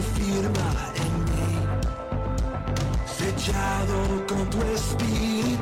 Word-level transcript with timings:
tu 0.00 0.68
en 1.04 1.12
mí, 1.28 1.52
sellado 3.06 4.26
con 4.26 4.50
tu 4.50 4.60
espíritu, 4.62 5.61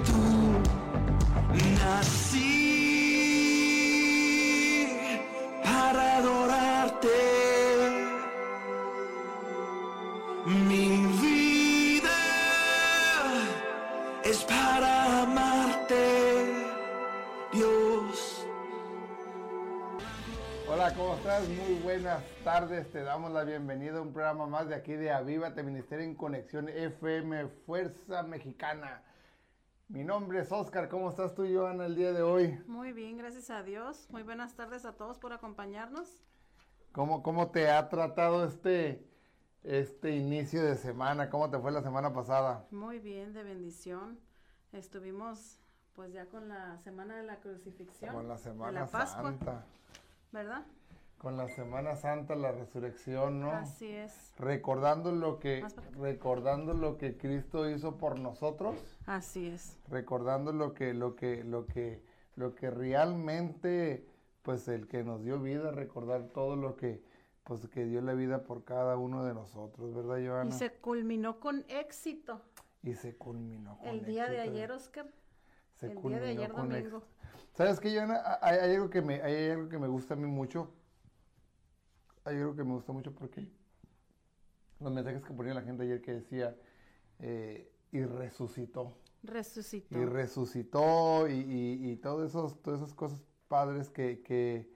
tardes. 22.61 22.91
Te 22.91 23.03
damos 23.03 23.33
la 23.33 23.45
bienvenida 23.45 23.97
a 23.97 24.03
un 24.03 24.13
programa 24.13 24.47
más 24.47 24.69
de 24.69 24.75
aquí 24.75 24.93
de 24.93 25.11
Avívate 25.11 25.63
Ministerio 25.63 26.05
en 26.05 26.15
Conexión 26.15 26.69
FM 26.69 27.49
Fuerza 27.65 28.23
Mexicana. 28.23 29.03
Mi 29.89 30.05
nombre 30.05 30.41
es 30.41 30.53
Oscar. 30.53 30.91
¿Cómo 30.91 31.09
estás 31.09 31.35
tú, 31.35 31.47
Joana, 31.51 31.87
el 31.87 31.97
día 31.97 32.13
de 32.13 32.21
hoy? 32.21 32.63
Muy 32.67 32.93
bien, 32.93 33.17
gracias 33.17 33.49
a 33.49 33.63
Dios. 33.63 34.07
Muy 34.11 34.25
buenas 34.25 34.57
tardes 34.57 34.85
a 34.85 34.93
todos 34.93 35.19
por 35.19 35.33
acompañarnos. 35.33 36.23
¿Cómo, 36.93 37.23
cómo 37.23 37.51
te 37.51 37.71
ha 37.71 37.89
tratado 37.89 38.45
este, 38.45 39.09
este 39.63 40.11
inicio 40.11 40.63
de 40.63 40.75
semana? 40.75 41.31
¿Cómo 41.31 41.49
te 41.49 41.59
fue 41.59 41.73
la 41.73 41.81
semana 41.81 42.13
pasada? 42.13 42.67
Muy 42.71 42.99
bien, 42.99 43.33
de 43.33 43.43
bendición. 43.43 44.21
Estuvimos 44.73 45.63
pues 45.95 46.13
ya 46.13 46.27
con 46.27 46.49
la 46.49 46.77
semana 46.77 47.17
de 47.17 47.23
la 47.23 47.41
crucifixión. 47.41 48.15
Con 48.15 48.29
la 48.29 48.35
de 48.35 48.43
Semana 48.43 48.81
la 48.81 48.87
Pascua, 48.87 49.31
Santa. 49.31 49.65
¿verdad? 50.31 50.67
Con 51.21 51.37
la 51.37 51.49
Semana 51.49 51.97
Santa, 51.97 52.35
la 52.35 52.51
resurrección, 52.51 53.41
¿no? 53.41 53.51
Así 53.51 53.91
es. 53.91 54.33
Recordando 54.39 55.13
lo 55.13 55.39
que, 55.39 55.63
recordando 55.99 56.73
lo 56.73 56.97
que 56.97 57.19
Cristo 57.19 57.69
hizo 57.69 57.99
por 57.99 58.19
nosotros. 58.19 58.75
Así 59.05 59.49
es. 59.49 59.77
recordando 59.91 60.51
lo 60.55 60.73
que 60.73 60.95
lo 60.95 61.17
que 61.17 61.45
lo 61.45 61.67
que 61.67 62.03
lo 62.37 62.55
que 62.55 62.71
realmente 62.71 64.07
pues 64.41 64.67
el 64.69 64.89
que 64.89 65.05
nos 65.05 65.23
dio 65.23 65.39
vida 65.39 65.71
recordar 65.73 66.29
todo 66.29 66.57
lo 66.57 66.77
que 66.77 67.03
pues 67.45 67.69
que 67.69 67.85
dio 67.85 68.01
la 68.01 68.15
vida 68.15 68.45
por 68.45 68.65
cada 68.65 68.97
uno 68.97 69.23
de 69.23 69.35
nosotros 69.35 69.95
verdad 69.95 70.27
Joana 70.27 70.49
Y 70.49 70.59
se 70.59 70.73
culminó 70.73 71.39
con 71.39 71.67
éxito 71.69 72.41
Y 72.83 72.95
se 72.95 73.15
culminó 73.17 73.77
con 73.77 73.89
el 73.89 74.07
día 74.07 74.27
de 74.31 74.41
ayer, 74.41 74.73
Oscar. 74.73 75.07
Se 75.75 75.93
el 75.93 76.01
día 76.01 76.19
de 76.19 76.31
ayer 76.31 76.51
con 76.51 76.71
domingo. 76.71 76.99
éxito. 76.99 77.57
sabes 77.59 77.79
qué 77.79 77.95
Joana 77.95 78.39
hay, 78.41 78.57
hay 78.57 78.75
algo 78.77 78.89
que 78.89 79.03
me 79.03 79.21
hay 79.21 79.51
algo 79.51 79.69
que 79.69 79.79
me 79.79 79.89
gusta 79.89 80.15
a 80.15 80.17
mí 80.17 80.27
mucho 80.27 80.80
hay 82.31 82.39
algo 82.39 82.55
que 82.55 82.65
me 82.65 82.73
gusta 82.73 82.93
mucho 82.93 83.13
porque 83.15 83.47
los 84.81 84.93
mensajes 84.93 85.23
que 85.23 85.33
ponía 85.33 85.55
la 85.55 85.63
gente 85.63 85.83
ayer 85.83 86.01
que 86.01 86.15
decía 86.15 86.57
eh, 87.19 87.71
y 87.93 88.03
resucitó 88.05 88.97
Resucitó. 89.23 89.99
y 89.99 90.05
resucitó 90.07 91.29
y, 91.29 91.33
y, 91.35 91.91
y 91.91 91.97
todo 91.97 92.25
esos, 92.25 92.63
todas 92.63 92.81
esas 92.81 92.95
cosas 92.95 93.23
padres 93.49 93.91
que, 93.91 94.23
que, 94.23 94.73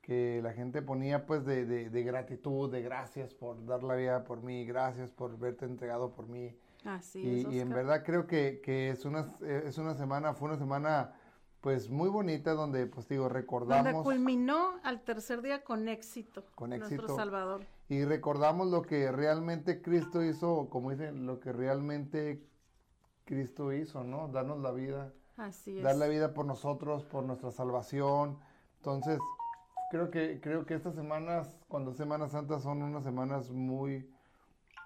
que 0.00 0.40
la 0.42 0.52
gente 0.54 0.80
ponía 0.80 1.26
pues 1.26 1.44
de, 1.44 1.66
de, 1.66 1.90
de 1.90 2.02
gratitud, 2.02 2.70
de 2.72 2.80
gracias 2.80 3.34
por 3.34 3.64
dar 3.66 3.82
la 3.82 3.94
vida 3.96 4.24
por 4.24 4.42
mí, 4.42 4.64
gracias 4.64 5.10
por 5.10 5.38
verte 5.38 5.66
entregado 5.66 6.12
por 6.14 6.26
mí. 6.28 6.56
Así 6.84 7.20
y, 7.20 7.40
es, 7.40 7.52
y 7.52 7.60
en 7.60 7.68
verdad 7.68 8.02
creo 8.04 8.26
que, 8.26 8.60
que 8.64 8.90
es, 8.90 9.04
una, 9.04 9.36
es 9.42 9.76
una 9.76 9.94
semana, 9.94 10.32
fue 10.32 10.48
una 10.48 10.58
semana 10.58 11.12
pues 11.62 11.88
muy 11.88 12.10
bonita 12.10 12.52
donde 12.54 12.86
pues 12.86 13.08
digo, 13.08 13.24
Donde 13.24 13.40
recordamos 13.40 14.02
culminó 14.02 14.74
al 14.82 15.00
tercer 15.02 15.40
día 15.42 15.62
con 15.62 15.88
éxito. 15.88 16.44
Con 16.56 16.70
Nuestro 16.70 16.96
éxito. 16.96 17.16
Salvador. 17.16 17.64
y 17.88 18.04
recordamos 18.04 18.66
lo 18.66 18.82
que 18.82 19.10
realmente 19.12 19.80
Cristo 19.80 20.22
hizo, 20.22 20.68
como 20.68 20.90
dicen, 20.90 21.24
lo 21.24 21.38
que 21.38 21.52
realmente 21.52 22.44
Cristo 23.24 23.72
hizo, 23.72 24.02
¿no? 24.02 24.28
Darnos 24.28 24.60
la 24.60 24.72
vida. 24.72 25.12
Así 25.36 25.78
es. 25.78 25.84
dar 25.84 25.96
la 25.96 26.08
vida 26.08 26.34
por 26.34 26.46
nosotros, 26.46 27.04
por 27.04 27.24
nuestra 27.24 27.52
salvación. 27.52 28.38
Entonces, 28.78 29.20
creo 29.90 30.10
que 30.10 30.40
creo 30.40 30.66
que 30.66 30.74
estas 30.74 30.96
semanas, 30.96 31.56
cuando 31.68 31.94
Semana 31.94 32.28
Santa, 32.28 32.58
son 32.58 32.82
unas 32.82 33.04
semanas 33.04 33.50
muy, 33.50 34.10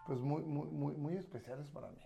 pues 0.06 0.20
muy, 0.20 0.42
muy, 0.42 0.68
muy, 0.68 0.94
muy 0.94 1.16
especiales 1.16 1.66
para 1.68 1.88
mí. 1.88 2.02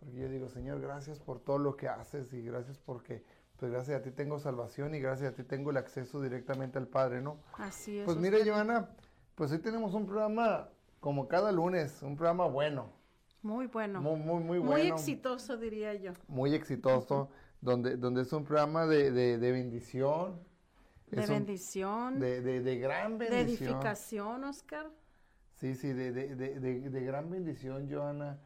Porque 0.00 0.16
yo 0.16 0.28
digo, 0.28 0.48
Señor, 0.48 0.80
gracias 0.80 1.20
por 1.20 1.38
todo 1.38 1.58
lo 1.58 1.76
que 1.76 1.86
haces 1.86 2.32
y 2.32 2.42
gracias 2.42 2.78
porque, 2.78 3.24
pues 3.62 3.70
gracias 3.70 4.00
a 4.00 4.02
ti 4.02 4.10
tengo 4.10 4.40
salvación 4.40 4.92
y 4.92 4.98
gracias 4.98 5.32
a 5.32 5.36
ti 5.36 5.44
tengo 5.44 5.70
el 5.70 5.76
acceso 5.76 6.20
directamente 6.20 6.78
al 6.78 6.88
Padre, 6.88 7.22
¿no? 7.22 7.36
Así 7.58 7.96
es. 7.96 8.04
Pues 8.04 8.16
Oscar. 8.16 8.32
mire, 8.32 8.50
Joana, 8.50 8.88
pues 9.36 9.52
hoy 9.52 9.58
tenemos 9.60 9.94
un 9.94 10.04
programa 10.04 10.68
como 10.98 11.28
cada 11.28 11.52
lunes, 11.52 12.02
un 12.02 12.16
programa 12.16 12.46
bueno, 12.48 12.90
Muy 13.40 13.68
bueno. 13.68 14.00
muy, 14.02 14.16
muy, 14.18 14.42
muy 14.42 14.58
Muy 14.58 14.66
bueno 14.66 14.96
exitoso, 14.96 15.56
diría 15.56 15.94
yo. 15.94 16.10
muy 16.26 16.54
exitoso, 16.56 17.28
donde, 17.60 17.96
donde 17.96 18.22
es 18.22 18.32
un 18.32 18.42
programa 18.44 18.84
de, 18.86 19.12
de, 19.12 19.38
de 19.38 19.52
bendición. 19.52 20.40
De 21.12 21.20
un- 21.20 21.28
bendición. 21.28 22.18
de, 22.18 22.40
de, 22.40 22.62
de 22.62 22.78
gran 22.80 23.16
de 23.18 23.30
bendición. 23.30 23.68
edificación, 23.74 24.42
Oscar. 24.42 24.90
Sí, 25.54 25.76
sí, 25.76 25.92
de, 25.92 26.10
de, 26.10 26.34
de, 26.34 26.58
de, 26.58 26.90
de 26.90 27.00
gran 27.04 27.30
bendición, 27.30 27.88
Joana. 27.88 28.40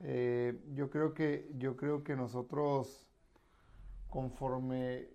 Eh, 0.00 0.58
yo 0.72 0.88
creo 0.88 1.12
que, 1.12 1.50
yo 1.58 1.76
creo 1.76 2.02
que 2.02 2.16
nosotros, 2.16 3.06
conforme 4.12 5.08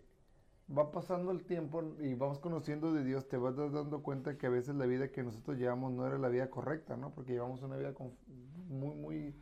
va 0.76 0.92
pasando 0.92 1.32
el 1.32 1.44
tiempo 1.46 1.84
y 2.00 2.16
vamos 2.16 2.40
conociendo 2.40 2.92
de 2.92 3.04
Dios, 3.04 3.30
te 3.30 3.38
vas 3.38 3.56
dando 3.56 4.02
cuenta 4.02 4.38
que 4.40 4.48
a 4.48 4.50
veces 4.50 4.76
la 4.76 4.88
vida 4.88 5.12
que 5.12 5.22
nosotros 5.22 5.58
llevamos 5.58 5.94
no 5.94 6.06
era 6.08 6.18
la 6.18 6.30
vida 6.30 6.50
correcta, 6.50 6.98
¿no? 6.98 7.14
Porque 7.14 7.34
llevamos 7.34 7.62
una 7.62 7.78
vida 7.78 7.94
muy, 8.68 8.96
muy, 8.96 9.36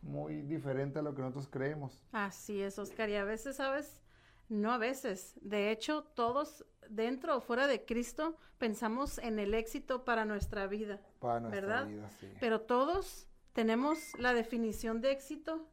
muy 0.00 0.40
diferente 0.42 0.98
a 0.98 1.02
lo 1.02 1.14
que 1.14 1.20
nosotros 1.20 1.46
creemos. 1.48 2.02
Así 2.10 2.62
es, 2.62 2.78
Oscar. 2.78 3.10
Y 3.10 3.16
a 3.16 3.24
veces, 3.24 3.56
¿sabes? 3.56 4.02
No 4.48 4.72
a 4.72 4.78
veces. 4.78 5.34
De 5.42 5.70
hecho, 5.70 6.04
todos 6.14 6.64
dentro 6.88 7.36
o 7.36 7.40
fuera 7.42 7.66
de 7.66 7.84
Cristo 7.84 8.38
pensamos 8.56 9.18
en 9.18 9.38
el 9.38 9.52
éxito 9.52 10.06
para 10.06 10.24
nuestra 10.24 10.66
vida. 10.66 11.02
Para 11.20 11.40
nuestra 11.40 11.60
¿Verdad? 11.60 11.86
vida, 11.86 12.10
sí. 12.18 12.28
Pero 12.40 12.62
todos 12.62 13.28
tenemos 13.52 14.18
la 14.18 14.32
definición 14.32 15.02
de 15.02 15.12
éxito 15.12 15.68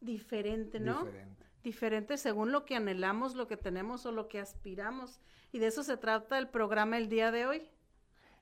diferente, 0.00 0.80
¿no? 0.80 1.04
Diferente. 1.04 1.37
Diferente 1.72 2.16
según 2.16 2.50
lo 2.50 2.64
que 2.64 2.76
anhelamos, 2.76 3.34
lo 3.34 3.46
que 3.46 3.58
tenemos 3.58 4.06
o 4.06 4.10
lo 4.10 4.26
que 4.26 4.40
aspiramos. 4.40 5.20
Y 5.52 5.58
de 5.58 5.66
eso 5.66 5.82
se 5.82 5.98
trata 5.98 6.38
el 6.38 6.48
programa 6.48 6.96
el 6.96 7.10
día 7.10 7.30
de 7.30 7.44
hoy. 7.44 7.68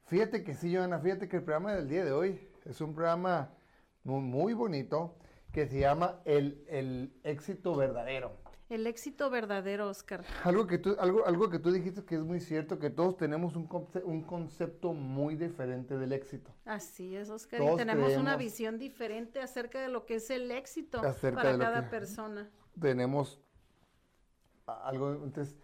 Fíjate 0.05 0.45
que 0.45 0.55
sí, 0.55 0.73
Joana, 0.73 1.01
fíjate 1.01 1.29
que 1.29 1.39
el 1.39 1.43
programa 1.43 1.75
del 1.75 1.89
día 1.89 2.05
de 2.05 2.13
hoy 2.13 2.39
es 2.65 2.81
un 2.81 2.95
programa 2.95 3.51
muy, 4.05 4.21
muy 4.21 4.53
bonito 4.55 5.17
que 5.53 5.67
se 5.67 5.81
llama 5.81 6.21
el, 6.25 6.65
el 6.69 7.13
éxito 7.25 7.75
verdadero. 7.75 8.31
El 8.69 8.87
éxito 8.87 9.29
verdadero, 9.29 9.89
Oscar. 9.89 10.25
Algo 10.45 10.69
que, 10.69 10.79
tú, 10.79 10.95
algo, 11.01 11.27
algo 11.27 11.51
que 11.51 11.59
tú 11.59 11.73
dijiste 11.73 12.05
que 12.05 12.15
es 12.15 12.21
muy 12.23 12.39
cierto, 12.39 12.79
que 12.79 12.91
todos 12.91 13.17
tenemos 13.17 13.57
un, 13.57 13.69
conce- 13.69 14.05
un 14.05 14.23
concepto 14.23 14.93
muy 14.93 15.35
diferente 15.35 15.99
del 15.99 16.13
éxito. 16.13 16.53
Así 16.65 17.17
es, 17.17 17.29
Oscar. 17.29 17.59
Todos 17.59 17.75
y 17.75 17.77
tenemos 17.79 18.17
una 18.17 18.37
visión 18.37 18.79
diferente 18.79 19.41
acerca 19.41 19.81
de 19.81 19.89
lo 19.89 20.07
que 20.07 20.15
es 20.17 20.31
el 20.31 20.49
éxito 20.53 21.03
para 21.03 21.59
cada 21.59 21.83
que- 21.85 21.91
persona. 21.91 22.49
Tenemos 22.81 23.41
algo, 24.67 25.13
entonces, 25.25 25.57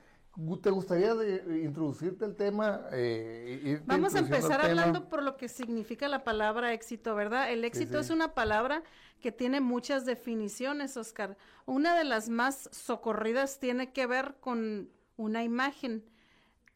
¿te 0.63 0.71
gustaría 0.71 1.15
de- 1.15 1.63
introducirte 1.65 2.25
el 2.25 2.37
tema? 2.37 2.83
Eh, 2.93 3.81
Vamos 3.85 4.15
a 4.15 4.21
empezar 4.21 4.61
tema? 4.61 4.71
hablando 4.71 5.09
por 5.09 5.23
lo 5.23 5.37
que 5.37 5.49
significa 5.49 6.09
la 6.09 6.25
palabra 6.25 6.73
éxito, 6.73 7.15
¿verdad? 7.15 7.51
El 7.51 7.65
éxito 7.65 7.99
sí. 7.99 8.05
es 8.07 8.11
una 8.11 8.35
palabra 8.35 8.83
que 9.21 9.33
tiene 9.33 9.61
muchas 9.61 10.05
definiciones, 10.07 10.97
Oscar. 10.97 11.37
Una 11.67 11.97
de 11.97 12.05
las 12.05 12.29
más 12.29 12.69
socorridas 12.73 13.59
tiene 13.61 13.93
que 13.93 14.07
ver 14.07 14.37
con 14.41 14.89
una 15.17 15.45
imagen, 15.45 16.05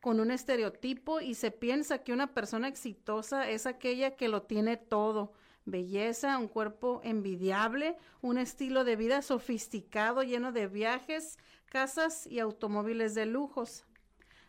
con 0.00 0.20
un 0.20 0.30
estereotipo 0.30 1.20
y 1.20 1.34
se 1.34 1.50
piensa 1.50 1.98
que 1.98 2.12
una 2.12 2.34
persona 2.34 2.68
exitosa 2.68 3.48
es 3.48 3.66
aquella 3.66 4.16
que 4.16 4.28
lo 4.28 4.42
tiene 4.42 4.76
todo. 4.76 5.32
Belleza, 5.66 6.38
un 6.38 6.46
cuerpo 6.48 7.00
envidiable, 7.04 7.98
un 8.22 8.38
estilo 8.38 8.84
de 8.84 8.96
vida 8.96 9.20
sofisticado 9.20 10.22
lleno 10.22 10.52
de 10.52 10.68
viajes, 10.68 11.38
casas 11.66 12.26
y 12.26 12.38
automóviles 12.38 13.14
de 13.14 13.26
lujos. 13.26 13.84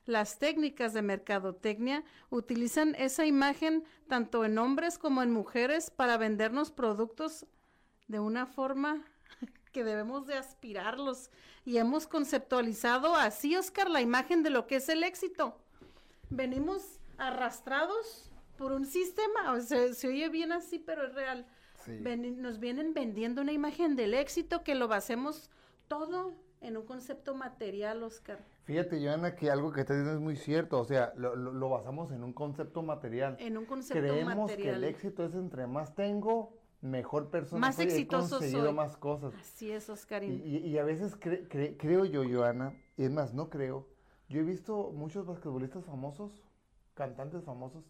Las 0.06 0.40
técnicas 0.40 0.94
de 0.94 1.02
mercadotecnia 1.02 2.04
utilizan 2.30 2.96
esa 2.96 3.26
imagen 3.26 3.84
tanto 4.08 4.46
en 4.46 4.58
hombres 4.58 4.98
como 4.98 5.22
en 5.22 5.32
mujeres 5.32 5.90
para 5.90 6.18
vendernos 6.18 6.72
productos 6.72 7.46
de 8.08 8.20
una 8.20 8.46
forma 8.46 9.04
que 9.74 9.84
debemos 9.84 10.28
de 10.28 10.36
aspirarlos. 10.36 11.30
Y 11.66 11.78
hemos 11.78 12.08
conceptualizado 12.08 13.16
así, 13.16 13.58
Oscar, 13.58 13.90
la 13.90 14.02
imagen 14.02 14.44
de 14.44 14.52
lo 14.52 14.68
que 14.68 14.78
es 14.78 14.88
el 14.88 15.04
éxito. 15.04 15.58
Venimos 16.30 17.00
arrastrados 17.18 18.27
por 18.58 18.72
un 18.72 18.86
sistema, 18.86 19.54
o 19.54 19.62
sea, 19.62 19.94
se 19.94 20.08
oye 20.08 20.30
bien 20.30 20.52
así, 20.52 20.80
pero 20.80 21.06
es 21.08 21.14
real. 21.14 21.46
Sí. 21.86 21.98
Ven- 22.02 22.42
nos 22.42 22.60
vienen 22.60 22.94
vendiendo 22.94 23.42
una 23.42 23.52
imagen 23.54 23.96
del 23.96 24.14
éxito 24.14 24.64
que 24.64 24.76
lo 24.76 24.88
basemos 24.88 25.50
todo 25.88 26.34
en 26.62 26.76
un 26.76 26.86
concepto 26.86 27.36
material, 27.36 28.04
Oscar. 28.04 28.40
Fíjate, 28.64 29.00
Joana, 29.02 29.36
que 29.36 29.50
algo 29.52 29.72
que 29.72 29.82
estás 29.82 29.96
diciendo 29.98 30.18
es 30.20 30.24
muy 30.24 30.36
cierto. 30.36 30.80
O 30.80 30.84
sea, 30.86 31.14
lo, 31.16 31.36
lo- 31.36 31.54
lo 31.54 31.70
basamos 31.70 32.12
en 32.12 32.24
un 32.24 32.34
concepto 32.34 32.82
material. 32.82 33.38
En 33.40 33.58
un 33.58 33.66
concepto 33.66 34.02
Creemos 34.02 34.34
que 34.34 34.40
material. 34.42 34.76
el 34.76 34.84
éxito 34.86 35.24
es 35.24 35.34
entre 35.36 35.68
más 35.68 35.96
tengo, 35.96 36.58
mejor 36.82 37.30
persona 37.30 37.62
Más 37.62 37.76
soy, 37.76 37.86
he 37.86 37.88
exitoso 37.90 38.38
conseguido 38.38 38.66
soy. 38.66 38.74
más 38.74 38.98
cosas. 38.98 39.34
Así 39.40 39.72
es, 39.72 39.88
Y, 40.24 40.26
y- 40.26 40.58
y 40.68 40.78
a 40.78 40.84
veces 40.84 41.18
cre- 41.20 41.48
cre- 41.48 41.76
creo 41.78 42.04
yo, 42.06 42.24
Joana, 42.30 42.74
y 42.98 43.04
es 43.04 43.12
más, 43.12 43.34
no 43.34 43.50
creo. 43.50 43.88
Yo 44.30 44.42
he 44.42 44.44
visto 44.44 44.92
muchos 44.94 45.26
basquetbolistas 45.26 45.86
famosos, 45.86 46.44
cantantes 46.96 47.44
famosos, 47.46 47.86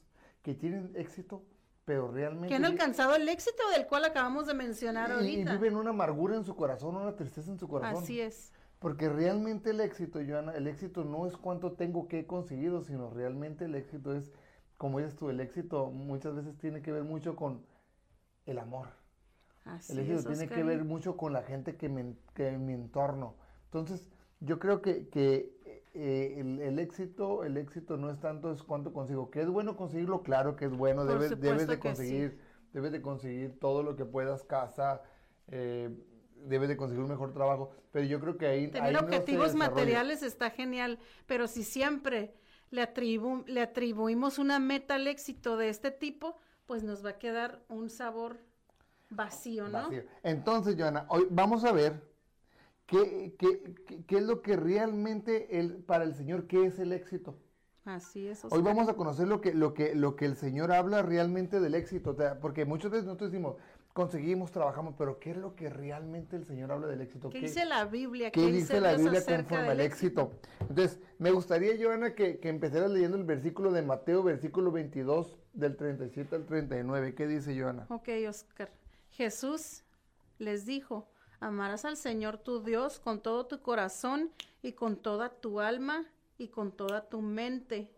que 0.47 0.53
tienen 0.53 0.93
éxito, 0.95 1.43
pero 1.83 2.09
realmente... 2.09 2.47
que 2.47 2.55
han 2.55 2.63
alcanzado 2.63 3.15
el 3.15 3.27
éxito 3.27 3.61
del 3.75 3.85
cual 3.85 4.05
acabamos 4.05 4.47
de 4.47 4.53
mencionar 4.53 5.09
y, 5.09 5.11
y 5.11 5.15
ahorita. 5.15 5.51
viven 5.51 5.75
una 5.75 5.89
amargura 5.89 6.37
en 6.37 6.45
su 6.45 6.55
corazón, 6.55 6.95
una 6.95 7.17
tristeza 7.17 7.51
en 7.51 7.59
su 7.59 7.67
corazón. 7.67 8.01
Así 8.01 8.21
es. 8.21 8.53
Porque 8.79 9.09
realmente 9.09 9.71
el 9.71 9.81
éxito, 9.81 10.21
Joana, 10.25 10.53
el 10.53 10.67
éxito 10.67 11.03
no 11.03 11.27
es 11.27 11.35
cuánto 11.35 11.73
tengo 11.73 12.07
que 12.07 12.19
he 12.19 12.25
conseguido, 12.25 12.81
sino 12.81 13.09
realmente 13.09 13.65
el 13.65 13.75
éxito 13.75 14.15
es, 14.15 14.31
como 14.77 14.99
dices 14.99 15.17
tú, 15.17 15.29
el 15.29 15.41
éxito 15.41 15.91
muchas 15.91 16.33
veces 16.33 16.57
tiene 16.59 16.81
que 16.81 16.93
ver 16.93 17.03
mucho 17.03 17.35
con 17.35 17.65
el 18.45 18.59
amor. 18.59 18.87
Así 19.65 19.91
El 19.91 19.99
éxito 19.99 20.31
es, 20.31 20.39
tiene 20.39 20.47
que 20.47 20.63
ver 20.63 20.85
mucho 20.85 21.17
con 21.17 21.33
la 21.33 21.43
gente 21.43 21.75
que, 21.75 21.89
me, 21.89 22.15
que 22.35 22.47
en 22.47 22.65
mi 22.65 22.71
entorno. 22.71 23.35
Entonces, 23.65 24.07
yo 24.39 24.59
creo 24.59 24.81
que, 24.81 25.09
que, 25.09 25.56
eh, 25.97 26.39
el, 26.39 26.59
el 26.61 26.79
éxito, 26.79 27.43
el 27.43 27.57
éxito 27.57 27.97
no 27.97 28.09
es 28.11 28.19
tanto 28.19 28.51
es 28.51 28.63
cuánto 28.63 28.93
consigo. 28.93 29.31
Que 29.31 29.41
es 29.41 29.49
bueno 29.49 29.75
conseguirlo, 29.75 30.21
claro 30.21 30.55
que 30.55 30.65
es 30.65 30.71
bueno. 30.71 31.05
Debes, 31.05 31.39
debes 31.41 31.67
de 31.67 31.75
sí. 31.75 31.81
conseguir, 31.81 32.39
debes 32.73 32.91
de 32.91 33.01
conseguir 33.01 33.59
todo 33.59 33.83
lo 33.83 33.95
que 33.95 34.05
puedas, 34.05 34.43
casa, 34.43 35.01
eh, 35.47 35.89
debes 36.45 36.69
de 36.69 36.77
conseguir 36.77 37.03
un 37.03 37.09
mejor 37.09 37.33
trabajo. 37.33 37.71
Pero 37.91 38.05
yo 38.05 38.19
creo 38.19 38.37
que 38.37 38.45
ahí, 38.47 38.67
Tener 38.67 38.95
objetivos 38.97 39.55
materiales 39.55 40.21
está 40.23 40.51
genial, 40.51 40.99
pero 41.25 41.47
si 41.47 41.63
siempre 41.63 42.35
le, 42.69 42.83
atribu- 42.83 43.45
le 43.47 43.61
atribuimos 43.61 44.39
una 44.39 44.59
meta 44.59 44.95
al 44.95 45.07
éxito 45.07 45.57
de 45.57 45.69
este 45.69 45.91
tipo, 45.91 46.37
pues 46.67 46.83
nos 46.83 47.03
va 47.03 47.11
a 47.11 47.17
quedar 47.17 47.63
un 47.69 47.89
sabor 47.89 48.37
vacío, 49.09 49.67
¿no? 49.69 49.83
Vacío. 49.83 50.03
Entonces, 50.23 50.75
Joana, 50.77 51.05
hoy 51.09 51.27
vamos 51.31 51.63
a 51.63 51.71
ver 51.71 52.01
qué, 52.87 53.35
qué- 53.37 53.75
qué- 53.85 54.03
qué 54.05 54.17
es 54.17 54.23
lo 54.23 54.41
que 54.41 54.55
realmente 54.55 55.59
el, 55.59 55.75
para 55.83 56.03
el 56.03 56.15
Señor, 56.15 56.47
qué 56.47 56.65
es 56.65 56.79
el 56.79 56.91
éxito. 56.93 57.37
Así 57.85 58.27
es. 58.27 58.43
Hoy 58.43 58.49
Oscar. 58.51 58.63
vamos 58.63 58.89
a 58.89 58.95
conocer 58.95 59.27
lo 59.27 59.39
que, 59.39 59.53
lo 59.53 59.73
que, 59.73 59.95
lo 59.95 60.15
que 60.15 60.25
el 60.25 60.35
Señor 60.35 60.71
habla 60.73 61.03
realmente 61.03 61.59
del 61.59 61.75
éxito, 61.75 62.09
o 62.11 62.15
sea, 62.15 62.39
porque 62.39 62.65
muchas 62.65 62.91
veces 62.91 63.05
nosotros 63.05 63.31
decimos, 63.31 63.55
conseguimos, 63.93 64.51
trabajamos, 64.51 64.93
pero 64.97 65.19
¿qué 65.19 65.31
es 65.31 65.37
lo 65.37 65.55
que 65.55 65.69
realmente 65.69 66.35
el 66.35 66.45
Señor 66.45 66.71
habla 66.71 66.87
del 66.87 66.99
éxito? 67.01 67.29
¿Qué 67.29 67.39
dice 67.39 67.65
la 67.65 67.85
Biblia? 67.85 68.29
¿Qué 68.31 68.51
dice 68.51 68.81
la 68.81 68.95
Biblia 68.95 69.23
conforme 69.25 69.69
al 69.69 69.79
éxito? 69.79 70.31
Entonces, 70.59 70.99
me 71.17 71.31
gustaría, 71.31 71.71
Joana, 71.81 72.13
que, 72.13 72.39
que 72.39 72.49
empezaras 72.49 72.91
leyendo 72.91 73.15
el 73.17 73.23
versículo 73.23 73.71
de 73.71 73.81
Mateo, 73.83 74.21
versículo 74.21 74.71
22, 74.71 75.37
del 75.53 75.75
37 75.77 76.35
al 76.35 76.45
39. 76.45 77.15
¿Qué 77.15 77.25
dice 77.25 77.59
Joana? 77.59 77.85
Ok, 77.89 78.09
Oscar. 78.27 78.69
Jesús 79.09 79.83
les 80.37 80.65
dijo, 80.65 81.09
amarás 81.39 81.85
al 81.85 81.97
Señor 81.97 82.37
tu 82.37 82.63
Dios 82.63 82.99
con 82.99 83.21
todo 83.21 83.45
tu 83.45 83.61
corazón 83.61 84.31
y 84.61 84.73
con 84.73 84.97
toda 84.97 85.29
tu 85.29 85.59
alma 85.59 86.05
y 86.37 86.49
con 86.49 86.71
toda 86.71 87.07
tu 87.09 87.21
mente. 87.21 87.91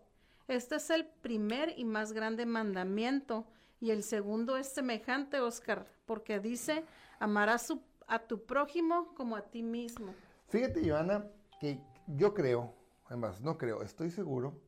Este 0.48 0.76
es 0.76 0.90
el 0.90 1.06
primer 1.06 1.78
y 1.78 1.86
más 1.86 2.12
grande 2.12 2.46
mandamiento. 2.46 3.46
Y 3.82 3.92
el 3.92 4.04
segundo 4.04 4.58
es 4.58 4.68
semejante, 4.68 5.40
Oscar, 5.40 5.86
porque 6.06 6.40
dice, 6.40 6.84
amarás 7.20 7.74
a 8.08 8.20
tu 8.20 8.46
prójimo 8.46 9.14
como 9.16 9.36
a 9.36 9.44
ti 9.44 9.64
mismo. 9.64 10.14
Fíjate, 10.48 10.88
Joana, 10.88 11.26
que 11.60 11.80
yo 12.08 12.34
creo, 12.34 12.74
además, 13.06 13.42
no 13.42 13.58
creo, 13.58 13.84
estoy 13.84 14.10
seguro 14.10 14.60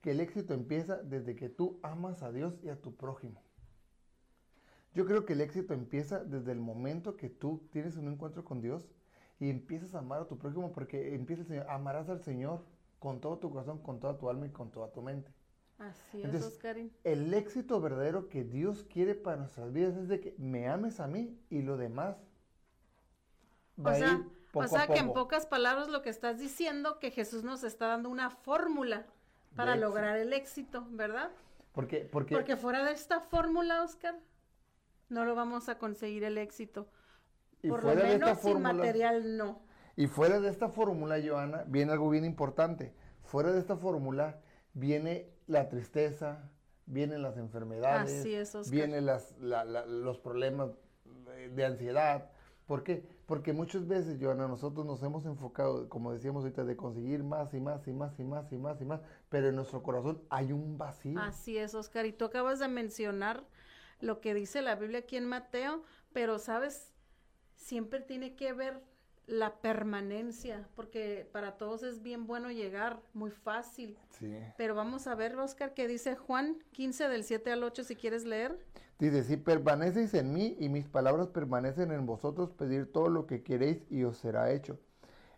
que 0.00 0.12
el 0.12 0.20
éxito 0.20 0.54
empieza 0.54 0.96
desde 0.96 1.34
que 1.34 1.48
tú 1.48 1.80
amas 1.82 2.22
a 2.22 2.30
Dios 2.30 2.58
y 2.62 2.68
a 2.68 2.80
tu 2.80 2.94
prójimo. 2.94 3.42
Yo 4.94 5.06
creo 5.06 5.24
que 5.24 5.34
el 5.34 5.40
éxito 5.40 5.72
empieza 5.74 6.18
desde 6.24 6.52
el 6.52 6.60
momento 6.60 7.16
que 7.16 7.28
tú 7.30 7.68
tienes 7.70 7.96
un 7.96 8.08
encuentro 8.08 8.44
con 8.44 8.60
Dios 8.60 8.88
y 9.38 9.48
empiezas 9.50 9.94
a 9.94 10.00
amar 10.00 10.22
a 10.22 10.26
tu 10.28 10.38
prójimo 10.38 10.72
porque 10.72 11.14
empieza 11.14 11.42
el 11.42 11.48
Señor, 11.48 11.66
amarás 11.70 12.08
al 12.08 12.22
Señor 12.22 12.64
con 12.98 13.20
todo 13.20 13.38
tu 13.38 13.50
corazón, 13.50 13.78
con 13.82 14.00
toda 14.00 14.18
tu 14.18 14.28
alma 14.28 14.46
y 14.46 14.50
con 14.50 14.70
toda 14.70 14.92
tu 14.92 15.00
mente. 15.02 15.32
Así 15.78 16.18
es, 16.18 16.24
Entonces, 16.24 16.52
Oscarín. 16.52 16.92
El 17.04 17.32
éxito 17.32 17.80
verdadero 17.80 18.28
que 18.28 18.44
Dios 18.44 18.82
quiere 18.84 19.14
para 19.14 19.36
nuestras 19.38 19.72
vidas 19.72 19.96
es 19.96 20.08
de 20.08 20.20
que 20.20 20.34
me 20.38 20.68
ames 20.68 21.00
a 21.00 21.06
mí 21.06 21.38
y 21.48 21.62
lo 21.62 21.76
demás 21.76 22.16
va 23.78 23.92
O 23.92 23.94
a 23.94 23.94
sea, 23.94 24.12
ir 24.12 24.28
poco 24.50 24.66
o 24.66 24.68
sea 24.68 24.82
a 24.82 24.86
que 24.88 24.98
en 24.98 25.06
poco. 25.06 25.20
pocas 25.22 25.46
palabras 25.46 25.88
lo 25.88 26.02
que 26.02 26.10
estás 26.10 26.38
diciendo, 26.38 26.98
que 26.98 27.10
Jesús 27.10 27.44
nos 27.44 27.62
está 27.64 27.86
dando 27.88 28.10
una 28.10 28.30
fórmula 28.30 29.06
para 29.54 29.76
lograr 29.76 30.16
el 30.18 30.32
éxito, 30.32 30.86
¿verdad? 30.90 31.30
Porque, 31.72 32.00
porque, 32.10 32.34
Porque 32.34 32.56
fuera 32.56 32.84
de 32.84 32.92
esta 32.92 33.20
fórmula, 33.20 33.82
Oscar, 33.82 34.18
no 35.10 35.24
lo 35.24 35.34
vamos 35.34 35.68
a 35.68 35.78
conseguir 35.78 36.24
el 36.24 36.38
éxito. 36.38 36.88
y 37.62 37.68
Por 37.68 37.80
lo 37.84 37.90
fuera 37.90 38.02
de 38.08 38.14
esta 38.14 38.26
menos 38.26 38.40
sin 38.40 38.52
fórmula- 38.52 38.72
material 38.74 39.36
no. 39.36 39.60
Y 39.96 40.06
fuera 40.06 40.40
de 40.40 40.48
esta 40.48 40.68
fórmula, 40.70 41.16
Joana, 41.22 41.64
viene 41.66 41.92
algo 41.92 42.08
bien 42.08 42.24
importante. 42.24 42.94
Fuera 43.24 43.52
de 43.52 43.58
esta 43.58 43.76
fórmula 43.76 44.40
viene 44.72 45.28
la 45.46 45.68
tristeza, 45.68 46.48
vienen 46.86 47.22
las 47.22 47.36
enfermedades, 47.36 48.20
Así 48.20 48.34
es, 48.34 48.54
Oscar. 48.54 48.72
vienen 48.74 49.04
las, 49.04 49.36
la- 49.38 49.64
la- 49.64 49.84
los 49.84 50.18
problemas 50.18 50.70
de, 51.26 51.50
de 51.50 51.64
ansiedad. 51.66 52.30
¿Por 52.66 52.82
qué? 52.84 53.04
Porque 53.26 53.52
muchas 53.52 53.86
veces, 53.88 54.16
Joana, 54.20 54.46
nosotros 54.48 54.86
nos 54.86 55.02
hemos 55.02 55.26
enfocado, 55.26 55.88
como 55.88 56.12
decíamos 56.12 56.44
ahorita, 56.44 56.64
de 56.64 56.76
conseguir 56.76 57.22
más 57.24 57.52
y 57.52 57.60
más 57.60 57.86
y 57.88 57.92
más 57.92 58.18
y 58.18 58.24
más 58.24 58.50
y 58.52 58.56
más 58.58 58.80
y 58.80 58.84
más, 58.84 59.00
pero 59.28 59.48
en 59.48 59.56
nuestro 59.56 59.82
corazón 59.82 60.22
hay 60.30 60.52
un 60.52 60.78
vacío. 60.78 61.18
Así 61.20 61.58
es, 61.58 61.74
Oscar. 61.74 62.06
Y 62.06 62.12
tú 62.12 62.24
acabas 62.24 62.60
de 62.60 62.68
mencionar 62.68 63.44
lo 64.00 64.20
que 64.20 64.34
dice 64.34 64.62
la 64.62 64.76
Biblia 64.76 65.00
aquí 65.00 65.16
en 65.16 65.26
Mateo, 65.26 65.82
pero 66.12 66.38
sabes, 66.38 66.92
siempre 67.54 68.00
tiene 68.00 68.34
que 68.34 68.52
ver 68.52 68.82
la 69.26 69.60
permanencia, 69.60 70.68
porque 70.74 71.28
para 71.32 71.56
todos 71.56 71.82
es 71.84 72.02
bien 72.02 72.26
bueno 72.26 72.50
llegar, 72.50 73.00
muy 73.14 73.30
fácil. 73.30 73.96
Sí. 74.18 74.36
Pero 74.56 74.74
vamos 74.74 75.06
a 75.06 75.14
ver, 75.14 75.36
Oscar, 75.36 75.72
qué 75.72 75.86
dice 75.86 76.16
Juan 76.16 76.58
15 76.72 77.08
del 77.08 77.22
7 77.24 77.52
al 77.52 77.62
8, 77.62 77.84
si 77.84 77.94
quieres 77.94 78.24
leer. 78.24 78.58
Dice, 78.98 79.22
si 79.22 79.36
permanecéis 79.36 80.12
en 80.14 80.34
mí 80.34 80.56
y 80.58 80.68
mis 80.68 80.88
palabras 80.88 81.28
permanecen 81.28 81.92
en 81.92 82.06
vosotros, 82.06 82.50
pedir 82.50 82.90
todo 82.92 83.08
lo 83.08 83.26
que 83.26 83.42
queréis 83.42 83.82
y 83.88 84.02
os 84.02 84.18
será 84.18 84.52
hecho. 84.52 84.78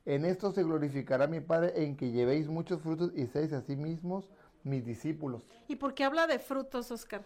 En 0.05 0.25
esto 0.25 0.51
se 0.51 0.65
glorificará 0.65 1.29
mi 1.29 1.41
Padre 1.41 1.85
en 1.85 1.97
que 1.97 2.11
llevéis 2.11 2.49
muchos 2.49 2.83
frutos 2.83 3.13
y 3.15 3.27
seáis 3.27 3.53
así 3.53 3.77
mismos 3.77 4.29
mis 4.65 4.85
discípulos. 4.85 5.43
¿Y 5.69 5.77
por 5.77 5.95
qué 5.95 6.05
habla 6.05 6.27
de 6.27 6.39
frutos, 6.39 6.91
Oscar? 6.91 7.25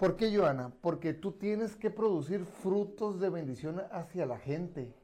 ¿Por 0.00 0.16
qué, 0.16 0.34
Joana? 0.34 0.72
Porque 0.80 1.12
tú 1.12 1.32
tienes 1.32 1.76
que 1.76 1.90
producir 1.90 2.46
frutos 2.46 3.20
de 3.20 3.28
bendición 3.28 3.82
hacia 3.92 4.24
la 4.24 4.38
gente. 4.38 4.94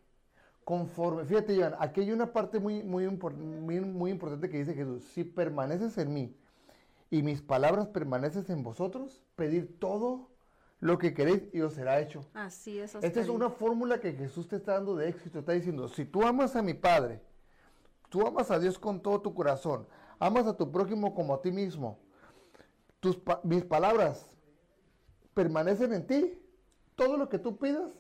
Conforme, 0.65 1.27
fíjate, 1.27 1.55
Joana, 1.55 1.77
aquí 1.81 2.01
hay 2.01 2.13
una 2.13 2.33
parte 2.33 2.59
muy, 2.59 2.83
muy, 2.83 3.05
impor- 3.05 3.37
muy, 3.37 3.79
muy 3.81 4.11
importante 4.11 4.49
que 4.49 4.57
dice 4.57 4.73
Jesús, 4.73 5.05
si 5.13 5.23
permaneces 5.23 5.99
en 5.99 6.15
mí 6.15 6.35
y 7.11 7.23
mis 7.23 7.43
palabras 7.43 7.89
permanecen 7.89 8.47
en 8.49 8.63
vosotros, 8.63 9.23
pedir 9.37 9.79
todo 9.79 10.31
lo 10.81 10.97
que 10.97 11.13
queréis 11.13 11.43
y 11.53 11.61
os 11.61 11.75
será 11.75 12.01
hecho. 12.01 12.25
Así 12.33 12.79
es. 12.79 12.95
Esta 12.95 13.21
es 13.21 13.29
una 13.29 13.51
fórmula 13.51 14.01
que 14.01 14.15
Jesús 14.15 14.49
te 14.49 14.57
está 14.57 14.73
dando 14.73 14.97
de 14.97 15.11
éxito. 15.11 15.41
Está 15.41 15.53
diciendo, 15.53 15.89
si 15.89 16.07
tú 16.07 16.23
amas 16.23 16.57
a 16.57 16.63
mi 16.63 16.73
Padre, 16.73 17.21
tú 18.09 18.27
amas 18.27 18.51
a 18.51 18.59
Dios 18.59 18.79
con 18.79 19.03
todo 19.03 19.21
tu 19.21 19.35
corazón, 19.35 19.87
amas 20.19 20.47
a 20.47 20.57
tu 20.57 20.73
prójimo 20.73 21.15
como 21.15 21.35
a 21.35 21.43
ti 21.43 21.53
mismo, 21.53 21.99
tus 22.99 23.21
mis 23.45 23.63
palabras 23.63 24.35
permanecen 25.37 25.93
en 25.93 26.07
ti, 26.07 26.39
todo 26.95 27.19
lo 27.19 27.29
que 27.29 27.39
tú 27.39 27.59
pidas, 27.59 27.93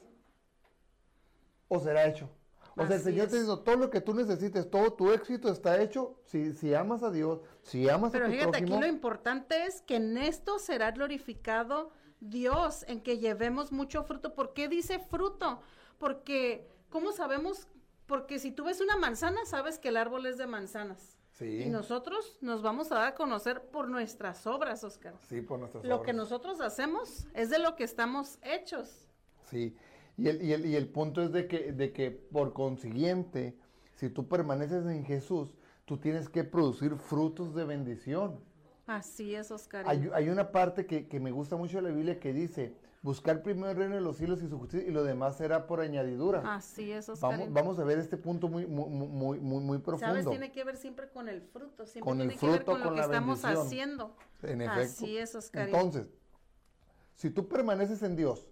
os 1.68 1.82
será 1.82 2.06
hecho. 2.06 2.30
O 2.78 2.86
sea, 2.86 2.96
el 2.96 3.02
Señor 3.02 3.26
es. 3.26 3.30
te 3.30 3.40
dice, 3.40 3.52
todo 3.62 3.76
lo 3.76 3.90
que 3.90 4.00
tú 4.00 4.14
necesites, 4.14 4.70
todo 4.70 4.94
tu 4.94 5.12
éxito 5.12 5.50
está 5.50 5.80
hecho 5.82 6.18
si, 6.24 6.54
si 6.54 6.74
amas 6.74 7.02
a 7.02 7.10
Dios, 7.10 7.40
si 7.60 7.90
amas 7.90 8.12
Pero 8.12 8.24
a 8.24 8.30
tu 8.30 8.32
fíjate, 8.32 8.50
prójimo. 8.52 8.76
aquí 8.76 8.80
lo 8.80 8.86
importante 8.86 9.66
es 9.66 9.82
que 9.82 9.96
en 9.96 10.16
esto 10.16 10.58
será 10.58 10.92
glorificado 10.92 11.90
Dios, 12.20 12.84
en 12.88 13.02
que 13.02 13.18
llevemos 13.18 13.70
mucho 13.70 14.02
fruto. 14.02 14.34
¿Por 14.34 14.54
qué 14.54 14.68
dice 14.68 14.98
fruto? 14.98 15.60
Porque, 15.98 16.70
¿cómo 16.88 17.12
sabemos? 17.12 17.68
Porque 18.06 18.38
si 18.38 18.50
tú 18.50 18.64
ves 18.64 18.80
una 18.80 18.96
manzana, 18.96 19.44
sabes 19.44 19.78
que 19.78 19.88
el 19.88 19.98
árbol 19.98 20.24
es 20.24 20.38
de 20.38 20.46
manzanas. 20.46 21.15
Sí, 21.38 21.64
Y 21.64 21.68
nosotros 21.68 22.38
nos 22.40 22.62
vamos 22.62 22.90
a 22.90 22.94
dar 22.94 23.08
a 23.08 23.14
conocer 23.14 23.60
por 23.70 23.88
nuestras 23.88 24.46
obras, 24.46 24.82
Oscar. 24.84 25.14
sí, 25.28 25.42
por 25.42 25.58
nuestras 25.58 25.84
Lo 25.84 25.96
que 26.00 26.12
obras. 26.12 26.16
nosotros 26.16 26.60
hacemos 26.62 27.26
es 27.34 27.50
de 27.50 27.58
lo 27.58 27.76
que 27.76 27.84
estamos 27.84 28.38
hechos. 28.42 29.06
Sí, 29.44 29.76
y 30.16 30.28
el, 30.28 30.42
y 30.42 30.52
el, 30.54 30.64
y 30.64 30.76
el 30.76 30.88
punto 30.88 31.22
es 31.22 31.32
de 31.32 31.46
que, 31.46 31.72
de 31.72 31.92
que 31.92 32.10
por 32.10 32.54
consiguiente, 32.54 33.58
si 33.96 34.08
tú 34.08 34.26
permaneces 34.28 34.86
en 34.86 35.04
Jesús, 35.04 35.50
tú 35.84 35.98
tienes 35.98 36.30
que 36.30 36.42
producir 36.42 36.96
frutos 36.96 37.54
de 37.54 37.64
bendición. 37.64 38.40
Así 38.86 39.34
es, 39.34 39.50
Oscar. 39.50 39.84
Hay, 39.86 40.08
hay 40.14 40.30
una 40.30 40.52
parte 40.52 40.86
que, 40.86 41.06
que 41.06 41.20
me 41.20 41.32
gusta 41.32 41.56
mucho 41.56 41.76
de 41.76 41.82
la 41.82 41.94
Biblia 41.94 42.18
que 42.18 42.32
dice, 42.32 42.74
buscar 43.06 43.40
primero 43.40 43.70
el 43.70 43.76
reino 43.76 43.94
de 43.94 44.00
los 44.00 44.16
cielos 44.16 44.42
y 44.42 44.48
su 44.48 44.58
justicia 44.58 44.86
y 44.86 44.90
lo 44.90 45.04
demás 45.04 45.36
será 45.36 45.68
por 45.68 45.80
añadidura. 45.80 46.42
Así 46.56 46.90
es, 46.90 47.08
Oscarín. 47.08 47.38
vamos, 47.38 47.54
vamos 47.54 47.78
a 47.78 47.84
ver 47.84 48.00
este 48.00 48.16
punto 48.16 48.48
muy, 48.48 48.66
muy, 48.66 48.88
muy, 48.90 49.38
muy, 49.38 49.60
muy 49.62 49.78
profundo. 49.78 50.06
¿Sabes? 50.08 50.28
Tiene 50.28 50.50
que 50.50 50.64
ver 50.64 50.76
siempre 50.76 51.08
con 51.08 51.28
el 51.28 51.40
fruto, 51.40 51.86
siempre 51.86 52.00
Con 52.10 52.20
el 52.20 52.28
tiene 52.30 52.40
que 52.40 52.50
ver 52.50 52.64
con 52.64 52.80
lo 52.80 52.84
con 52.86 52.94
que 52.94 52.98
la 53.00 53.06
estamos 53.06 53.40
bendición. 53.42 53.66
haciendo. 53.66 54.16
En 54.42 54.60
efecto. 54.60 55.04
Así 55.04 55.16
es, 55.18 55.34
Oscarín. 55.36 55.72
Entonces, 55.72 56.12
si 57.14 57.30
tú 57.30 57.46
permaneces 57.48 58.02
en 58.02 58.16
Dios, 58.16 58.48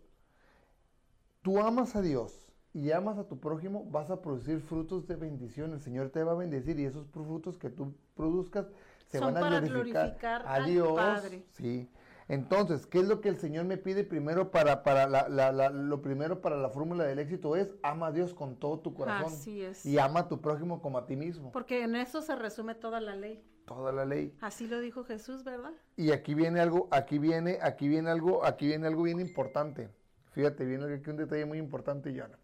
tú 1.43 1.59
amas 1.59 1.97
a 1.97 2.01
Dios 2.01 2.47
y 2.73 2.93
amas 2.93 3.19
a 3.19 3.27
tu 3.27 3.41
prójimo, 3.41 3.85
vas 3.91 4.11
a 4.11 4.23
producir 4.23 4.61
frutos 4.61 5.09
de 5.09 5.17
bendición. 5.17 5.73
El 5.73 5.81
Señor 5.81 6.11
te 6.11 6.23
va 6.23 6.31
a 6.31 6.37
bendecir 6.37 6.79
y 6.79 6.85
esos 6.85 7.09
frutos 7.09 7.59
que 7.59 7.71
tú 7.71 7.93
produzcas 8.15 8.67
se 9.09 9.19
Son 9.19 9.35
van 9.35 9.37
a 9.37 9.41
para 9.47 9.61
glorificar, 9.61 10.03
glorificar 10.03 10.45
a 10.47 10.61
Dios. 10.65 10.95
Padre. 10.95 11.45
Sí. 11.51 11.91
Entonces, 12.29 12.87
¿qué 12.87 13.01
es 13.01 13.09
lo 13.09 13.21
que 13.21 13.29
el 13.29 13.37
Señor 13.37 13.65
me 13.67 13.77
pide 13.77 14.03
primero 14.05 14.51
para, 14.51 14.83
para 14.83 15.07
la, 15.07 15.29
la- 15.29 15.53
la- 15.53 15.71
lo 15.71 16.01
primero 16.01 16.41
para 16.41 16.57
la 16.57 16.71
fórmula 16.71 17.05
del 17.05 17.19
éxito? 17.19 17.55
Es 17.57 17.75
ama 17.83 18.07
a 18.09 18.13
Dios 18.13 18.33
con 18.35 18.57
todo 18.57 18.79
tu 18.81 18.95
corazón. 18.95 19.33
Así 19.33 19.63
es. 19.63 19.85
Y 19.85 19.99
ama 19.99 20.21
a 20.21 20.29
tu 20.29 20.41
prójimo 20.41 20.81
como 20.81 20.99
a 20.99 21.07
ti 21.07 21.17
mismo. 21.17 21.53
Porque 21.53 21.83
en 21.83 21.97
eso 21.97 22.23
se 22.23 22.35
resume 22.37 22.75
toda 22.75 23.01
la 23.01 23.15
ley. 23.15 23.45
Toda 23.67 23.93
la 23.93 24.05
ley. 24.05 24.35
Así 24.41 24.67
lo 24.67 24.81
dijo 24.81 25.05
Jesús, 25.05 25.45
¿verdad? 25.45 25.73
Y 25.97 26.13
aquí 26.13 26.35
viene 26.35 26.61
algo, 26.61 26.89
aquí 26.91 27.19
viene, 27.19 27.59
aquí 27.63 27.89
viene 27.89 28.11
algo, 28.11 28.45
aquí 28.45 28.67
viene 28.69 28.87
algo 28.87 29.03
bien 29.03 29.21
importante. 29.21 29.91
Fíjate, 30.33 30.65
viene 30.65 30.93
aquí 30.95 31.11
un 31.11 31.17
detalle 31.17 31.45
muy 31.47 31.59
importante, 31.59 32.15
Joana. 32.17 32.39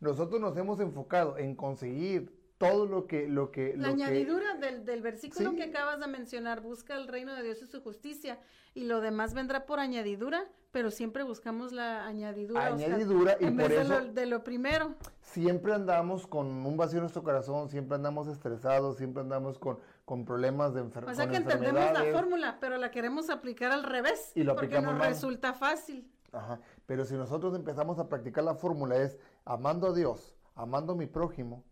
Nosotros 0.00 0.40
nos 0.40 0.56
hemos 0.56 0.78
enfocado 0.80 1.38
en 1.38 1.54
conseguir 1.54 2.35
todo 2.58 2.86
lo 2.86 3.06
que, 3.06 3.28
lo 3.28 3.50
que, 3.50 3.74
La 3.76 3.88
lo 3.90 3.96
que- 3.96 4.04
añadidura 4.04 4.54
del, 4.54 4.84
del 4.84 5.02
versículo 5.02 5.50
Sí. 5.50 5.56
que 5.56 5.64
acabas 5.64 6.00
de 6.00 6.06
mencionar, 6.06 6.60
busca 6.62 6.96
el 6.96 7.06
reino 7.08 7.34
de 7.34 7.42
Dios 7.42 7.60
y 7.62 7.66
su 7.66 7.82
justicia, 7.82 8.38
y 8.74 8.84
lo 8.84 9.00
demás 9.00 9.34
vendrá 9.34 9.66
por 9.66 9.78
añadidura, 9.78 10.44
pero 10.72 10.90
siempre 10.90 11.22
buscamos 11.22 11.72
la 11.72 12.06
añadidura. 12.06 12.66
Añadidura, 12.66 13.36
y 13.40 13.44
en 13.46 13.56
por 13.56 13.68
vez 13.68 13.80
eso- 13.80 13.94
de, 14.00 14.06
lo, 14.06 14.12
de 14.12 14.26
lo 14.26 14.44
primero. 14.44 14.94
siempre 15.20 15.74
andamos 15.74 16.26
con 16.26 16.46
un 16.46 16.76
vacío 16.76 16.98
en 16.98 17.02
nuestro 17.02 17.22
corazón, 17.22 17.68
siempre 17.68 17.96
andamos 17.96 18.26
estresados, 18.28 18.96
siempre 18.96 19.22
andamos 19.22 19.58
con, 19.58 19.78
con 20.06 20.24
problemas 20.24 20.72
de 20.72 20.82
enfer- 20.82 21.10
O 21.10 21.14
sea 21.14 21.28
que 21.28 21.36
entendemos 21.36 21.92
la 21.92 22.04
fórmula, 22.12 22.56
pero 22.60 22.78
la 22.78 22.90
queremos 22.90 23.28
aplicar 23.28 23.70
al 23.72 23.82
revés, 23.82 24.32
Y 24.34 24.44
lo 24.44 24.54
porque 24.54 24.80
nos 24.80 24.94
mal. 24.94 25.08
resulta 25.08 25.52
fácil. 25.52 26.10
Ajá. 26.32 26.60
Pero 26.86 27.04
si 27.04 27.14
nosotros 27.14 27.54
empezamos 27.54 27.98
a 27.98 28.08
practicar 28.08 28.44
la 28.44 28.54
fórmula 28.54 28.96
es 28.96 29.18
amando 29.44 29.88
a 29.88 29.92
Dios, 29.94 30.36
amando 30.54 30.92
a 30.92 30.96
mi 30.96 31.06
prójimo, 31.06 31.64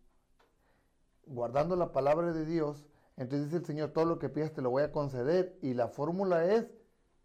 guardando 1.26 1.76
la 1.76 1.92
palabra 1.92 2.32
de 2.32 2.44
Dios, 2.44 2.86
entonces 3.16 3.46
dice 3.46 3.58
el 3.58 3.64
Señor, 3.64 3.90
todo 3.90 4.04
lo 4.06 4.18
que 4.18 4.28
pidas 4.28 4.52
te 4.52 4.62
lo 4.62 4.70
voy 4.70 4.82
a 4.82 4.90
conceder 4.92 5.56
y 5.62 5.74
la 5.74 5.88
fórmula 5.88 6.44
es 6.52 6.66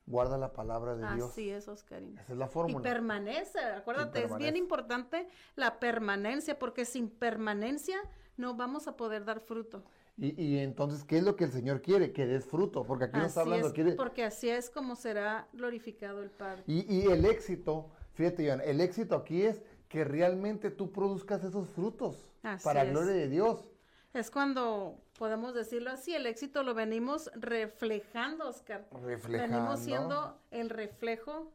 guarda 0.06 0.38
la 0.38 0.54
palabra 0.54 0.96
de 0.96 1.16
Dios. 1.16 1.30
Así 1.32 1.50
es, 1.50 1.68
Oscarín. 1.68 2.18
Esa 2.18 2.34
es 2.34 2.38
la 2.40 2.46
Y 2.46 2.50
fórmula. 2.50 2.82
permanece, 2.82 3.60
acuérdate, 3.60 4.24
es 4.24 4.36
bien 4.38 4.56
importante 4.58 5.28
la 5.56 5.80
permanencia, 5.80 6.58
porque 6.58 6.86
sin 6.86 7.10
permanencia 7.10 7.98
no 8.38 8.56
vamos 8.56 8.88
a 8.88 8.96
poder 8.98 9.26
dar 9.26 9.40
fruto. 9.40 9.84
Y, 10.18 10.42
y 10.44 10.58
entonces, 10.60 11.04
¿qué 11.06 11.20
es 11.20 11.24
lo 11.24 11.36
que 11.36 11.46
el 11.46 11.52
Señor 11.52 11.82
quiere? 11.82 12.12
Que 12.12 12.26
des 12.26 12.46
fruto, 12.46 12.84
porque 12.86 13.06
aquí 13.06 13.18
no 13.18 13.26
está 13.26 13.42
Así 13.42 13.48
hablando, 13.50 13.68
es, 13.68 13.74
quiere... 13.74 13.94
porque 13.94 14.24
así 14.26 14.50
es 14.50 14.70
como 14.70 14.96
será 14.96 15.48
glorificado 15.54 16.22
el 16.22 16.30
Padre. 16.32 16.64
Y, 16.68 16.92
y 16.94 17.04
el 17.08 17.24
éxito, 17.26 17.90
fíjate, 18.14 18.46
Joana, 18.48 18.64
el 18.64 18.82
éxito 18.82 19.16
aquí 19.16 19.44
es 19.44 19.62
que 19.88 20.04
realmente 20.04 20.72
tú 20.72 20.92
produzcas 20.92 21.44
esos 21.44 21.70
frutos 21.70 22.28
Así 22.44 22.64
para 22.64 22.84
es. 22.84 22.92
gloria 22.92 23.14
de 23.14 23.28
Dios. 23.30 23.70
Es 24.14 24.32
cuando 24.32 25.00
podemos 25.18 25.54
decirlo 25.54 25.92
así, 25.92 26.16
el 26.16 26.26
éxito 26.26 26.64
lo 26.64 26.74
venimos 26.74 27.30
reflejando, 27.36 28.48
Oscar. 28.50 28.88
Reflejando. 29.04 29.56
Venimos 29.56 29.80
siendo 29.82 30.38
el 30.52 30.70
reflejo 30.70 31.52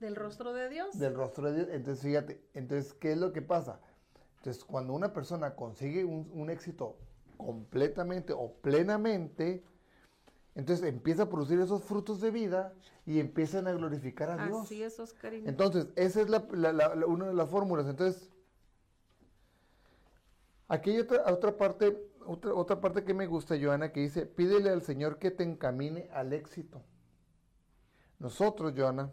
del 0.00 0.14
rostro 0.14 0.52
de 0.52 0.68
Dios. 0.68 0.98
del 0.98 1.14
rostro 1.14 1.50
de 1.50 1.56
Dios. 1.56 1.68
Entonces, 1.72 2.04
fíjate, 2.04 2.42
entonces, 2.52 2.92
¿qué 2.92 3.12
es 3.12 3.18
lo 3.18 3.32
que 3.32 3.40
pasa? 3.40 3.80
Entonces, 4.38 4.62
cuando 4.64 4.92
una 4.92 5.12
persona 5.14 5.54
consigue 5.54 6.04
un, 6.04 6.30
un 6.34 6.50
éxito 6.50 6.98
completamente 7.38 8.34
o 8.34 8.52
plenamente, 8.60 9.64
entonces 10.54 10.86
empieza 10.86 11.24
a 11.24 11.28
producir 11.30 11.58
esos 11.60 11.82
frutos 11.82 12.20
de 12.20 12.30
vida 12.30 12.74
y 13.06 13.20
empiezan 13.20 13.66
a 13.68 13.72
glorificar 13.72 14.30
a 14.30 14.46
Dios. 14.46 14.64
Así 14.64 14.82
es, 14.82 15.00
Oscarino. 15.00 15.48
Entonces, 15.48 15.88
esa 15.96 16.20
es 16.20 16.28
la- 16.28 16.46
la- 16.52 16.72
la- 16.74 16.94
la- 16.94 17.06
una 17.06 17.26
de 17.28 17.34
las 17.34 17.48
fórmulas. 17.48 17.86
Entonces, 17.86 18.30
aquí 20.68 20.90
hay 20.90 20.98
otra, 21.00 21.24
otra 21.32 21.56
parte, 21.56 21.96
otra, 22.24 22.54
otra 22.54 22.80
parte 22.80 23.04
que 23.04 23.14
me 23.14 23.26
gusta, 23.26 23.56
Joana, 23.60 23.92
que 23.92 24.00
dice, 24.00 24.26
pídele 24.26 24.70
al 24.70 24.82
Señor 24.82 25.18
que 25.18 25.30
te 25.30 25.44
encamine 25.44 26.08
al 26.12 26.32
éxito. 26.32 26.82
Nosotros, 28.18 28.72
Joana, 28.76 29.12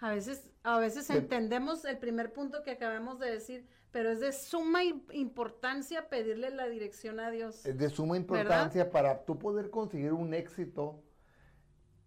A 0.00 0.10
veces, 0.10 0.50
a 0.64 0.78
veces 0.78 1.06
Te- 1.06 1.16
entendemos 1.16 1.84
el 1.84 1.98
primer 1.98 2.32
punto 2.32 2.62
que 2.62 2.72
acabamos 2.72 3.18
de 3.20 3.30
decir, 3.30 3.66
pero 3.90 4.10
es 4.10 4.20
de 4.20 4.32
suma 4.32 4.82
im- 4.82 5.02
importancia 5.12 6.08
pedirle 6.08 6.50
la 6.50 6.66
dirección 6.66 7.20
a 7.20 7.30
Dios. 7.30 7.64
es 7.64 7.78
de 7.78 7.88
suma 7.88 8.16
importancia 8.16 8.90
para 8.90 9.24
tú 9.24 9.38
poder 9.38 9.70
conseguir 9.70 10.12
un 10.12 10.34
éxito 10.34 11.00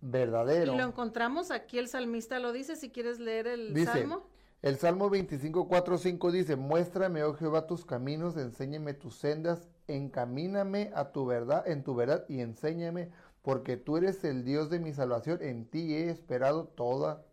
verdadero. 0.01 0.73
Y 0.73 0.77
lo 0.77 0.83
encontramos 0.83 1.49
aquí, 1.49 1.79
el 1.79 1.87
salmista 1.87 2.39
lo 2.39 2.51
dice, 2.51 2.75
si 2.75 2.91
quieres 2.91 3.19
leer 3.19 3.47
el 3.47 3.73
Dice, 3.73 3.91
salmo. 3.93 4.27
El 4.61 4.77
Salmo 4.77 5.09
25, 5.09 5.67
4, 5.67 5.97
5 5.97 6.31
dice, 6.31 6.55
muéstrame, 6.55 7.23
oh 7.23 7.33
Jehová, 7.35 7.67
tus 7.67 7.85
caminos, 7.85 8.35
enséñame 8.37 8.93
tus 8.93 9.15
sendas, 9.15 9.67
encamíname 9.87 10.91
a 10.95 11.11
tu 11.11 11.25
verdad, 11.25 11.67
en 11.67 11.83
tu 11.83 11.95
verdad, 11.95 12.25
y 12.27 12.41
enséñame, 12.41 13.11
porque 13.41 13.77
tú 13.77 13.97
eres 13.97 14.23
el 14.23 14.43
Dios 14.43 14.69
de 14.69 14.79
mi 14.79 14.93
salvación, 14.93 15.41
en 15.41 15.69
ti 15.69 15.93
he 15.93 16.09
esperado 16.09 16.65
toda, 16.67 17.23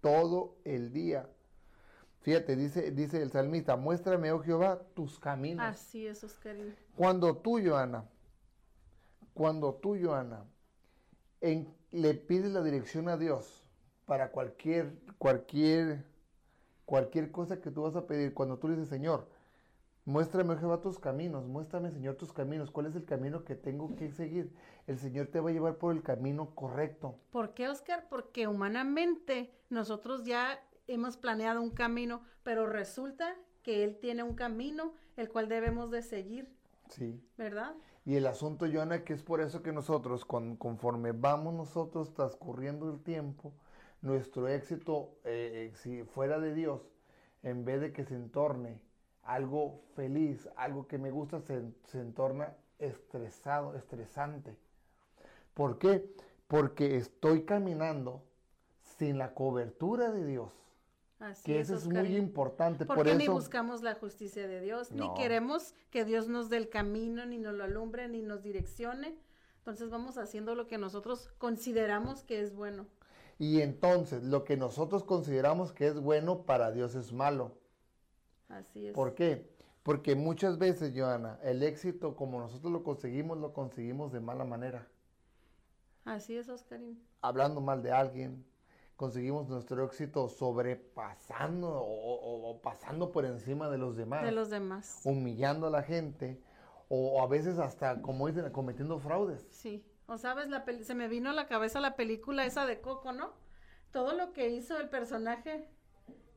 todo 0.00 0.56
el 0.64 0.92
día. 0.92 1.28
Fíjate, 2.20 2.56
dice, 2.56 2.90
dice 2.92 3.22
el 3.22 3.30
salmista, 3.30 3.76
muéstrame, 3.76 4.32
oh 4.32 4.40
Jehová, 4.40 4.80
tus 4.94 5.18
caminos. 5.18 5.66
Así 5.66 6.06
es, 6.06 6.22
Oscarino. 6.24 6.72
Cuando 6.96 7.36
tú, 7.36 7.60
Joana, 7.64 8.04
cuando 9.34 9.74
tú, 9.74 9.96
Joana, 10.00 10.44
en- 11.40 11.72
le 11.90 12.14
pides 12.14 12.50
la 12.52 12.62
dirección 12.62 13.08
a 13.08 13.16
Dios 13.16 13.64
para 14.06 14.30
cualquier, 14.30 14.92
cualquier, 15.18 16.04
cualquier 16.92 17.30
cosa 17.30 17.60
que 17.60 17.70
tú 17.70 17.82
vas 17.82 17.96
a 17.96 18.06
pedir, 18.06 18.32
cuando 18.32 18.58
tú 18.58 18.66
le 18.66 18.74
dices, 18.74 18.88
Señor, 18.88 19.28
muéstrame, 20.06 20.54
oh 20.54 20.56
Jehová, 20.58 20.80
tus 20.80 20.98
caminos, 20.98 21.46
muéstrame, 21.46 21.90
Señor, 21.90 22.14
tus 22.14 22.32
caminos, 22.32 22.70
cuál 22.70 22.86
es 22.86 22.96
el 22.96 23.04
camino 23.04 23.44
que 23.44 23.54
tengo 23.56 23.94
que 23.94 24.10
seguir, 24.10 24.50
el 24.86 24.98
Señor 24.98 25.26
te 25.26 25.38
va 25.40 25.50
a 25.50 25.52
llevar 25.52 25.76
por 25.76 25.94
el 25.94 26.02
camino 26.02 26.54
correcto. 26.54 27.14
¿Por 27.30 27.52
qué, 27.52 27.68
Oscar? 27.68 28.06
Porque 28.08 28.46
humanamente 28.48 29.52
nosotros 29.68 30.24
ya 30.24 30.58
hemos 30.86 31.18
planeado 31.18 31.60
un 31.60 31.72
camino, 31.72 32.22
pero 32.42 32.66
resulta 32.66 33.34
que 33.62 33.84
Él 33.84 33.98
tiene 34.00 34.22
un 34.22 34.34
camino 34.34 34.94
el 35.18 35.28
cual 35.28 35.50
debemos 35.50 35.90
de 35.90 36.00
seguir, 36.00 36.48
Sí. 36.88 37.20
¿verdad? 37.36 37.74
Y 38.06 38.14
el 38.16 38.26
asunto, 38.26 38.64
Joana, 38.72 39.04
que 39.04 39.12
es 39.12 39.22
por 39.22 39.42
eso 39.42 39.62
que 39.62 39.72
nosotros, 39.72 40.24
con- 40.24 40.56
conforme 40.56 41.12
vamos 41.12 41.52
nosotros 41.52 42.14
transcurriendo 42.14 42.90
el 42.90 43.02
tiempo, 43.02 43.52
nuestro 44.02 44.48
éxito, 44.48 45.18
eh, 45.24 45.70
eh, 45.72 45.76
si 45.76 46.04
fuera 46.04 46.38
de 46.38 46.54
Dios, 46.54 46.82
en 47.42 47.64
vez 47.64 47.80
de 47.80 47.92
que 47.92 48.04
se 48.04 48.14
entorne 48.14 48.80
algo 49.22 49.82
feliz, 49.94 50.48
algo 50.56 50.86
que 50.86 50.98
me 50.98 51.10
gusta, 51.10 51.40
se, 51.40 51.62
se 51.84 52.00
entorna 52.00 52.54
estresado, 52.78 53.76
estresante. 53.76 54.56
¿Por 55.54 55.78
qué? 55.78 56.14
Porque 56.46 56.96
estoy 56.96 57.44
caminando 57.44 58.22
sin 58.98 59.18
la 59.18 59.34
cobertura 59.34 60.10
de 60.10 60.24
Dios, 60.24 60.52
Así 61.20 61.42
que 61.44 61.60
eso 61.60 61.74
es 61.74 61.86
muy 61.86 62.16
importante. 62.16 62.86
¿Por 62.86 62.96
Por 62.96 63.06
qué 63.06 63.14
ni 63.16 63.24
eso, 63.24 63.32
buscamos 63.32 63.82
la 63.82 63.94
justicia 63.94 64.46
de 64.46 64.60
Dios? 64.60 64.92
Ni 64.92 65.12
queremos 65.14 65.74
que 65.90 66.04
Dios 66.04 66.28
nos 66.28 66.48
dé 66.48 66.58
el 66.58 66.68
camino, 66.68 67.26
ni 67.26 67.38
nos 67.38 67.54
lo 67.54 67.64
alumbre, 67.64 68.08
ni 68.08 68.22
nos 68.22 68.42
direccione. 68.42 69.18
Entonces 69.58 69.90
vamos 69.90 70.16
haciendo 70.16 70.54
lo 70.54 70.68
que 70.68 70.78
nosotros 70.78 71.30
consideramos 71.38 72.22
que 72.22 72.40
es 72.40 72.54
bueno. 72.54 72.86
Y 73.38 73.60
entonces 73.62 74.22
lo 74.24 74.44
que 74.44 74.56
nosotros 74.56 75.04
consideramos 75.04 75.72
que 75.72 75.86
es 75.86 76.00
bueno 76.00 76.42
para 76.44 76.70
Dios 76.72 76.94
es 76.94 77.12
malo. 77.12 77.52
Así 78.48 78.86
es. 78.88 78.94
¿Por 78.94 79.14
qué? 79.14 79.48
Porque 79.82 80.14
muchas 80.16 80.58
veces, 80.58 80.92
Joana, 80.94 81.38
el 81.42 81.62
éxito 81.62 82.16
como 82.16 82.40
nosotros 82.40 82.72
lo 82.72 82.82
conseguimos, 82.82 83.38
lo 83.38 83.52
conseguimos 83.52 84.12
de 84.12 84.20
mala 84.20 84.44
manera. 84.44 84.88
Así 86.04 86.36
es, 86.36 86.48
Oscarín. 86.48 87.02
Hablando 87.20 87.60
mal 87.60 87.82
de 87.82 87.92
alguien, 87.92 88.44
conseguimos 88.96 89.48
nuestro 89.48 89.84
éxito 89.84 90.28
sobrepasando 90.28 91.68
o, 91.68 91.82
o- 91.84 92.50
o 92.50 92.60
pasando 92.62 93.12
por 93.12 93.24
encima 93.24 93.68
de 93.68 93.78
los 93.78 93.96
demás, 93.96 94.24
De 94.24 94.32
los 94.32 94.50
demás. 94.50 95.00
humillando 95.04 95.66
a 95.66 95.70
la 95.70 95.82
gente, 95.82 96.42
o, 96.88 97.22
a 97.22 97.26
veces 97.26 97.58
hasta, 97.58 98.00
como 98.02 98.26
dicen, 98.26 98.50
cometiendo 98.50 98.98
fraudes. 98.98 99.46
Sí. 99.50 99.84
O 100.08 100.18
sabes, 100.18 100.48
la 100.48 100.64
peli- 100.64 100.84
se 100.84 100.94
me 100.94 101.06
vino 101.06 101.30
a 101.30 101.32
la 101.34 101.46
cabeza 101.46 101.80
la 101.80 101.94
película 101.94 102.44
esa 102.46 102.66
de 102.66 102.80
Coco, 102.80 103.12
¿no? 103.12 103.32
Todo 103.92 104.14
lo 104.14 104.32
que 104.32 104.48
hizo 104.48 104.78
el 104.80 104.88
personaje, 104.88 105.68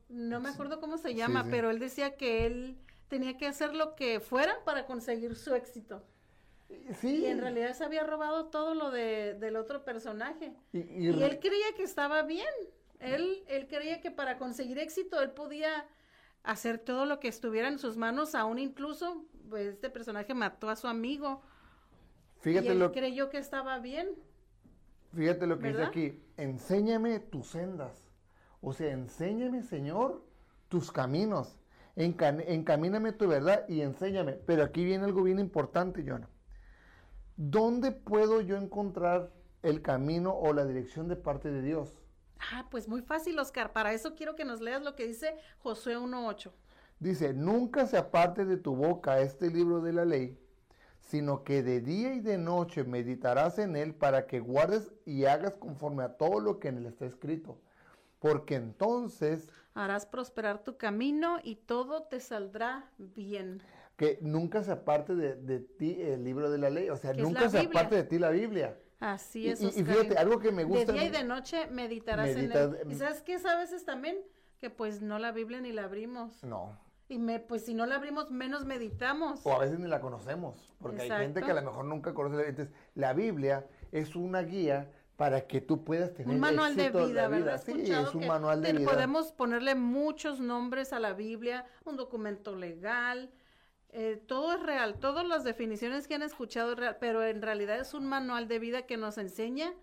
no 0.08 0.40
me 0.40 0.50
acuerdo 0.50 0.78
cómo 0.80 0.98
se 0.98 1.14
llama, 1.14 1.42
sí. 1.42 1.48
pero 1.50 1.70
él 1.70 1.78
decía 1.78 2.16
que 2.16 2.46
él 2.46 2.78
tenía 3.08 3.36
que 3.38 3.46
hacer 3.46 3.74
lo 3.74 3.94
que 3.96 4.20
fuera 4.20 4.54
para 4.64 4.86
conseguir 4.86 5.34
su 5.36 5.54
éxito. 5.54 6.02
Sí. 7.00 7.16
Y 7.22 7.26
en 7.26 7.40
realidad 7.40 7.74
se 7.74 7.84
había 7.84 8.04
robado 8.04 8.46
todo 8.46 8.74
lo 8.74 8.90
de, 8.90 9.34
del 9.34 9.56
otro 9.56 9.84
personaje. 9.84 10.54
Y- 10.72 10.78
y 11.08 11.22
él 11.22 11.38
creía 11.40 11.74
que 11.76 11.82
estaba 11.82 12.22
bien. 12.22 12.48
Él, 13.00 13.42
él 13.48 13.66
creía 13.68 14.00
que 14.00 14.10
para 14.10 14.38
conseguir 14.38 14.78
éxito 14.78 15.20
él 15.22 15.30
podía 15.32 15.86
hacer 16.44 16.78
todo 16.78 17.04
lo 17.04 17.20
que 17.20 17.28
estuviera 17.28 17.68
en 17.68 17.78
sus 17.78 17.96
manos, 17.96 18.34
aún 18.34 18.58
incluso 18.58 19.24
pues, 19.50 19.66
este 19.74 19.90
personaje 19.90 20.34
mató 20.34 20.70
a 20.70 20.76
su 20.76 20.86
amigo. 20.88 21.42
Y 22.42 22.44
Fíjate 22.44 22.68
él 22.72 22.78
lo, 22.78 22.92
creyó 22.92 23.30
que 23.30 23.38
estaba 23.38 23.78
bien. 23.78 24.08
fíjate 25.14 25.46
lo 25.46 25.58
que 25.58 25.68
dice 25.68 25.82
aquí. 25.84 26.22
Enséñame 26.36 27.20
tus 27.20 27.46
sendas. 27.48 28.10
O 28.60 28.72
sea, 28.72 28.92
enséñame, 28.92 29.62
Señor, 29.62 30.24
tus 30.68 30.90
caminos. 30.92 31.58
Enca- 31.96 32.42
encamíname 32.46 33.12
tu 33.12 33.28
verdad 33.28 33.64
y 33.68 33.80
enséñame. 33.82 34.32
Pero 34.32 34.62
aquí 34.64 34.84
viene 34.84 35.04
algo 35.04 35.22
bien 35.22 35.38
importante, 35.38 36.04
Jonah. 36.06 36.28
¿Dónde 37.36 37.92
puedo 37.92 38.40
yo 38.40 38.56
encontrar 38.56 39.30
el 39.62 39.82
camino 39.82 40.34
o 40.34 40.52
la 40.52 40.64
dirección 40.64 41.08
de 41.08 41.16
parte 41.16 41.50
de 41.50 41.62
Dios? 41.62 41.98
Ah, 42.52 42.66
pues 42.70 42.88
muy 42.88 43.02
fácil, 43.02 43.38
Oscar. 43.38 43.72
Para 43.72 43.92
eso 43.92 44.14
quiero 44.14 44.34
que 44.34 44.44
nos 44.44 44.60
leas 44.60 44.82
lo 44.82 44.96
que 44.96 45.06
dice 45.06 45.36
Josué 45.58 45.96
1.8. 45.96 46.50
Dice, 46.98 47.32
nunca 47.34 47.86
se 47.86 47.96
aparte 47.96 48.44
de 48.44 48.56
tu 48.56 48.76
boca 48.76 49.20
este 49.20 49.50
libro 49.50 49.80
de 49.80 49.92
la 49.92 50.04
ley, 50.04 50.38
sino 51.12 51.44
que 51.44 51.62
de 51.62 51.82
día 51.82 52.14
y 52.14 52.20
de 52.20 52.38
noche 52.38 52.84
meditarás 52.84 53.58
en 53.58 53.76
él 53.76 53.94
para 53.94 54.26
que 54.26 54.40
guardes 54.40 54.94
y 55.04 55.26
hagas 55.26 55.58
conforme 55.58 56.04
a 56.04 56.16
todo 56.16 56.40
lo 56.40 56.58
que 56.58 56.68
en 56.68 56.78
él 56.78 56.86
está 56.86 57.04
escrito. 57.04 57.60
Porque 58.18 58.54
entonces, 58.54 59.50
Harás 59.74 60.06
prosperar 60.06 60.64
tu 60.64 60.78
camino 60.78 61.36
y 61.42 61.56
todo 61.56 62.04
te 62.04 62.18
saldrá 62.18 62.90
bien. 62.96 63.60
que 63.96 64.18
nunca 64.22 64.62
se 64.64 64.72
aparte 64.72 65.14
de, 65.14 65.36
de 65.36 65.60
ti 65.60 66.00
el 66.00 66.24
libro 66.24 66.50
de 66.50 66.56
la 66.56 66.70
ley, 66.70 66.88
o 66.88 66.96
sea, 66.96 67.12
nunca 67.12 67.50
se 67.50 67.60
Biblia. 67.60 67.80
aparte 67.80 67.96
de 67.96 68.04
ti 68.04 68.18
la 68.18 68.30
Biblia. 68.30 68.78
Así 68.98 69.50
es, 69.50 69.60
y- 69.60 69.84
fíjate, 69.84 70.16
algo 70.16 70.38
que 70.38 70.50
me 70.50 70.64
gusta 70.64 70.92
De 70.92 70.98
día 70.98 71.08
y 71.08 71.10
de 71.10 71.24
noche 71.24 71.66
meditarás 71.66 72.30
en 72.30 72.52
él. 72.52 72.78
¿Y 72.88 72.94
sabes 72.94 73.20
qué? 73.20 73.34
A 73.34 73.58
veces 73.58 73.84
también 73.84 74.16
que 74.58 74.70
pues 74.70 75.02
no 75.02 75.18
la 75.18 75.30
Biblia 75.30 75.60
ni 75.60 75.72
la 75.72 75.84
abrimos. 75.84 76.42
No, 76.42 76.78
Y 77.12 77.18
me, 77.18 77.40
pues 77.40 77.66
si 77.66 77.74
no 77.74 77.84
la 77.84 77.96
abrimos, 77.96 78.30
menos 78.30 78.64
meditamos. 78.64 79.44
o 79.44 79.52
a 79.52 79.58
veces 79.58 79.78
ni 79.78 79.86
la 79.86 80.00
conocemos, 80.00 80.74
porque 80.80 81.02
hay 81.02 81.10
gente 81.10 81.42
que 81.42 81.50
a 81.50 81.54
lo 81.54 81.62
mejor 81.62 81.84
nunca 81.84 82.14
conoce 82.14 82.36
la 82.36 82.48
Entonces, 82.48 82.74
la 82.94 83.12
Biblia 83.12 83.66
es 83.92 84.16
una 84.16 84.40
guía 84.40 84.90
para 85.16 85.46
que 85.46 85.60
tú 85.60 85.84
puedas 85.84 86.14
tener 86.14 86.34
Un 86.34 86.40
manual 86.40 86.74
de 86.74 86.86
éxito 86.86 87.00
en 87.00 87.08
vida, 87.08 87.22
la 87.22 87.28
¿verdad? 87.28 87.62
Sí, 87.62 87.92
es 87.92 88.14
un 88.14 88.22
que 88.22 88.26
manual 88.26 88.62
de 88.62 88.72
vida. 88.72 88.90
Podemos 88.90 89.30
ponerle 89.32 89.74
muchos 89.74 90.40
nombres 90.40 90.94
a 90.94 91.00
la 91.00 91.12
Biblia, 91.12 91.66
un 91.84 91.96
documento 91.96 92.56
legal, 92.56 93.30
eh, 93.90 94.16
todo 94.26 94.54
es 94.54 94.62
real, 94.62 94.98
todas 94.98 95.26
las 95.26 95.44
definiciones 95.44 96.08
que 96.08 96.14
han 96.14 96.22
escuchado 96.22 96.72
es 96.72 96.78
real, 96.78 96.96
pero 96.98 97.22
en 97.22 97.42
realidad 97.42 97.78
es 97.78 97.92
un 97.92 98.06
manual 98.06 98.48
de 98.48 98.58
vida 98.58 98.86
que 98.86 98.96
nos 98.96 99.18
enseña 99.18 99.74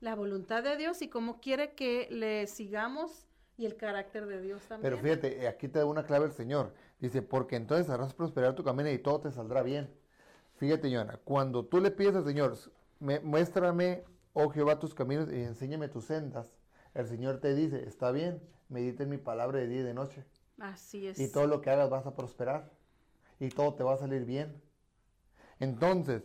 la 0.00 0.16
voluntad 0.16 0.64
de 0.64 0.76
Dios 0.76 1.00
y 1.00 1.08
cómo 1.08 1.40
quiere 1.40 1.74
que 1.74 2.08
le 2.10 2.48
sigamos 2.48 3.28
y 3.56 3.66
el 3.66 3.76
carácter 3.76 4.26
de 4.26 4.40
Dios 4.40 4.62
también. 4.66 4.92
Pero 4.92 5.02
fíjate, 5.02 5.42
eh, 5.42 5.48
aquí 5.48 5.68
te 5.68 5.78
da 5.78 5.86
una 5.86 6.04
clave 6.04 6.26
el 6.26 6.32
Señor. 6.32 6.74
Dice, 6.98 7.22
porque 7.22 7.56
entonces 7.56 7.90
harás 7.90 8.14
prosperar 8.14 8.54
tu 8.54 8.64
camino 8.64 8.90
y 8.90 8.98
todo 8.98 9.20
te 9.20 9.30
saldrá 9.30 9.62
bien. 9.62 9.90
Fíjate, 10.56 10.92
Joana, 10.92 11.18
cuando 11.24 11.64
tú 11.64 11.80
le 11.80 11.90
pides 11.90 12.14
al 12.14 12.24
Señor, 12.24 12.56
"Me- 13.00 13.20
muéstrame, 13.20 14.04
oh 14.32 14.48
Jehová, 14.50 14.78
tus 14.78 14.94
caminos 14.94 15.30
y 15.32 15.42
enséñame 15.42 15.88
tus 15.88 16.04
sendas, 16.04 16.52
el 16.94 17.06
Señor 17.08 17.40
te 17.40 17.54
dice, 17.54 17.86
está 17.88 18.10
bien, 18.10 18.42
medita 18.68 19.02
en 19.02 19.08
mi 19.10 19.18
palabra 19.18 19.58
de 19.58 19.66
día 19.66 19.80
y 19.80 19.84
de 19.84 19.94
noche. 19.94 20.24
Así 20.58 21.06
es. 21.06 21.18
Y 21.18 21.30
todo 21.32 21.46
lo 21.46 21.60
que 21.60 21.70
hagas 21.70 21.90
vas 21.90 22.06
a 22.06 22.14
prosperar. 22.14 22.70
Y 23.40 23.48
todo 23.48 23.74
te 23.74 23.82
va 23.82 23.94
a 23.94 23.98
salir 23.98 24.24
bien. 24.24 24.62
Entonces, 25.58 26.22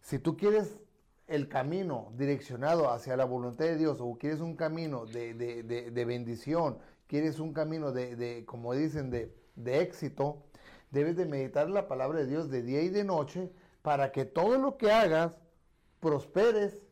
si 0.00 0.18
tú 0.18 0.36
quieres 0.36 0.78
el 1.26 1.48
camino 1.48 2.12
direccionado 2.16 2.90
hacia 2.90 3.16
la 3.16 3.24
voluntad 3.24 3.64
de 3.64 3.76
Dios 3.76 3.98
o 4.00 4.16
quieres 4.18 4.40
un 4.40 4.56
camino 4.56 5.06
de, 5.06 5.34
de- 5.34 5.62
de- 5.62 5.90
de 5.90 6.04
bendición, 6.04 6.78
quieres 7.06 7.38
un 7.40 7.52
camino 7.52 7.92
de, 7.92 8.44
como 8.46 8.72
dicen, 8.74 9.10
de 9.10 9.80
éxito, 9.80 10.44
debes 10.90 11.16
de 11.16 11.26
meditar 11.26 11.68
la 11.68 11.88
palabra 11.88 12.20
de 12.20 12.26
Dios 12.26 12.50
de 12.50 12.62
día 12.62 12.82
y 12.82 12.88
de 12.88 13.04
noche 13.04 13.50
para 13.82 14.12
que 14.12 14.24
todo 14.24 14.58
lo 14.58 14.76
que 14.76 14.90
hagas 14.92 15.32
prosperes 16.00 16.82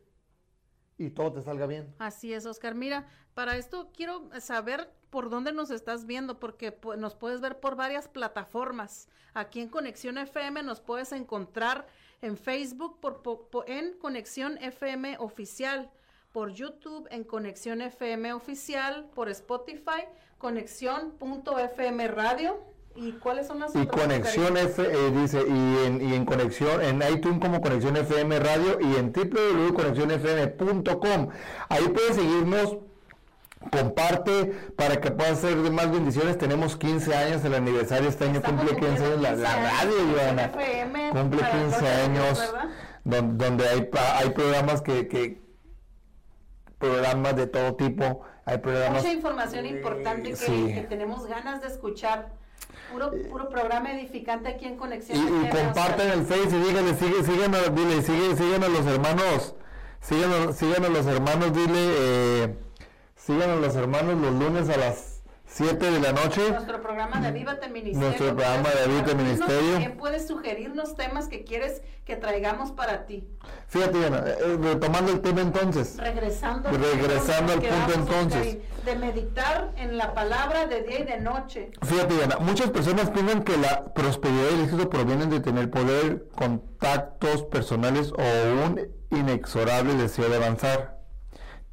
y 0.97 1.09
todo 1.09 1.33
te 1.33 1.41
salga 1.41 1.65
bien. 1.67 1.93
Así 1.99 2.33
es, 2.33 2.45
Oscar. 2.45 2.75
Mira, 2.75 3.07
para 3.33 3.57
esto 3.57 3.91
quiero 3.93 4.29
saber 4.39 4.89
por 5.15 5.29
dónde 5.29 5.53
nos 5.53 5.71
estás 5.71 6.05
viendo, 6.05 6.39
porque 6.41 6.77
nos 6.97 7.15
puedes 7.15 7.39
ver 7.39 7.61
por 7.61 7.77
varias 7.77 8.09
plataformas. 8.09 9.07
Aquí 9.33 9.61
en 9.61 9.69
Conexión 9.69 10.17
FM 10.17 10.61
nos 10.63 10.81
puedes 10.81 11.13
encontrar 11.13 11.87
en 12.21 12.35
Facebook 12.35 12.99
por, 12.99 13.21
po- 13.21 13.47
po- 13.49 13.63
en 13.65 13.93
Conexión 13.97 14.57
FM 14.61 15.15
Oficial, 15.19 15.89
por 16.33 16.51
YouTube 16.51 17.07
en 17.11 17.23
Conexión 17.23 17.79
FM 17.81 18.33
Oficial, 18.33 19.09
por 19.15 19.29
Spotify, 19.29 20.03
Conexión.fm 20.37 22.07
Radio. 22.09 22.59
¿Y 22.97 23.13
cuáles 23.13 23.47
son 23.47 23.59
las 23.61 23.73
Y 23.73 23.77
otras, 23.79 24.01
conexión? 24.01 24.57
F, 24.57 24.83
eh, 24.83 25.11
dice, 25.11 25.45
y 25.47 25.77
en, 25.85 26.09
y 26.09 26.13
en 26.13 26.25
conexión, 26.25 26.81
en 26.81 27.01
iTunes 27.09 27.39
como 27.39 27.61
Conexión 27.61 27.95
FM 27.95 28.37
Radio 28.39 28.79
y 28.81 28.95
en 28.97 29.13
www.conexionfm.com. 29.13 31.29
Ahí 31.69 31.87
puedes 31.89 32.15
seguirnos, 32.17 32.77
comparte 33.71 34.45
para 34.75 34.99
que 35.01 35.11
puedas 35.11 35.33
hacer 35.39 35.55
de 35.57 35.69
más 35.69 35.91
bendiciones. 35.91 36.37
Tenemos 36.37 36.75
15 36.77 37.15
años, 37.15 37.45
el 37.45 37.53
aniversario 37.55 38.09
este 38.09 38.25
año 38.25 38.37
Estamos 38.37 38.61
cumple 38.65 38.77
15 38.87 39.05
años 39.05 39.21
la, 39.21 39.35
la 39.35 39.53
15 39.53 39.69
radio, 39.69 39.93
Joana. 40.15 40.51
Cumple 41.11 41.39
para 41.41 41.51
15 41.51 41.69
todos 41.69 41.81
los 41.81 41.91
años, 41.99 42.39
¿verdad? 42.39 42.69
don- 43.03 43.37
donde 43.37 43.67
hay, 43.69 43.89
hay 44.17 44.29
programas 44.31 44.81
que, 44.81 45.07
que, 45.07 45.41
programas 46.77 47.35
de 47.35 47.47
todo 47.47 47.75
tipo, 47.75 48.21
hay 48.45 48.57
programas... 48.59 49.01
Mucha 49.03 49.13
información 49.13 49.65
importante 49.65 50.29
que, 50.31 50.35
Sí. 50.35 50.71
que 50.73 50.81
tenemos 50.89 51.25
ganas 51.27 51.61
de 51.61 51.67
escuchar. 51.67 52.33
Puro, 52.91 53.11
puro 53.29 53.49
programa 53.49 53.91
edificante 53.93 54.47
aquí 54.49 54.65
en 54.65 54.77
Conexión. 54.77 55.17
Y, 55.17 55.21
y 55.21 55.49
Oscar. 55.49 55.99
el 56.01 56.25
Face 56.25 56.55
y 56.55 56.59
díganle, 56.59 56.95
sigue, 56.95 57.23
síguenos, 57.23 57.75
dile, 57.75 58.01
sigue, 58.03 58.35
síguenos 58.35 58.69
los 58.69 58.85
hermanos, 58.85 59.55
síguenos, 60.01 60.55
síguenos 60.55 60.89
los 60.91 61.05
hermanos, 61.07 61.51
dile, 61.53 61.73
eh, 61.97 62.55
síguenos 63.25 63.59
los 63.59 63.75
hermanos 63.75 64.21
los 64.21 64.33
lunes 64.33 64.69
a 64.69 64.77
las 64.77 65.15
7 65.47 65.89
de 65.89 65.99
la 65.99 66.11
noche. 66.11 66.41
Nuestro 66.49 66.81
programa 66.81 67.19
de 67.21 67.27
Avívate 67.27 67.69
Ministerio. 67.69 68.07
Nuestro 68.07 68.35
programa 68.35 68.69
de 68.69 68.83
Avívate 68.83 69.15
Ministerio. 69.15 69.71
También 69.71 69.97
puedes 69.97 70.27
sugerirnos 70.27 70.95
temas 70.95 71.27
que 71.27 71.43
quieres 71.43 71.81
que 72.03 72.15
traigamos 72.15 72.71
para 72.71 73.05
ti. 73.05 73.27
Fíjate, 73.67 73.97
Diana, 73.97 74.23
eh, 74.27 74.57
retomando 74.61 75.11
el 75.11 75.21
tema 75.21 75.41
entonces. 75.41 75.97
Regresando, 75.97 76.69
Regresando 76.71 77.53
al 77.53 77.61
punto 77.61 77.93
entonces. 77.95 78.57
De 78.83 78.95
meditar 78.95 79.71
en 79.77 79.97
la 79.97 80.13
palabra 80.13 80.67
de 80.67 80.81
día 80.81 80.99
y 80.99 81.03
de 81.05 81.19
noche. 81.19 81.71
Fíjate, 81.83 82.15
Diana, 82.15 82.37
muchas 82.39 82.69
personas 82.71 83.09
piensan 83.11 83.43
que 83.43 83.57
la 83.57 83.93
prosperidad 83.93 84.51
y 84.51 84.53
el 84.55 84.61
éxito 84.65 84.89
provienen 84.89 85.29
de 85.29 85.39
tener 85.39 85.69
poder, 85.69 86.27
contactos 86.35 87.43
personales 87.43 88.11
o 88.11 88.65
un 88.67 88.87
inexorable 89.09 89.93
deseo 89.93 90.27
de 90.27 90.35
avanzar. 90.35 90.94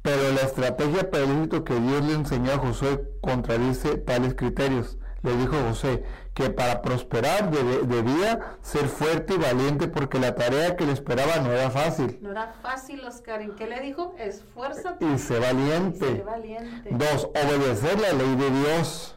Pero 0.03 0.33
la 0.33 0.41
estrategia 0.41 1.09
para 1.09 1.23
el 1.23 1.31
éxito 1.31 1.63
que 1.63 1.79
Dios 1.79 2.03
le 2.03 2.13
enseñó 2.13 2.51
a 2.51 2.57
Josué 2.57 3.09
contradice 3.21 3.97
tales 3.97 4.35
criterios. 4.35 4.97
Le 5.23 5.37
dijo 5.37 5.55
José 5.69 6.03
que 6.33 6.49
para 6.49 6.81
prosperar 6.81 7.49
debía 7.49 8.57
ser 8.61 8.89
fuerte 8.89 9.35
y 9.35 9.37
valiente 9.37 9.87
porque 9.87 10.19
la 10.19 10.35
tarea 10.35 10.75
que 10.75 10.85
le 10.85 10.91
esperaba 10.91 11.37
no 11.37 11.53
era 11.53 11.71
fácil. 11.71 12.19
No 12.21 12.31
era 12.31 12.53
fácil, 12.61 13.05
Oscar. 13.05 13.41
¿En 13.41 13.55
qué 13.55 13.65
le 13.65 13.79
dijo? 13.79 14.13
Esfuérzate. 14.17 15.05
Y 15.05 15.17
sé 15.17 15.37
y 15.37 15.39
valiente. 15.39 16.05
sé 16.17 16.23
valiente. 16.23 16.89
Dos, 16.91 17.29
obedecer 17.29 17.97
la 18.01 18.11
ley 18.11 18.35
de 18.35 18.49
Dios. 18.49 19.15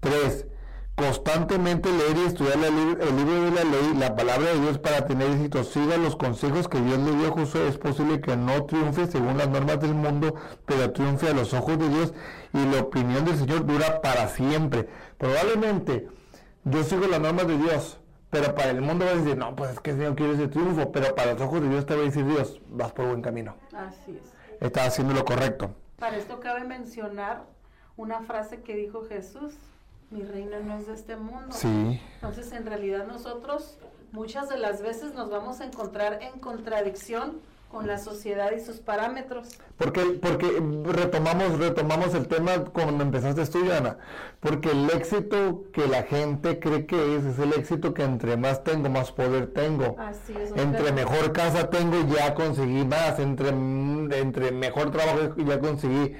Tres, 0.00 0.46
constantemente 0.98 1.90
leer 1.92 2.16
y 2.16 2.26
estudiar 2.26 2.58
la 2.58 2.66
el 2.66 3.16
libro 3.16 3.42
de 3.44 3.50
la 3.52 3.62
ley, 3.62 3.94
la 3.96 4.16
palabra 4.16 4.52
de 4.52 4.60
Dios 4.60 4.78
para 4.78 5.06
tener 5.06 5.30
éxito. 5.30 5.62
Siga 5.62 5.96
los 5.96 6.16
consejos 6.16 6.68
que 6.68 6.80
Dios 6.80 6.98
le 6.98 7.12
dio 7.12 7.28
a 7.28 7.30
Josué. 7.30 7.68
Es 7.68 7.78
posible 7.78 8.20
que 8.20 8.36
no 8.36 8.64
triunfe 8.64 9.06
según 9.06 9.38
las 9.38 9.48
normas 9.48 9.80
del 9.80 9.94
mundo, 9.94 10.34
pero 10.66 10.90
triunfe 10.90 11.28
a 11.28 11.34
los 11.34 11.54
ojos 11.54 11.78
de 11.78 11.88
Dios 11.88 12.14
y 12.52 12.64
la 12.66 12.82
opinión 12.82 13.24
del 13.24 13.36
Señor 13.36 13.64
dura 13.64 14.02
para 14.02 14.28
siempre. 14.28 14.88
Probablemente 15.16 16.08
yo 16.64 16.82
sigo 16.82 17.06
las 17.06 17.20
normas 17.20 17.46
de 17.46 17.58
Dios, 17.58 18.00
pero 18.28 18.54
para 18.56 18.70
el 18.70 18.80
mundo 18.80 19.04
va 19.04 19.12
a 19.12 19.14
decir, 19.14 19.38
no, 19.38 19.54
pues 19.54 19.70
es 19.70 19.80
que 19.80 19.92
el 19.92 19.98
Señor 19.98 20.16
quiere 20.16 20.34
ese 20.34 20.48
triunfo, 20.48 20.90
pero 20.90 21.14
para 21.14 21.34
los 21.34 21.40
ojos 21.40 21.62
de 21.62 21.68
Dios 21.68 21.86
te 21.86 21.94
va 21.94 22.02
a 22.02 22.04
decir 22.06 22.26
Dios, 22.26 22.60
vas 22.70 22.90
por 22.90 23.06
buen 23.06 23.22
camino. 23.22 23.54
Así 23.72 24.18
es. 24.20 24.34
Estás 24.60 24.88
haciendo 24.88 25.14
lo 25.14 25.24
correcto. 25.24 25.70
Para 26.00 26.16
esto 26.16 26.40
cabe 26.40 26.64
mencionar 26.64 27.44
una 27.96 28.22
frase 28.22 28.62
que 28.62 28.74
dijo 28.74 29.04
Jesús, 29.08 29.54
mi 30.10 30.22
reino 30.22 30.58
no 30.60 30.78
es 30.78 30.86
de 30.86 30.94
este 30.94 31.16
mundo. 31.16 31.50
Sí. 31.50 32.00
Entonces, 32.14 32.52
en 32.52 32.66
realidad 32.66 33.06
nosotros 33.06 33.78
muchas 34.12 34.48
de 34.48 34.58
las 34.58 34.82
veces 34.82 35.14
nos 35.14 35.30
vamos 35.30 35.60
a 35.60 35.66
encontrar 35.66 36.22
en 36.22 36.40
contradicción 36.40 37.40
con 37.70 37.86
la 37.86 37.98
sociedad 37.98 38.52
y 38.56 38.60
sus 38.60 38.78
parámetros. 38.78 39.48
Porque, 39.76 40.00
porque 40.22 40.46
retomamos, 40.86 41.58
retomamos 41.58 42.14
el 42.14 42.26
tema 42.26 42.64
cuando 42.72 43.04
empezaste 43.04 43.44
tú, 43.46 43.70
Ana. 43.70 43.98
Porque 44.40 44.70
el 44.70 44.88
éxito 44.90 45.64
que 45.72 45.86
la 45.86 46.02
gente 46.02 46.58
cree 46.60 46.86
que 46.86 47.16
es, 47.16 47.24
es 47.24 47.38
el 47.38 47.52
éxito 47.52 47.92
que 47.92 48.04
entre 48.04 48.38
más 48.38 48.64
tengo, 48.64 48.88
más 48.88 49.12
poder 49.12 49.52
tengo. 49.52 49.96
Así 49.98 50.32
es. 50.32 50.56
Entre 50.56 50.92
mejor 50.92 51.32
casa 51.32 51.68
tengo, 51.68 51.96
ya 52.08 52.34
conseguí 52.34 52.86
más. 52.86 53.18
Entre, 53.18 53.50
entre 53.50 54.50
mejor 54.50 54.90
trabajo, 54.90 55.34
ya 55.36 55.60
conseguí 55.60 56.16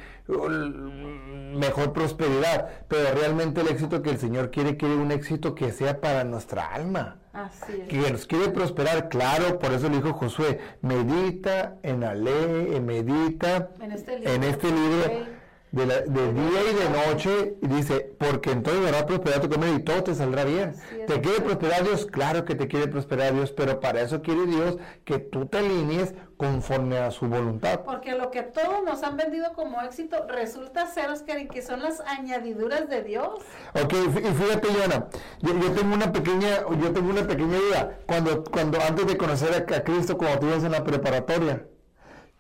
mejor 1.59 1.93
prosperidad, 1.93 2.69
pero 2.89 3.13
realmente 3.15 3.61
el 3.61 3.69
éxito 3.69 4.03
que 4.03 4.11
el 4.11 4.19
Señor 4.19 4.51
quiere 4.51 4.77
quiere 4.77 4.97
un 4.97 5.13
éxito 5.13 5.55
que 5.55 5.73
sea 5.73 6.01
para 6.01 6.25
nuestra 6.25 6.67
alma 6.73 7.19
Así 7.33 7.81
es. 7.83 7.89
que 7.89 8.11
nos 8.11 8.27
quiere 8.27 8.49
prosperar, 8.49 9.09
claro, 9.09 9.59
por 9.59 9.73
eso 9.73 9.89
le 9.89 9.97
dijo 9.97 10.13
Josué, 10.13 10.59
medita 10.83 11.77
en 11.83 12.01
la 12.01 12.15
ley, 12.15 12.81
medita 12.81 13.71
En 13.81 13.93
este 13.93 14.19
libro, 14.19 14.33
en 14.33 14.45
este 14.45 14.67
libro. 14.69 15.38
De, 15.73 15.87
la- 15.87 16.01
de 16.01 16.33
día 16.33 16.61
y 16.71 16.75
de 16.75 16.91
noche, 17.09 17.55
y 17.63 17.67
dice, 17.69 18.15
porque 18.19 18.51
entonces 18.53 18.87
hará 18.87 19.07
prosperar 19.07 19.41
tu 19.41 19.49
camino 19.49 19.75
y 19.77 19.83
todo 19.83 20.03
te 20.03 20.15
saldrá 20.15 20.45
bien. 20.45 20.75
¿Te 21.07 21.21
quiere 21.21 21.41
prosperar 21.41 21.85
Dios? 21.85 22.07
Claro 22.07 22.45
que 22.45 22.55
te 22.55 22.69
quiere 22.69 22.89
prosperar 22.89 23.35
Dios, 23.35 23.53
pero 23.53 23.81
para 23.81 24.01
eso 24.01 24.23
quiere 24.23 24.47
Dios 24.47 24.79
que 25.05 25.19
tú 25.19 25.47
te 25.47 25.59
alinees 25.59 26.15
conforme 26.37 26.99
a 26.99 27.11
su 27.11 27.27
voluntad. 27.27 27.81
Porque 27.85 28.15
lo 28.15 28.31
que 28.31 28.43
todos 28.43 28.85
nos 28.85 29.03
han 29.03 29.17
vendido 29.17 29.53
como 29.55 29.83
éxito 29.83 30.17
resulta 30.29 30.87
ser, 30.87 31.11
Oscar, 31.11 31.49
que 31.49 31.63
son 31.63 31.83
las 31.83 32.01
añadiduras 32.01 32.89
de 32.89 33.03
Dios. 33.03 33.41
Ok, 33.83 33.93
y 33.93 34.35
fíjate, 34.35 34.69
Joana, 34.69 35.09
yo, 35.41 35.59
yo 35.59 35.73
tengo 35.73 35.95
una 35.95 36.13
pequeña, 36.13 36.61
yo 36.81 36.93
tengo 36.93 37.11
una 37.11 37.27
pequeña 37.27 37.59
duda. 37.59 37.99
Cuando, 38.07 38.45
cuando 38.45 38.79
antes 38.81 39.07
de 39.07 39.17
conocer 39.17 39.67
a, 39.69 39.77
a 39.77 39.83
Cristo, 39.83 40.17
cuando 40.17 40.39
tú 40.39 40.47
ibas 40.47 40.63
en 40.65 40.73
la 40.73 40.85
preparatoria, 40.85 41.67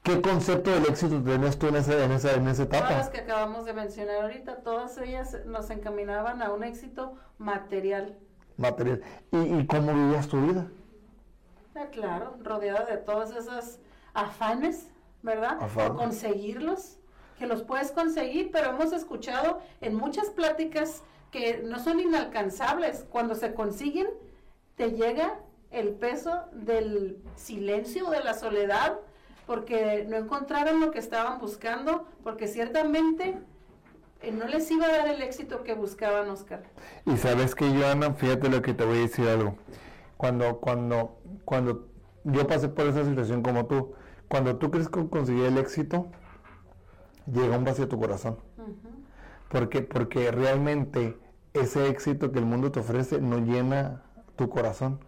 ¿qué 0.08 0.22
concepto 0.22 0.70
del 0.70 0.86
éxito 0.86 1.22
tenías 1.22 1.58
tú 1.58 1.66
en 1.68 1.76
esa, 1.76 2.02
en 2.04 2.12
esa, 2.12 2.32
en 2.34 2.48
esa 2.48 2.66
Todas 2.66 2.82
las 2.82 2.90
etapa? 2.92 3.12
que 3.12 3.18
acabamos 3.20 3.66
de 3.66 3.74
mencionar 3.74 4.22
ahorita, 4.22 4.62
todas 4.62 4.96
ellas 4.98 5.36
nos 5.44 5.68
encaminaban 5.70 6.42
a 6.42 6.50
un 6.52 6.64
éxito 6.64 7.14
material. 7.36 8.16
Material. 8.56 9.02
¿Y, 9.30 9.36
y 9.38 9.66
cómo 9.66 9.92
vivías 9.92 10.26
tu 10.28 10.40
vida? 10.40 10.66
Ah, 11.76 11.86
claro, 11.92 12.36
rodeada 12.42 12.86
de 12.86 12.96
todos 12.96 13.30
esos 13.36 13.78
afanes, 14.14 14.88
¿verdad? 15.22 15.58
Por 15.74 15.94
conseguirlos, 15.96 16.98
que 17.38 17.46
los 17.46 17.62
puedes 17.62 17.92
conseguir, 17.92 18.50
pero 18.50 18.70
hemos 18.70 18.92
escuchado 18.92 19.60
en 19.80 19.94
muchas 19.94 20.30
pláticas 20.30 21.02
que 21.30 21.62
no 21.62 21.78
son 21.78 22.00
inalcanzables. 22.00 23.06
Cuando 23.10 23.34
se 23.34 23.54
consiguen, 23.54 24.08
te 24.76 24.92
llega 24.92 25.38
el 25.70 25.90
peso 25.90 26.46
del 26.52 27.22
silencio, 27.36 28.10
de 28.10 28.24
la 28.24 28.34
soledad, 28.34 28.98
porque 29.48 30.06
no 30.06 30.16
encontraron 30.16 30.78
lo 30.78 30.90
que 30.90 30.98
estaban 30.98 31.40
buscando, 31.40 32.06
porque 32.22 32.46
ciertamente 32.46 33.38
eh, 34.20 34.30
no 34.30 34.46
les 34.46 34.70
iba 34.70 34.84
a 34.84 34.92
dar 34.92 35.08
el 35.08 35.22
éxito 35.22 35.64
que 35.64 35.72
buscaban, 35.72 36.28
Oscar. 36.28 36.64
Y 37.06 37.16
sabes 37.16 37.54
que, 37.54 37.66
Joana, 37.66 38.12
fíjate 38.12 38.50
lo 38.50 38.60
que 38.60 38.74
te 38.74 38.84
voy 38.84 38.98
a 38.98 39.00
decir 39.00 39.26
algo. 39.26 39.56
Cuando, 40.18 40.58
cuando, 40.58 41.18
cuando 41.46 41.88
yo 42.24 42.46
pasé 42.46 42.68
por 42.68 42.88
esa 42.88 43.06
situación 43.06 43.42
como 43.42 43.64
tú, 43.64 43.94
cuando 44.28 44.56
tú 44.56 44.70
crees 44.70 44.90
que 44.90 45.08
conseguir 45.08 45.46
el 45.46 45.56
éxito, 45.56 46.08
llega 47.24 47.56
un 47.56 47.64
vacío 47.64 47.86
a 47.86 47.88
tu 47.88 47.98
corazón. 47.98 48.36
Porque, 49.48 49.80
porque 49.80 50.30
realmente 50.30 51.16
ese 51.54 51.88
éxito 51.88 52.32
que 52.32 52.38
el 52.38 52.44
mundo 52.44 52.70
te 52.70 52.80
ofrece 52.80 53.18
no 53.18 53.38
llena 53.38 54.02
tu 54.36 54.50
corazón. 54.50 55.00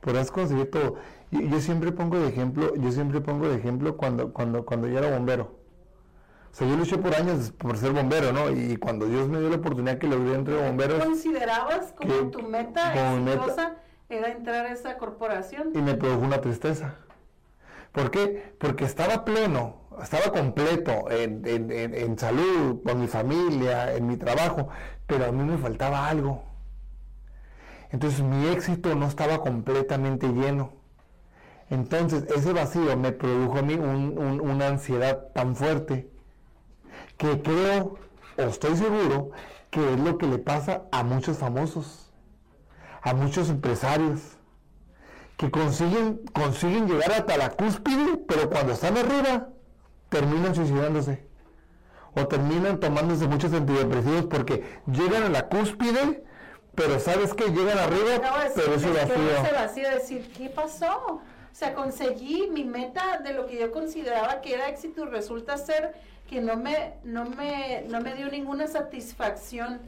Podrás 0.00 0.30
conseguir 0.30 0.70
todo. 0.70 0.96
Yo, 1.30 1.40
yo 1.40 1.60
siempre 1.60 1.92
pongo 1.92 2.18
de 2.18 2.28
ejemplo, 2.28 2.74
yo 2.74 2.90
siempre 2.92 3.20
pongo 3.20 3.48
de 3.48 3.56
ejemplo 3.56 3.96
cuando, 3.96 4.32
cuando, 4.32 4.64
cuando 4.64 4.88
yo 4.88 4.98
era 4.98 5.10
bombero. 5.10 5.58
O 6.52 6.54
sea, 6.54 6.66
yo 6.66 6.76
luché 6.76 6.98
por 6.98 7.14
años 7.14 7.52
por 7.52 7.76
ser 7.76 7.92
bombero, 7.92 8.32
¿no? 8.32 8.50
Y 8.50 8.76
cuando 8.76 9.06
Dios 9.06 9.28
me 9.28 9.38
dio 9.38 9.50
la 9.50 9.56
oportunidad 9.56 9.98
que 9.98 10.08
logré 10.08 10.34
entre 10.34 10.56
bomberos, 10.56 11.04
¿Considerabas 11.04 11.92
como 11.96 12.12
que- 12.12 12.22
tu 12.36 12.42
meta 12.42 12.92
como 12.92 13.20
meta- 13.24 13.76
era 14.08 14.28
entrar 14.32 14.66
a 14.66 14.72
esa 14.72 14.96
corporación? 14.98 15.70
y 15.74 15.78
me 15.78 15.94
produjo 15.94 16.22
una 16.24 16.40
tristeza. 16.40 16.96
¿Por 17.92 18.10
qué? 18.10 18.52
Porque 18.58 18.84
estaba 18.84 19.24
pleno, 19.24 19.76
estaba 20.02 20.32
completo 20.32 21.08
en, 21.10 21.46
en- 21.46 21.70
en- 21.70 21.94
en 21.94 22.18
salud, 22.18 22.82
con 22.84 23.00
mi 23.00 23.06
familia, 23.06 23.94
en 23.94 24.06
mi 24.08 24.16
trabajo, 24.16 24.68
pero 25.06 25.26
a 25.26 25.32
mí 25.32 25.44
me 25.44 25.56
faltaba 25.58 26.08
algo. 26.08 26.42
Entonces 27.92 28.22
mi 28.22 28.46
éxito 28.48 28.94
no 28.94 29.06
estaba 29.06 29.40
completamente 29.40 30.28
lleno. 30.28 30.72
Entonces 31.70 32.24
ese 32.34 32.52
vacío 32.52 32.96
me 32.96 33.12
produjo 33.12 33.58
a 33.58 33.62
mí 33.62 33.74
un- 33.74 34.18
un- 34.18 34.40
una 34.40 34.68
ansiedad 34.68 35.28
tan 35.34 35.54
fuerte 35.56 36.10
que 37.16 37.42
creo, 37.42 37.98
o 38.38 38.42
estoy 38.42 38.76
seguro, 38.76 39.30
que 39.70 39.94
es 39.94 40.00
lo 40.00 40.18
que 40.18 40.26
le 40.26 40.38
pasa 40.38 40.82
a 40.90 41.02
muchos 41.04 41.38
famosos, 41.38 42.10
a 43.02 43.14
muchos 43.14 43.50
empresarios 43.50 44.20
que 45.36 45.50
consiguen, 45.50 46.20
consiguen 46.32 46.86
llegar 46.88 47.12
hasta 47.12 47.36
la 47.36 47.50
cúspide, 47.50 48.18
pero 48.28 48.50
cuando 48.50 48.72
están 48.72 48.96
arriba, 48.96 49.48
terminan 50.08 50.54
suicidándose. 50.54 51.26
O 52.14 52.26
terminan 52.26 52.80
tomándose 52.80 53.28
muchos 53.28 53.52
antidepresivos 53.52 54.24
porque 54.26 54.64
llegan 54.86 55.22
a 55.22 55.28
la 55.28 55.48
cúspide, 55.48 56.24
pero 56.74 56.98
sabes 57.00 57.34
que 57.34 57.48
llegan 57.50 57.78
arriba, 57.78 58.04
de 58.04 58.18
decir, 58.18 58.52
pero 58.54 58.74
ese 58.74 58.90
vacío. 58.90 59.54
vacío 59.54 59.88
de 59.88 59.94
decir, 59.96 60.32
¿qué 60.36 60.48
pasó? 60.48 60.96
O 61.16 61.54
sea, 61.54 61.74
conseguí 61.74 62.48
mi 62.50 62.64
meta 62.64 63.18
de 63.18 63.32
lo 63.34 63.46
que 63.46 63.58
yo 63.58 63.70
consideraba 63.72 64.40
que 64.40 64.54
era 64.54 64.68
éxito 64.68 65.04
y 65.04 65.08
resulta 65.08 65.58
ser 65.58 65.94
que 66.28 66.40
no 66.40 66.56
me, 66.56 66.94
no 67.04 67.24
me, 67.24 67.84
no 67.88 68.00
me 68.00 68.14
dio 68.14 68.28
ninguna 68.30 68.66
satisfacción. 68.68 69.80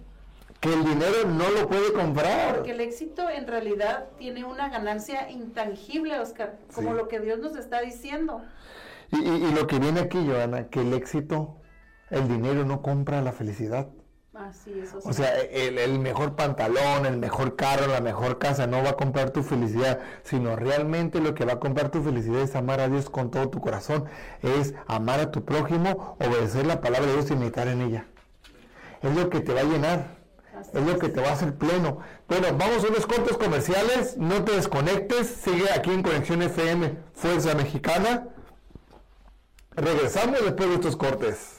Que 0.60 0.72
el 0.72 0.84
dinero 0.84 1.26
no 1.26 1.48
lo 1.50 1.68
puede 1.68 1.92
comprar. 1.92 2.56
Porque 2.56 2.72
el 2.72 2.80
éxito 2.80 3.28
en 3.30 3.46
realidad 3.46 4.06
tiene 4.18 4.44
una 4.44 4.68
ganancia 4.68 5.28
intangible, 5.30 6.18
Oscar, 6.20 6.58
como 6.74 6.90
Sí. 6.90 6.96
lo 6.96 7.08
que 7.08 7.20
Dios 7.20 7.38
nos 7.40 7.56
está 7.56 7.80
diciendo. 7.80 8.42
Y, 9.10 9.16
y- 9.22 9.44
y 9.48 9.52
lo 9.52 9.66
que 9.66 9.78
viene 9.78 10.00
aquí, 10.00 10.24
Joana, 10.26 10.68
que 10.68 10.80
el 10.80 10.92
éxito, 10.94 11.56
el 12.10 12.28
dinero 12.28 12.64
no 12.64 12.80
compra 12.82 13.20
la 13.22 13.32
felicidad. 13.32 13.88
Así 14.34 14.72
es, 14.78 14.94
O 15.04 15.12
sea, 15.12 15.40
el, 15.40 15.76
el 15.76 15.98
mejor 15.98 16.36
pantalón, 16.36 17.04
el 17.04 17.18
mejor 17.18 17.54
carro, 17.54 17.86
la 17.86 18.00
mejor 18.00 18.38
casa 18.38 18.66
no 18.66 18.82
va 18.82 18.90
a 18.90 18.96
comprar 18.96 19.30
tu 19.30 19.42
felicidad, 19.42 20.00
sino 20.22 20.56
realmente 20.56 21.20
lo 21.20 21.34
que 21.34 21.44
va 21.44 21.54
a 21.54 21.60
comprar 21.60 21.90
tu 21.90 22.02
felicidad 22.02 22.40
es 22.40 22.56
amar 22.56 22.80
a 22.80 22.88
Dios 22.88 23.10
con 23.10 23.30
todo 23.30 23.50
tu 23.50 23.60
corazón, 23.60 24.06
es 24.40 24.72
amar 24.86 25.20
a 25.20 25.30
tu 25.30 25.44
prójimo, 25.44 26.16
obedecer 26.18 26.64
la 26.64 26.80
palabra 26.80 27.08
de 27.08 27.12
Dios 27.12 27.30
y 27.30 27.36
meditar 27.36 27.68
en 27.68 27.82
ella. 27.82 28.06
Es 29.02 29.14
lo 29.14 29.28
que 29.28 29.40
te 29.40 29.52
va 29.52 29.60
a 29.60 29.64
llenar, 29.64 30.22
Así 30.58 30.70
es 30.74 30.82
lo 30.86 30.98
que 30.98 31.10
te 31.10 31.20
va 31.20 31.28
a 31.28 31.32
hacer 31.32 31.54
pleno. 31.54 31.98
Bueno, 32.26 32.48
vamos 32.56 32.84
a 32.84 32.88
unos 32.88 33.06
cortes 33.06 33.36
comerciales, 33.36 34.16
no 34.16 34.44
te 34.44 34.52
desconectes, 34.52 35.26
sigue 35.26 35.70
aquí 35.70 35.90
en 35.90 36.02
Conexión 36.02 36.40
FM 36.40 36.96
Fuerza 37.12 37.54
Mexicana. 37.54 38.28
Regresamos 39.72 40.40
después 40.42 40.68
de 40.70 40.74
estos 40.76 40.96
cortes. 40.96 41.58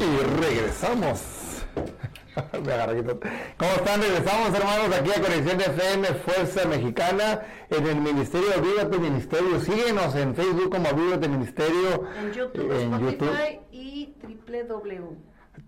Y 0.00 0.40
regresamos. 0.40 1.20
¿Cómo 2.50 3.72
están? 3.72 4.00
Regresamos, 4.00 4.54
hermanos, 4.58 4.96
aquí 4.98 5.10
a 5.10 5.20
Conexión 5.20 5.58
de 5.58 5.64
FM 5.64 6.06
Fuerza 6.24 6.66
Mexicana 6.66 7.42
en 7.68 7.86
el 7.86 7.96
Ministerio 7.96 8.48
Avívate 8.56 8.98
Ministerio. 8.98 9.60
Síguenos 9.60 10.14
en 10.14 10.34
Facebook 10.34 10.70
como 10.70 10.88
Avívate 10.88 11.28
Ministerio. 11.28 12.04
En 12.18 12.32
YouTube, 12.32 12.72
en 12.72 12.90
YouTube, 12.92 13.28
Spotify 13.28 13.60
y 13.72 14.14
www. 14.22 15.16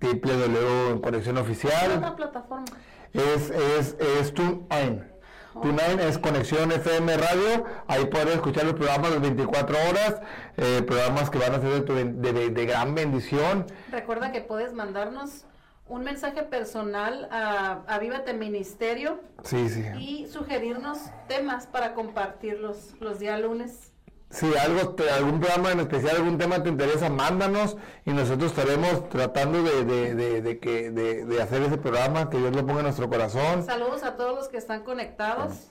www 0.00 1.00
Conexión 1.02 1.36
Es 1.36 1.42
Oficial. 1.42 1.98
una 1.98 2.16
plataforma. 2.16 2.64
Es, 3.12 3.50
es, 3.50 3.96
es 4.00 4.32
TuneIn. 4.32 5.11
TuneIn 5.60 6.00
es 6.00 6.18
Conexión 6.18 6.72
FM 6.72 7.16
Radio. 7.16 7.64
Ahí 7.88 8.06
podrás 8.06 8.34
escuchar 8.36 8.64
los 8.64 8.74
programas 8.74 9.10
de 9.12 9.18
24 9.18 9.76
horas, 9.88 10.20
eh, 10.56 10.82
programas 10.86 11.30
que 11.30 11.38
van 11.38 11.54
a 11.54 11.60
ser 11.60 11.84
de, 11.84 12.04
de- 12.04 12.32
de- 12.32 12.50
de 12.50 12.66
gran 12.66 12.94
bendición. 12.94 13.66
Recuerda 13.90 14.32
que 14.32 14.40
puedes 14.40 14.72
mandarnos 14.72 15.44
un 15.88 16.04
mensaje 16.04 16.42
personal 16.44 17.28
a 17.30 17.82
Avívate 17.86 18.32
Ministerio 18.32 19.20
Sí, 19.44 19.68
sí. 19.68 19.84
y 19.98 20.26
sugerirnos 20.28 20.98
temas 21.28 21.66
para 21.66 21.92
compartirlos 21.94 22.94
los 23.00 23.18
días 23.18 23.40
lunes. 23.40 23.91
Si 24.32 24.46
algo, 24.56 24.94
te- 24.94 25.10
algún 25.10 25.40
programa 25.40 25.72
en 25.72 25.80
especial, 25.80 26.16
algún 26.16 26.38
tema 26.38 26.62
te 26.62 26.70
interesa, 26.70 27.10
mándanos 27.10 27.76
y 28.06 28.12
nosotros 28.12 28.50
estaremos 28.52 29.08
tratando 29.10 29.62
de, 29.62 29.84
de- 29.84 30.14
de- 30.14 30.40
de 30.40 30.58
que, 30.58 30.90
de, 30.90 31.26
de 31.26 31.42
hacer 31.42 31.60
ese 31.62 31.76
programa, 31.76 32.30
que 32.30 32.38
Dios 32.38 32.56
lo 32.56 32.66
ponga 32.66 32.78
en 32.80 32.84
nuestro 32.84 33.10
corazón. 33.10 33.62
Saludos 33.66 34.02
a 34.02 34.16
todos 34.16 34.34
los 34.34 34.48
que 34.48 34.56
están 34.56 34.84
conectados. 34.84 35.68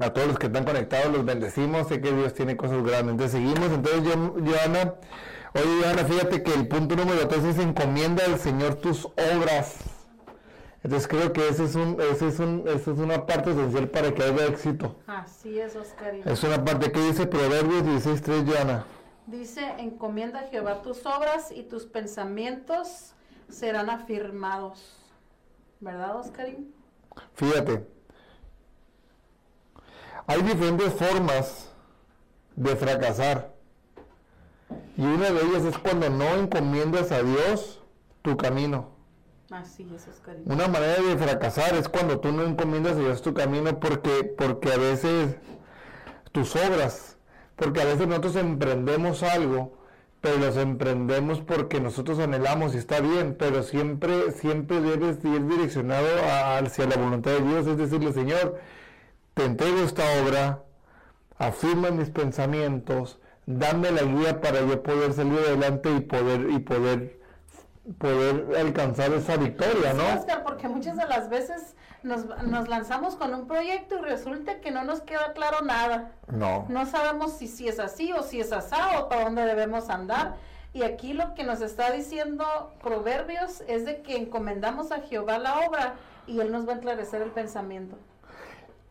A 0.00 0.10
todos 0.12 0.26
los 0.28 0.38
que 0.38 0.46
están 0.46 0.64
conectados 0.64 1.12
los 1.12 1.24
bendecimos, 1.24 1.86
sé 1.88 2.00
que 2.00 2.10
Dios 2.12 2.34
tiene 2.34 2.56
cosas 2.56 2.82
grandes. 2.82 3.12
Entonces 3.12 3.32
seguimos, 3.32 3.70
entonces 3.70 4.02
yo, 4.02 4.14
Joana, 4.44 4.94
oye 5.54 5.82
Joana, 5.82 6.04
fíjate 6.04 6.42
que 6.42 6.54
el 6.54 6.66
punto 6.66 6.96
número 6.96 7.28
3 7.28 7.44
es 7.44 7.58
encomienda 7.58 8.24
al 8.24 8.38
Señor 8.40 8.76
tus 8.76 9.04
obras. 9.06 9.74
Entonces 10.82 11.08
creo 11.08 11.32
que 11.32 11.46
ese 11.48 11.64
es 11.64 11.74
un, 11.74 12.00
ese 12.00 12.28
es 12.28 12.38
un, 12.38 12.64
esa 12.66 12.90
es 12.90 12.98
una 12.98 13.26
parte 13.26 13.50
esencial 13.50 13.88
para 13.88 14.14
que 14.14 14.22
haya 14.22 14.46
éxito. 14.46 14.96
Así 15.06 15.60
es, 15.60 15.76
Oscarín. 15.76 16.26
Es 16.26 16.42
una 16.42 16.64
parte 16.64 16.90
que 16.90 17.00
dice 17.00 17.26
Proverbios 17.26 17.84
16.3, 17.84 18.50
Joana. 18.50 18.86
Dice, 19.26 19.60
encomienda 19.78 20.40
a 20.40 20.42
Jehová 20.44 20.80
tus 20.80 21.04
obras 21.04 21.52
y 21.52 21.64
tus 21.64 21.84
pensamientos 21.84 23.12
serán 23.50 23.90
afirmados. 23.90 24.96
¿Verdad, 25.80 26.16
Oscarín? 26.16 26.74
Fíjate, 27.34 27.86
hay 30.26 30.42
diferentes 30.42 30.94
formas 30.94 31.70
de 32.56 32.76
fracasar. 32.76 33.54
Y 34.96 35.02
una 35.02 35.30
de 35.30 35.42
ellas 35.42 35.64
es 35.64 35.78
cuando 35.78 36.08
no 36.08 36.36
encomiendas 36.36 37.12
a 37.12 37.22
Dios 37.22 37.80
tu 38.22 38.36
camino. 38.36 38.99
Oscarín. 39.50 40.44
Una 40.46 40.68
manera 40.68 41.02
de 41.02 41.16
fracasar 41.16 41.74
es 41.74 41.88
cuando 41.88 42.20
tú 42.20 42.32
no 42.32 42.44
encomiendas 42.44 42.92
a 42.92 43.00
Dios 43.00 43.22
tu 43.22 43.34
camino 43.34 43.80
porque, 43.80 44.24
porque 44.24 44.72
a 44.72 44.76
veces 44.76 45.36
tus 46.32 46.54
obras, 46.56 47.16
porque 47.56 47.80
a 47.82 47.84
veces 47.84 48.06
nosotros 48.06 48.36
emprendemos 48.36 49.22
algo, 49.22 49.80
pero 50.20 50.38
los 50.38 50.56
emprendemos 50.56 51.40
porque 51.40 51.80
nosotros 51.80 52.18
anhelamos 52.18 52.74
y 52.74 52.78
está 52.78 53.00
bien, 53.00 53.36
pero 53.38 53.62
siempre, 53.62 54.32
siempre 54.32 54.80
debes 54.80 55.24
ir 55.24 55.46
direccionado 55.46 56.06
hacia 56.58 56.86
la 56.86 56.96
voluntad 56.96 57.32
de 57.32 57.40
Dios, 57.40 57.66
es 57.66 57.78
decirle, 57.78 58.12
Señor, 58.12 58.58
te 59.34 59.44
entrego 59.44 59.78
esta 59.78 60.04
obra, 60.22 60.62
afirma 61.38 61.90
mis 61.90 62.10
pensamientos, 62.10 63.18
dame 63.46 63.90
la 63.90 64.02
guía 64.02 64.40
para 64.40 64.60
yo 64.60 64.82
poder 64.82 65.14
salir 65.14 65.38
adelante 65.38 65.90
y 65.90 66.00
poder, 66.00 66.50
y 66.50 66.58
poder, 66.58 67.19
poder 67.98 68.46
alcanzar 68.58 69.12
esa 69.12 69.36
victoria, 69.36 69.92
Sí, 69.92 69.96
¿no? 69.96 70.18
Oscar, 70.20 70.42
porque 70.44 70.68
muchas 70.68 70.96
de 70.96 71.06
las 71.06 71.28
veces 71.28 71.74
nos, 72.02 72.24
nos 72.44 72.68
lanzamos 72.68 73.16
con 73.16 73.34
un 73.34 73.46
proyecto 73.46 73.98
y 73.98 74.02
resulta 74.02 74.60
que 74.60 74.70
no 74.70 74.84
nos 74.84 75.00
queda 75.00 75.32
claro 75.32 75.62
nada. 75.64 76.12
No. 76.28 76.66
No 76.68 76.86
sabemos 76.86 77.32
si, 77.32 77.48
si 77.48 77.68
es 77.68 77.78
así 77.80 78.12
o 78.12 78.22
si 78.22 78.40
es 78.40 78.52
asado 78.52 79.04
o 79.04 79.08
para 79.08 79.24
dónde 79.24 79.44
debemos 79.44 79.90
andar. 79.90 80.36
Y 80.72 80.82
aquí 80.84 81.14
lo 81.14 81.34
que 81.34 81.42
nos 81.42 81.60
está 81.62 81.90
diciendo 81.90 82.44
Proverbios 82.82 83.62
es 83.66 83.84
de 83.84 84.02
que 84.02 84.16
encomendamos 84.16 84.92
a 84.92 85.00
Jehová 85.00 85.38
la 85.38 85.60
obra 85.66 85.94
y 86.28 86.38
Él 86.40 86.52
nos 86.52 86.66
va 86.68 86.72
a 86.72 86.74
esclarecer 86.76 87.22
el 87.22 87.30
pensamiento. 87.32 87.96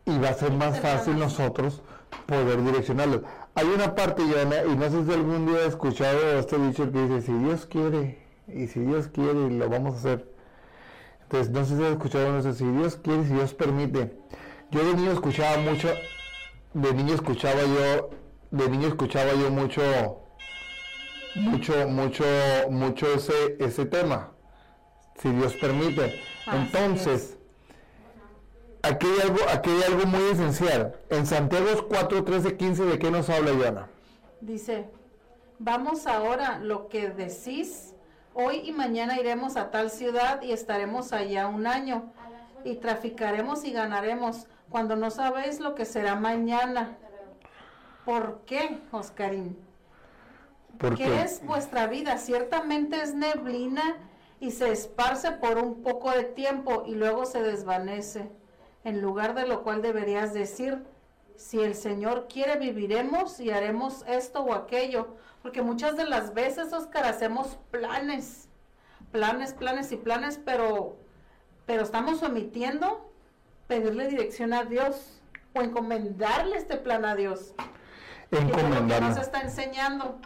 y 0.04 0.18
va 0.18 0.30
a 0.30 0.34
ser 0.34 0.52
más 0.52 0.78
fácil 0.80 1.18
nosotros 1.18 1.82
poder 2.26 2.62
direccionarlos. 2.64 3.22
Hay 3.54 3.66
una 3.66 3.94
parte, 3.94 4.22
Joana, 4.22 4.64
y 4.64 4.76
no 4.76 4.90
sé 4.90 5.04
si 5.04 5.12
algún 5.12 5.46
día 5.46 5.60
he 5.60 5.66
escuchado 5.66 6.38
este 6.38 6.58
dicho 6.58 6.90
que 6.90 6.98
dice, 7.06 7.22
si 7.22 7.32
Dios 7.32 7.66
quiere, 7.66 8.19
y 8.54 8.66
si 8.66 8.80
Dios 8.80 9.08
quiere, 9.08 9.50
lo 9.50 9.68
vamos 9.68 9.94
a 9.94 9.98
hacer. 9.98 10.30
Entonces, 11.22 11.50
no 11.52 11.64
sé 11.64 11.76
si 11.76 11.84
has 11.84 11.92
escuchado 11.92 12.38
eso, 12.38 12.52
si 12.52 12.64
Dios 12.64 12.96
quiere, 12.96 13.24
si 13.24 13.34
Dios 13.34 13.54
permite. 13.54 14.16
Yo 14.70 14.84
de 14.84 14.94
niño 14.94 15.12
escuchaba 15.12 15.58
mucho, 15.58 15.88
de 16.74 16.94
niño 16.94 17.14
escuchaba 17.14 17.62
yo, 17.62 18.10
de 18.50 18.68
niño 18.68 18.88
escuchaba 18.88 19.32
yo 19.34 19.50
mucho, 19.50 19.82
mucho, 21.36 21.88
mucho, 21.88 22.24
mucho 22.70 23.14
ese, 23.14 23.56
ese 23.60 23.86
tema, 23.86 24.32
si 25.20 25.30
Dios 25.30 25.54
permite. 25.54 26.20
Entonces, 26.52 27.36
aquí 28.82 29.06
hay 29.06 29.28
algo, 29.28 29.38
aquí 29.52 29.70
hay 29.70 29.82
algo 29.92 30.06
muy 30.06 30.22
esencial. 30.30 30.96
En 31.10 31.26
Santiago 31.26 31.86
4, 31.88 32.24
13, 32.24 32.56
15, 32.56 32.84
¿de 32.86 32.98
qué 32.98 33.10
nos 33.10 33.30
habla 33.30 33.52
Joana? 33.54 33.88
Dice, 34.40 34.86
vamos 35.58 36.06
ahora, 36.06 36.58
lo 36.58 36.88
que 36.88 37.10
decís, 37.10 37.94
hoy 38.34 38.62
y 38.64 38.72
mañana 38.72 39.18
iremos 39.18 39.56
a 39.56 39.70
tal 39.70 39.90
ciudad 39.90 40.42
y 40.42 40.52
estaremos 40.52 41.12
allá 41.12 41.46
un 41.46 41.66
año 41.66 42.12
y 42.64 42.76
traficaremos 42.76 43.64
y 43.64 43.72
ganaremos 43.72 44.46
cuando 44.68 44.96
no 44.96 45.10
sabéis 45.10 45.60
lo 45.60 45.74
que 45.74 45.84
será 45.84 46.14
mañana. 46.14 46.96
¿Por 48.04 48.42
qué, 48.46 48.80
Oscarín? 48.92 49.58
Porque 50.78 51.04
¿Qué 51.04 51.22
es 51.22 51.44
vuestra 51.44 51.86
vida? 51.86 52.18
Ciertamente 52.18 53.02
es 53.02 53.14
neblina 53.14 53.96
y 54.40 54.52
se 54.52 54.72
esparce 54.72 55.32
por 55.32 55.58
un 55.58 55.82
poco 55.82 56.10
de 56.10 56.24
tiempo 56.24 56.84
y 56.86 56.94
luego 56.94 57.26
se 57.26 57.42
desvanece. 57.42 58.30
En 58.84 59.02
lugar 59.02 59.34
de 59.34 59.46
lo 59.46 59.62
cual 59.62 59.82
deberías 59.82 60.32
decir, 60.32 60.82
si 61.36 61.60
el 61.60 61.74
Señor 61.74 62.28
quiere 62.28 62.56
viviremos 62.56 63.40
y 63.40 63.50
haremos 63.50 64.04
esto 64.06 64.42
o 64.42 64.54
aquello. 64.54 65.16
Porque 65.42 65.62
muchas 65.62 65.96
de 65.96 66.04
las 66.04 66.34
veces, 66.34 66.72
Oscar, 66.72 67.04
hacemos 67.06 67.58
planes, 67.70 68.48
planes, 69.10 69.54
planes 69.54 69.90
y 69.92 69.96
planes, 69.96 70.38
pero, 70.44 70.96
pero 71.66 71.82
estamos 71.82 72.22
omitiendo 72.22 73.10
pedirle 73.66 74.08
dirección 74.08 74.52
a 74.52 74.64
Dios 74.64 75.20
o 75.54 75.62
encomendarle 75.62 76.56
este 76.56 76.76
plan 76.76 77.04
a 77.04 77.14
Dios. 77.14 77.54
¿Qué 78.30 78.38
es 78.38 79.00
nos 79.00 79.16
está 79.16 79.40
enseñando? 79.40 80.18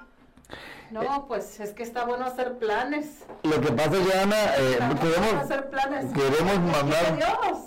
No, 0.90 1.26
pues 1.26 1.58
es 1.60 1.70
que 1.72 1.82
está 1.82 2.04
bueno 2.04 2.26
hacer 2.26 2.58
planes. 2.58 3.24
Lo 3.42 3.60
que 3.60 3.72
pasa, 3.72 3.90
Joana, 3.90 4.36
eh, 4.58 4.78
queremos, 5.00 5.42
hacer 5.42 5.70
planes. 5.70 6.12
queremos 6.12 6.58
mandar- 6.58 7.16
Dios. 7.16 7.58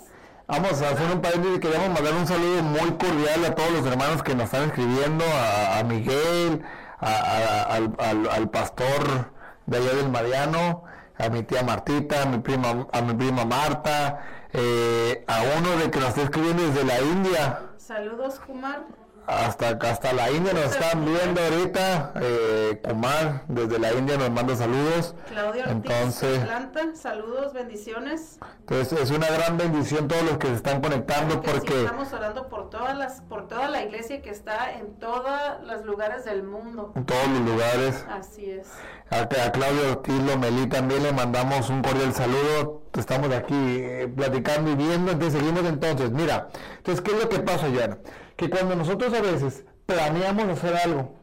vamos 0.46 0.82
a 0.82 0.90
hacer 0.90 1.10
un 1.12 1.20
paréntesis, 1.20 1.58
queremos 1.60 1.88
mandar 1.88 2.14
un 2.14 2.26
saludo 2.26 2.62
muy 2.62 2.90
cordial 2.92 3.44
a 3.44 3.54
todos 3.54 3.70
los 3.72 3.86
hermanos 3.86 4.22
que 4.22 4.34
nos 4.34 4.44
están 4.44 4.68
escribiendo, 4.68 5.24
a, 5.24 5.78
a 5.80 5.84
Miguel, 5.84 6.62
a- 7.00 7.62
al, 7.74 7.94
al- 7.98 8.28
al 8.28 8.50
pastor 8.50 9.32
de 9.66 9.76
allá 9.78 9.94
del 9.94 10.08
Mariano, 10.10 10.84
a 11.18 11.28
mi 11.28 11.42
tía 11.42 11.62
Martita, 11.62 12.22
a 12.22 12.26
mi 12.26 12.38
prima, 12.38 12.86
a 12.92 13.00
mi 13.02 13.14
prima 13.14 13.44
Marta, 13.44 14.20
eh, 14.52 15.24
a 15.26 15.42
uno 15.58 15.76
de 15.76 15.90
que 15.90 15.98
nos 16.00 16.08
está 16.10 16.22
escribiendo 16.22 16.62
la 16.84 17.00
India. 17.00 17.60
Saludos, 17.76 18.40
Kumar. 18.46 18.82
Hasta, 19.28 19.78
hasta 19.82 20.14
la 20.14 20.30
India 20.30 20.54
nos 20.54 20.64
están 20.72 21.04
viendo 21.04 21.38
ahorita. 21.42 22.12
Eh, 22.16 22.80
Kumar, 22.82 23.42
desde 23.46 23.78
la 23.78 23.92
India 23.92 24.16
nos 24.16 24.30
manda 24.30 24.56
saludos. 24.56 25.14
Claudia 25.28 25.64
Ortiz, 25.64 25.74
Entonces, 25.74 26.42
Atlanta. 26.42 26.80
Saludos, 26.94 27.52
bendiciones. 27.52 28.38
entonces 28.60 28.98
es 29.00 29.10
una 29.10 29.28
gran 29.28 29.58
bendición 29.58 30.08
todos 30.08 30.22
los 30.22 30.38
que 30.38 30.46
se 30.46 30.54
están 30.54 30.80
conectando 30.80 31.34
sí, 31.34 31.40
porque 31.44 31.82
estamos 31.82 32.10
orando 32.14 32.48
por 32.48 32.70
todas 32.70 32.96
las, 32.96 33.20
por 33.20 33.48
toda 33.48 33.68
la 33.68 33.82
iglesia 33.82 34.22
que 34.22 34.30
está 34.30 34.72
en 34.72 34.94
todos 34.94 35.30
los 35.62 35.84
lugares 35.84 36.24
del 36.24 36.42
mundo. 36.42 36.92
en 36.96 37.04
todos 37.04 37.28
los 37.28 37.40
lugares. 37.40 38.06
Así 38.10 38.50
es. 38.50 38.66
A, 39.10 39.26
Claudio 39.26 39.92
Ortiz 39.92 40.22
Lomelí 40.22 40.66
también 40.66 41.02
le 41.02 41.12
mandamos 41.12 41.70
un 41.70 41.82
cordial 41.82 42.12
saludo. 42.12 42.82
Estamos 42.94 43.30
aquí 43.32 43.54
eh, 43.54 44.12
platicando 44.14 44.70
y 44.70 44.74
viendo. 44.74 45.12
Entonces 45.12 45.40
seguimos 45.40 45.64
entonces. 45.64 46.10
Mira, 46.10 46.48
entonces, 46.76 47.02
¿qué 47.02 47.12
es 47.12 47.22
lo 47.22 47.28
que 47.28 47.38
pasa, 47.38 47.68
Joana? 47.74 47.98
Que 48.36 48.50
cuando 48.50 48.76
nosotros 48.76 49.12
a 49.14 49.22
veces 49.22 49.64
planeamos 49.86 50.48
hacer 50.48 50.76
algo, 50.76 51.14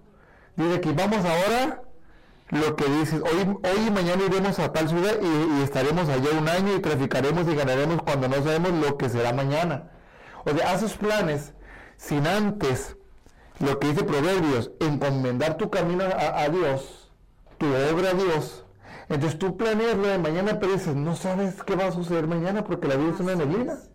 dice 0.56 0.82
que 0.82 0.94
vamos 0.94 1.24
ahora, 1.26 1.84
lo 2.50 2.76
que 2.76 2.86
dices, 2.86 3.22
hoy, 3.22 3.56
hoy 3.64 3.88
y 3.88 3.92
mañana 3.92 4.24
iremos 4.26 4.58
a 4.58 4.72
tal 4.72 4.90
ciudad 4.90 5.14
y, 5.22 5.62
estaremos 5.62 6.10
allá 6.10 6.30
un 6.40 6.50
año 6.50 6.76
y 6.76 6.82
traficaremos 6.82 7.48
y 7.48 7.56
ganaremos 7.56 8.02
cuando 8.02 8.28
no 8.28 8.36
sabemos 8.38 8.72
lo 8.72 8.98
que 8.98 9.10
será 9.10 9.32
mañana. 9.32 9.92
O 10.44 10.52
sea, 10.52 10.72
haces 10.72 10.94
planes 10.94 11.54
sin 11.98 12.26
antes, 12.26 12.98
lo 13.60 13.80
que 13.80 13.90
dice 13.90 14.04
Proverbios, 14.04 14.72
encomendar 14.80 15.58
tu 15.58 15.70
camino 15.70 16.04
a 16.04 16.50
Dios, 16.50 17.05
tu 17.66 17.96
obra 17.96 18.10
a 18.12 18.14
Dios. 18.14 18.64
Entonces 19.10 19.38
tú 19.38 19.58
planeas 19.58 19.98
lo 19.98 20.08
de 20.08 20.18
mañana, 20.18 20.60
pero 20.60 20.74
dices, 20.74 20.96
no 20.96 21.16
sabes 21.16 21.62
qué 21.64 21.76
va 21.76 21.88
a 21.88 21.92
suceder 21.92 22.28
mañana 22.28 22.64
porque 22.64 22.88
la 22.88 22.96
vida 22.96 23.12
es 23.14 23.20
una 23.20 23.36
neblina. 23.36 23.74
es. 23.74 23.90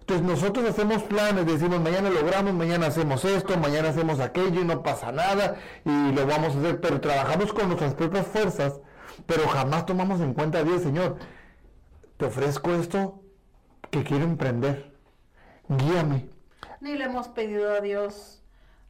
Entonces 0.00 0.26
nosotros 0.26 0.68
hacemos 0.68 1.02
planes, 1.04 1.46
decimos 1.46 1.80
mañana 1.80 2.10
logramos, 2.10 2.52
mañana 2.52 2.88
hacemos 2.88 3.24
esto, 3.24 3.56
mañana 3.56 3.88
hacemos 3.88 4.20
aquello 4.20 4.60
y 4.60 4.64
no 4.64 4.82
pasa 4.82 5.12
nada 5.12 5.56
y 5.84 6.12
lo 6.12 6.26
vamos 6.26 6.54
a 6.54 6.58
hacer, 6.58 6.80
pero 6.80 7.00
trabajamos 7.00 7.52
con 7.54 7.68
nuestras 7.68 7.94
propias 7.94 8.26
fuerzas, 8.26 8.80
pero 9.26 9.48
jamás 9.48 9.86
tomamos 9.86 10.20
en 10.20 10.34
cuenta 10.34 10.58
a 10.58 10.64
Dios, 10.64 10.82
Señor, 10.82 11.16
te 12.18 12.26
ofrezco 12.26 12.72
esto 12.72 13.22
que 13.90 14.04
quiero 14.04 14.24
emprender. 14.24 14.94
guíame. 15.68 16.28
Ni 16.80 16.96
le 16.96 17.04
hemos 17.04 17.28
pedido 17.28 17.72
a 17.72 17.80
Dios 17.80 18.43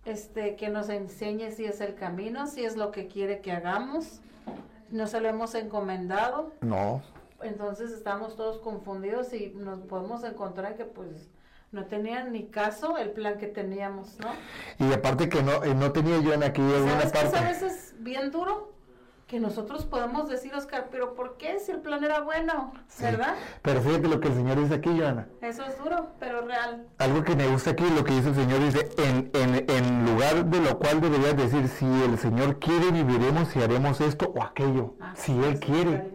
este 0.05 0.57
que 0.57 0.69
nos 0.69 0.89
enseñe 0.89 1.51
si 1.51 1.65
es 1.65 1.81
el 1.81 1.95
camino, 1.95 2.47
si 2.47 2.65
es 2.65 2.77
lo 2.77 2.91
que 2.91 3.07
quiere 3.07 3.41
que 3.41 3.53
hagamos. 3.53 4.21
No 4.91 5.07
se 5.07 5.21
lo 5.21 5.29
hemos 5.29 5.55
encomendado. 5.55 6.53
No, 6.61 7.03
Entonces 7.43 7.91
estamos 7.91 8.37
todos 8.37 8.59
confundidos 8.59 9.33
y 9.33 9.51
nos 9.57 9.81
podemos 9.81 10.23
encontrar 10.25 10.77
que 10.77 10.85
pues 10.85 11.29
no 11.73 11.87
tenían 11.87 12.33
ni 12.33 12.45
caso 12.47 12.97
el 12.99 13.11
plan 13.11 13.37
que 13.39 13.49
teníamos, 13.49 14.17
¿no? 14.21 14.87
y 14.87 14.93
aparte 14.93 15.29
que 15.29 15.43
no, 15.43 15.59
no 15.75 15.91
tenía 15.91 16.21
yo 16.21 16.33
en 16.33 16.45
aquí 16.45 16.61
alguna 16.63 17.01
¿Sabes 17.01 17.07
es 17.07 17.13
parte. 17.13 17.37
a 17.39 17.49
veces 17.49 17.95
bien 17.99 18.31
duro? 18.31 18.74
Que 19.27 19.41
nosotros 19.41 19.87
podemos 19.87 20.29
decir, 20.29 20.55
Oscar, 20.55 20.89
pero 20.91 21.15
¿por 21.15 21.39
qué 21.39 21.59
si 21.59 21.73
el 21.73 21.81
plan 21.81 22.05
era 22.05 22.21
bueno? 22.21 22.73
¿Verdad? 23.01 23.35
Pero 23.63 23.81
fíjate 23.81 24.07
lo 24.09 24.21
que 24.21 24.29
el 24.29 24.35
Señor 24.35 24.61
dice 24.61 24.75
aquí, 24.75 24.91
Joana. 24.99 25.29
Eso 25.41 25.65
es 25.65 25.79
duro, 25.79 26.09
pero 26.21 26.43
real. 26.43 26.87
Algo 26.99 27.25
que 27.25 27.35
me 27.35 27.47
gusta 27.49 27.71
aquí, 27.71 27.85
lo 27.89 28.05
que 28.05 28.13
dice 28.13 28.29
el 28.29 28.35
Señor, 28.35 28.61
dice, 28.61 28.91
en, 28.99 29.31
en, 29.33 29.71
en 29.71 30.05
lugar 30.07 30.45
de 30.45 30.61
lo 30.61 30.79
cual 30.79 31.01
deberías 31.01 31.37
decir, 31.37 31.69
si 31.69 31.87
el 31.87 32.19
Señor 32.19 32.59
quiere, 32.59 32.91
viviremos 32.93 33.57
y 33.57 33.63
haremos 33.63 34.01
esto 34.03 34.31
o 34.35 34.43
aquello, 34.43 34.95
Así 35.01 35.33
si 35.33 35.45
Él 35.45 35.59
quiere. 35.59 36.15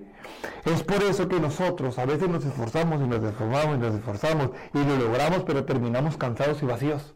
Es 0.66 0.84
por 0.84 1.02
eso 1.04 1.28
que 1.28 1.40
nosotros 1.40 1.98
a 1.98 2.06
veces 2.06 2.30
nos 2.30 2.46
esforzamos 2.46 3.02
y 3.02 3.08
nos 3.08 3.24
esforzamos 3.24 3.76
y 3.76 3.80
nos 3.80 3.96
esforzamos 3.96 4.50
y 4.74 4.84
lo 4.84 4.98
logramos, 4.98 5.44
pero 5.44 5.66
terminamos 5.66 6.18
cansados 6.18 6.62
y 6.62 6.66
vacíos. 6.66 7.16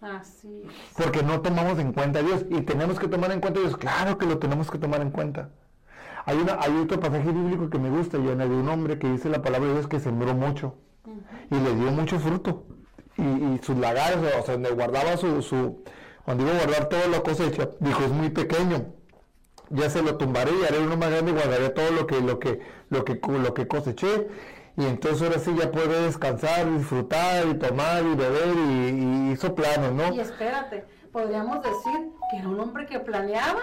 Así 0.00 0.62
es. 0.64 0.72
Porque 0.96 1.22
no 1.22 1.40
tomamos 1.40 1.78
en 1.78 1.92
cuenta 1.92 2.20
a 2.20 2.22
Dios. 2.22 2.44
Y 2.50 2.62
tenemos 2.62 2.98
que 2.98 3.08
tomar 3.08 3.32
en 3.32 3.40
cuenta 3.40 3.60
a 3.60 3.62
Dios. 3.62 3.76
Claro 3.76 4.18
que 4.18 4.26
lo 4.26 4.38
tenemos 4.38 4.70
que 4.70 4.78
tomar 4.78 5.00
en 5.00 5.10
cuenta. 5.10 5.50
Hay, 6.24 6.36
una, 6.36 6.58
hay 6.60 6.76
otro 6.78 7.00
pasaje 7.00 7.32
bíblico 7.32 7.70
que 7.70 7.78
me 7.78 7.90
gusta, 7.90 8.18
Joana, 8.18 8.46
de 8.46 8.54
un 8.54 8.68
hombre 8.68 8.98
que 8.98 9.08
dice 9.08 9.28
la 9.28 9.42
palabra 9.42 9.68
de 9.68 9.74
Dios 9.74 9.88
que 9.88 9.98
sembró 9.98 10.34
mucho 10.34 10.74
y 11.50 11.54
le 11.54 11.74
dio 11.74 11.90
mucho 11.90 12.18
fruto. 12.18 12.66
Y, 13.16 13.22
y 13.22 13.60
sus 13.62 13.76
lagares, 13.76 14.18
o 14.18 14.42
sea, 14.44 14.54
donde 14.54 14.70
guardaba 14.70 15.16
su, 15.16 15.42
su, 15.42 15.82
cuando 16.24 16.44
iba 16.44 16.52
a 16.52 16.64
guardar 16.64 16.88
toda 16.88 17.08
la 17.08 17.22
cosecha, 17.22 17.70
dijo, 17.80 18.04
es 18.04 18.10
muy 18.10 18.30
pequeño. 18.30 18.92
Ya 19.70 19.90
se 19.90 20.02
lo 20.02 20.16
tumbaré 20.16 20.52
y 20.52 20.64
haré 20.64 20.78
uno 20.78 20.96
más 20.96 21.10
grande 21.10 21.30
y 21.32 21.34
guardaré 21.34 21.70
todo 21.70 21.90
lo 21.90 22.06
que, 22.06 22.20
lo 22.20 22.38
que, 22.38 22.60
lo 22.90 23.04
que, 23.04 23.20
lo 23.26 23.54
que 23.54 23.66
coseché. 23.66 24.28
Y 24.78 24.86
entonces 24.86 25.22
ahora 25.22 25.40
sí 25.40 25.52
ya 25.58 25.72
puede 25.72 26.02
descansar, 26.02 26.72
disfrutar 26.72 27.48
y 27.48 27.54
tomar 27.54 28.04
y 28.04 28.14
beber 28.14 28.54
y, 28.56 29.28
y 29.28 29.32
hizo 29.32 29.52
¿no? 29.92 30.14
Y 30.14 30.20
espérate, 30.20 30.84
podríamos 31.10 31.64
decir 31.64 32.12
que 32.30 32.36
era 32.36 32.48
un 32.48 32.60
hombre 32.60 32.86
que 32.86 33.00
planeaba. 33.00 33.60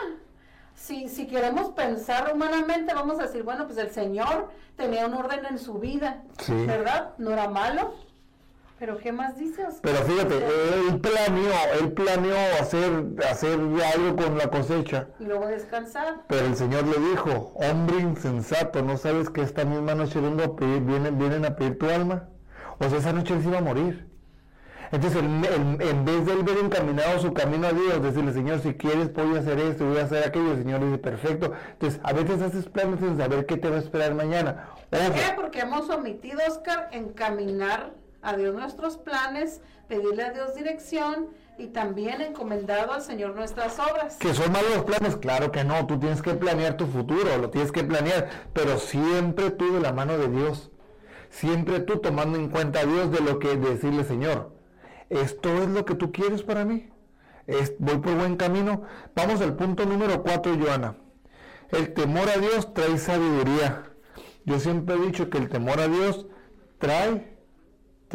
Si, 0.74 1.08
si 1.08 1.26
queremos 1.26 1.72
pensar 1.72 2.30
humanamente, 2.36 2.94
vamos 2.94 3.18
a 3.20 3.24
decir, 3.24 3.44
bueno, 3.44 3.66
pues 3.66 3.78
el 3.78 3.92
Señor 3.92 4.50
tenía 4.76 5.06
un 5.08 5.14
orden 5.14 5.46
en 5.50 5.58
su 5.58 5.76
vida, 5.76 6.22
Sí. 6.40 6.54
¿verdad? 6.54 7.14
No 7.18 7.32
era 7.32 7.48
malo. 7.48 7.94
Pero 8.78 8.98
¿qué 8.98 9.14
más 9.14 9.38
dices? 9.38 9.80
Pero 9.82 9.96
fíjate, 10.00 10.36
él 10.36 11.00
planeó, 11.00 11.52
él 11.80 11.94
planeó 11.94 12.36
hacer, 12.60 12.92
hacer 13.30 13.58
algo 13.94 14.16
con 14.18 14.38
la 14.38 14.50
cosecha. 14.50 15.08
Y 15.20 15.24
luego 15.26 15.48
descansar. 15.48 16.24
Pero 16.28 16.46
el 16.46 16.56
Señor 16.58 16.86
le 16.86 16.98
dijo, 17.10 17.54
hombre 17.56 18.00
insensato, 18.00 18.82
¿no 18.82 18.98
sabes 18.98 19.30
que 19.30 19.42
esta 19.42 19.64
misma 19.64 19.96
noche 19.96 20.20
vengo 20.20 20.44
a 20.44 20.56
pedir, 20.58 20.82
vienen, 20.82 21.18
vienen 21.18 21.46
a 21.46 21.56
pedir 21.56 21.78
tu 21.78 21.90
alma? 21.90 22.28
O 22.80 22.90
sea, 22.90 22.98
esa 23.00 23.14
noche 23.14 23.34
él 23.34 23.42
se 23.44 23.48
iba 23.48 23.60
a 23.60 23.62
morir. 23.62 24.10
Entonces, 24.92 25.24
él- 25.24 25.78
en 25.82 26.06
vez 26.06 26.26
de 26.26 26.34
él 26.34 26.44
ver 26.44 26.58
encaminado 26.58 27.18
su 27.20 27.34
camino 27.34 27.68
a 27.68 27.72
Dios, 27.72 28.04
decirle, 28.04 28.34
Señor, 28.34 28.60
si 28.60 28.74
quieres, 28.74 29.14
voy 29.14 29.36
a 29.38 29.40
hacer 29.40 29.58
esto, 29.60 29.86
voy 29.86 29.98
a 29.98 30.04
hacer 30.04 30.28
aquello, 30.28 30.52
el 30.52 30.58
Señor 30.60 30.84
dice, 30.84 30.98
perfecto. 30.98 31.54
Entonces, 31.72 32.00
a 32.04 32.12
veces 32.14 32.42
haces 32.42 32.66
planes 32.66 33.00
sin 33.00 33.18
saber 33.18 33.46
qué 33.46 33.56
te 33.56 33.70
va 33.70 33.78
a 33.78 33.80
esperar 33.80 34.14
mañana. 34.14 34.68
¿Por 34.90 35.00
qué? 35.14 35.22
Porque 35.36 35.60
hemos 35.62 35.90
omitido, 35.90 36.40
Oscar, 36.48 36.90
encaminar 36.92 37.94
a 38.26 38.36
Dios 38.36 38.56
nuestros 38.56 38.98
planes, 38.98 39.62
pedirle 39.88 40.24
a 40.24 40.32
Dios 40.32 40.56
dirección 40.56 41.28
y 41.58 41.68
también 41.68 42.22
encomendado 42.22 42.92
al 42.92 43.02
Señor 43.02 43.36
nuestras 43.36 43.80
obras. 43.80 44.18
que 44.18 44.34
son 44.34 44.52
malos 44.52 44.76
los 44.76 44.84
planes, 44.84 45.16
claro 45.16 45.52
que 45.52 45.64
no, 45.64 45.86
tú 45.88 46.00
tienes 46.00 46.22
que 46.22 46.34
planear 46.34 46.76
tu 46.76 46.86
futuro, 46.88 47.38
lo 47.38 47.50
tienes 47.50 47.72
que 47.72 47.84
planear, 47.84 48.30
pero 48.52 48.78
siempre 48.78 49.52
tú 49.52 49.74
de 49.74 49.80
la 49.80 49.94
mano 49.94 50.18
de 50.18 50.28
Dios, 50.28 50.72
siempre 51.30 51.80
tú 51.80 52.00
tomando 52.00 52.38
en 52.38 52.50
cuenta 52.50 52.82
a 52.82 52.86
Dios 52.86 53.12
de 53.12 53.22
lo 53.22 53.40
que 53.40 53.56
decirle, 53.56 54.04
Señor, 54.04 54.52
esto 55.10 55.50
es 55.62 55.70
lo 55.70 55.86
que 55.86 55.96
tú 55.96 56.12
quieres 56.12 56.44
para 56.44 56.66
mí, 56.66 56.90
voy 57.80 57.98
por 58.00 58.16
buen 58.16 58.38
camino. 58.38 58.84
Vamos 59.16 59.42
al 59.42 59.56
punto 59.56 59.86
número 59.86 60.24
4, 60.24 60.58
Joana. 60.60 60.96
El 61.70 61.94
temor 61.94 62.30
a 62.30 62.38
Dios 62.38 62.74
trae 62.74 62.98
sabiduría. 62.98 63.84
Yo 64.46 64.60
siempre 64.60 64.96
he 64.96 65.00
dicho 65.00 65.30
que 65.30 65.38
el 65.38 65.50
temor 65.50 65.80
a 65.80 65.88
Dios 65.88 66.28
trae, 66.78 67.35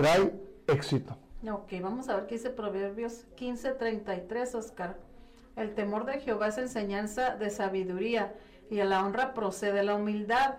trae 0.00 0.32
éxito. 0.66 1.16
Ok, 1.50 1.72
vamos 1.82 2.08
a 2.08 2.16
ver 2.16 2.26
qué 2.26 2.34
dice 2.36 2.50
Proverbios 2.50 3.26
15:33, 3.36 4.54
Oscar. 4.54 4.98
El 5.56 5.74
temor 5.74 6.04
de 6.06 6.20
Jehová 6.20 6.48
es 6.48 6.58
enseñanza 6.58 7.36
de 7.36 7.50
sabiduría 7.50 8.34
y 8.70 8.80
a 8.80 8.84
la 8.84 9.04
honra 9.04 9.34
procede 9.34 9.82
la 9.82 9.94
humildad. 9.94 10.56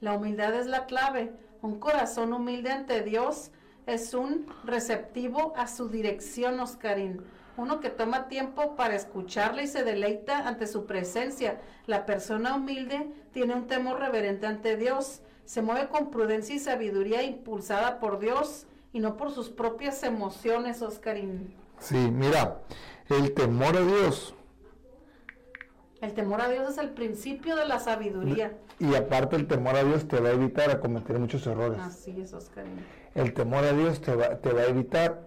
La 0.00 0.12
humildad 0.12 0.54
es 0.54 0.66
la 0.66 0.86
clave. 0.86 1.32
Un 1.60 1.78
corazón 1.78 2.32
humilde 2.32 2.70
ante 2.70 3.02
Dios 3.02 3.50
es 3.86 4.14
un 4.14 4.46
receptivo 4.64 5.54
a 5.56 5.66
su 5.66 5.88
dirección, 5.88 6.60
Oscarín. 6.60 7.22
Uno 7.56 7.80
que 7.80 7.90
toma 7.90 8.28
tiempo 8.28 8.74
para 8.74 8.94
escucharle 8.94 9.64
y 9.64 9.66
se 9.66 9.84
deleita 9.84 10.46
ante 10.48 10.66
su 10.66 10.86
presencia. 10.86 11.60
La 11.86 12.04
persona 12.04 12.56
humilde 12.56 13.08
tiene 13.32 13.54
un 13.54 13.66
temor 13.66 14.00
reverente 14.00 14.46
ante 14.46 14.76
Dios. 14.76 15.20
Se 15.44 15.62
mueve 15.62 15.88
con 15.88 16.10
prudencia 16.10 16.54
y 16.54 16.58
sabiduría 16.58 17.22
impulsada 17.22 18.00
por 18.00 18.18
Dios 18.18 18.66
y 18.92 19.00
no 19.00 19.16
por 19.16 19.30
sus 19.32 19.50
propias 19.50 20.02
emociones, 20.02 20.80
Oscarín. 20.82 21.54
Sí, 21.78 21.96
mira, 21.96 22.60
el 23.10 23.34
temor 23.34 23.76
a 23.76 23.80
Dios 23.80 24.34
El 26.00 26.12
temor 26.14 26.40
a 26.40 26.48
Dios 26.48 26.70
es 26.70 26.78
el 26.78 26.90
principio 26.90 27.56
de 27.56 27.66
la 27.66 27.78
sabiduría. 27.80 28.56
y 28.78 28.94
aparte 28.94 29.36
el 29.36 29.46
temor 29.46 29.74
a 29.76 29.84
Dios 29.84 30.06
te 30.06 30.20
va 30.20 30.28
a 30.28 30.32
evitar 30.32 30.70
a 30.70 30.80
cometer 30.80 31.18
muchos 31.18 31.46
errores. 31.46 31.80
Así 31.80 32.14
es, 32.20 32.32
Oscarín. 32.32 32.84
El 33.14 33.32
temor 33.34 33.64
a 33.64 33.72
Dios 33.72 34.00
te 34.00 34.14
va, 34.14 34.36
te 34.38 34.52
va 34.52 34.62
a 34.62 34.66
evitar 34.66 35.26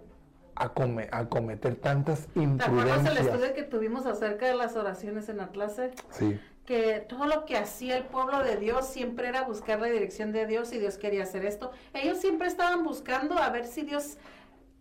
a, 0.54 0.68
come- 0.74 1.08
a 1.12 1.28
cometer 1.28 1.76
tantas 1.76 2.26
¿Te 2.28 2.40
acuerdas 2.40 3.00
el 3.00 3.06
estudio 3.06 3.22
imprudencias. 3.32 3.52
que 3.52 3.62
tuvimos 3.64 4.06
acerca 4.06 4.46
de 4.46 4.54
las 4.54 4.76
oraciones 4.76 5.28
en 5.28 5.36
la 5.38 5.48
clase? 5.48 5.92
Sí, 6.10 6.38
que 6.68 7.02
todo 7.08 7.24
lo 7.24 7.46
que 7.46 7.56
hacía 7.56 7.96
el 7.96 8.04
pueblo 8.04 8.44
de 8.44 8.58
Dios 8.58 8.86
siempre 8.86 9.28
era 9.28 9.40
buscar 9.44 9.80
la 9.80 9.86
dirección 9.86 10.32
de 10.32 10.46
Dios 10.46 10.70
y 10.74 10.78
Dios 10.78 10.98
quería 10.98 11.22
hacer 11.22 11.46
esto. 11.46 11.70
Ellos 11.94 12.18
siempre 12.18 12.46
estaban 12.46 12.84
buscando 12.84 13.38
a 13.38 13.48
ver 13.48 13.64
si 13.64 13.84
Dios 13.84 14.18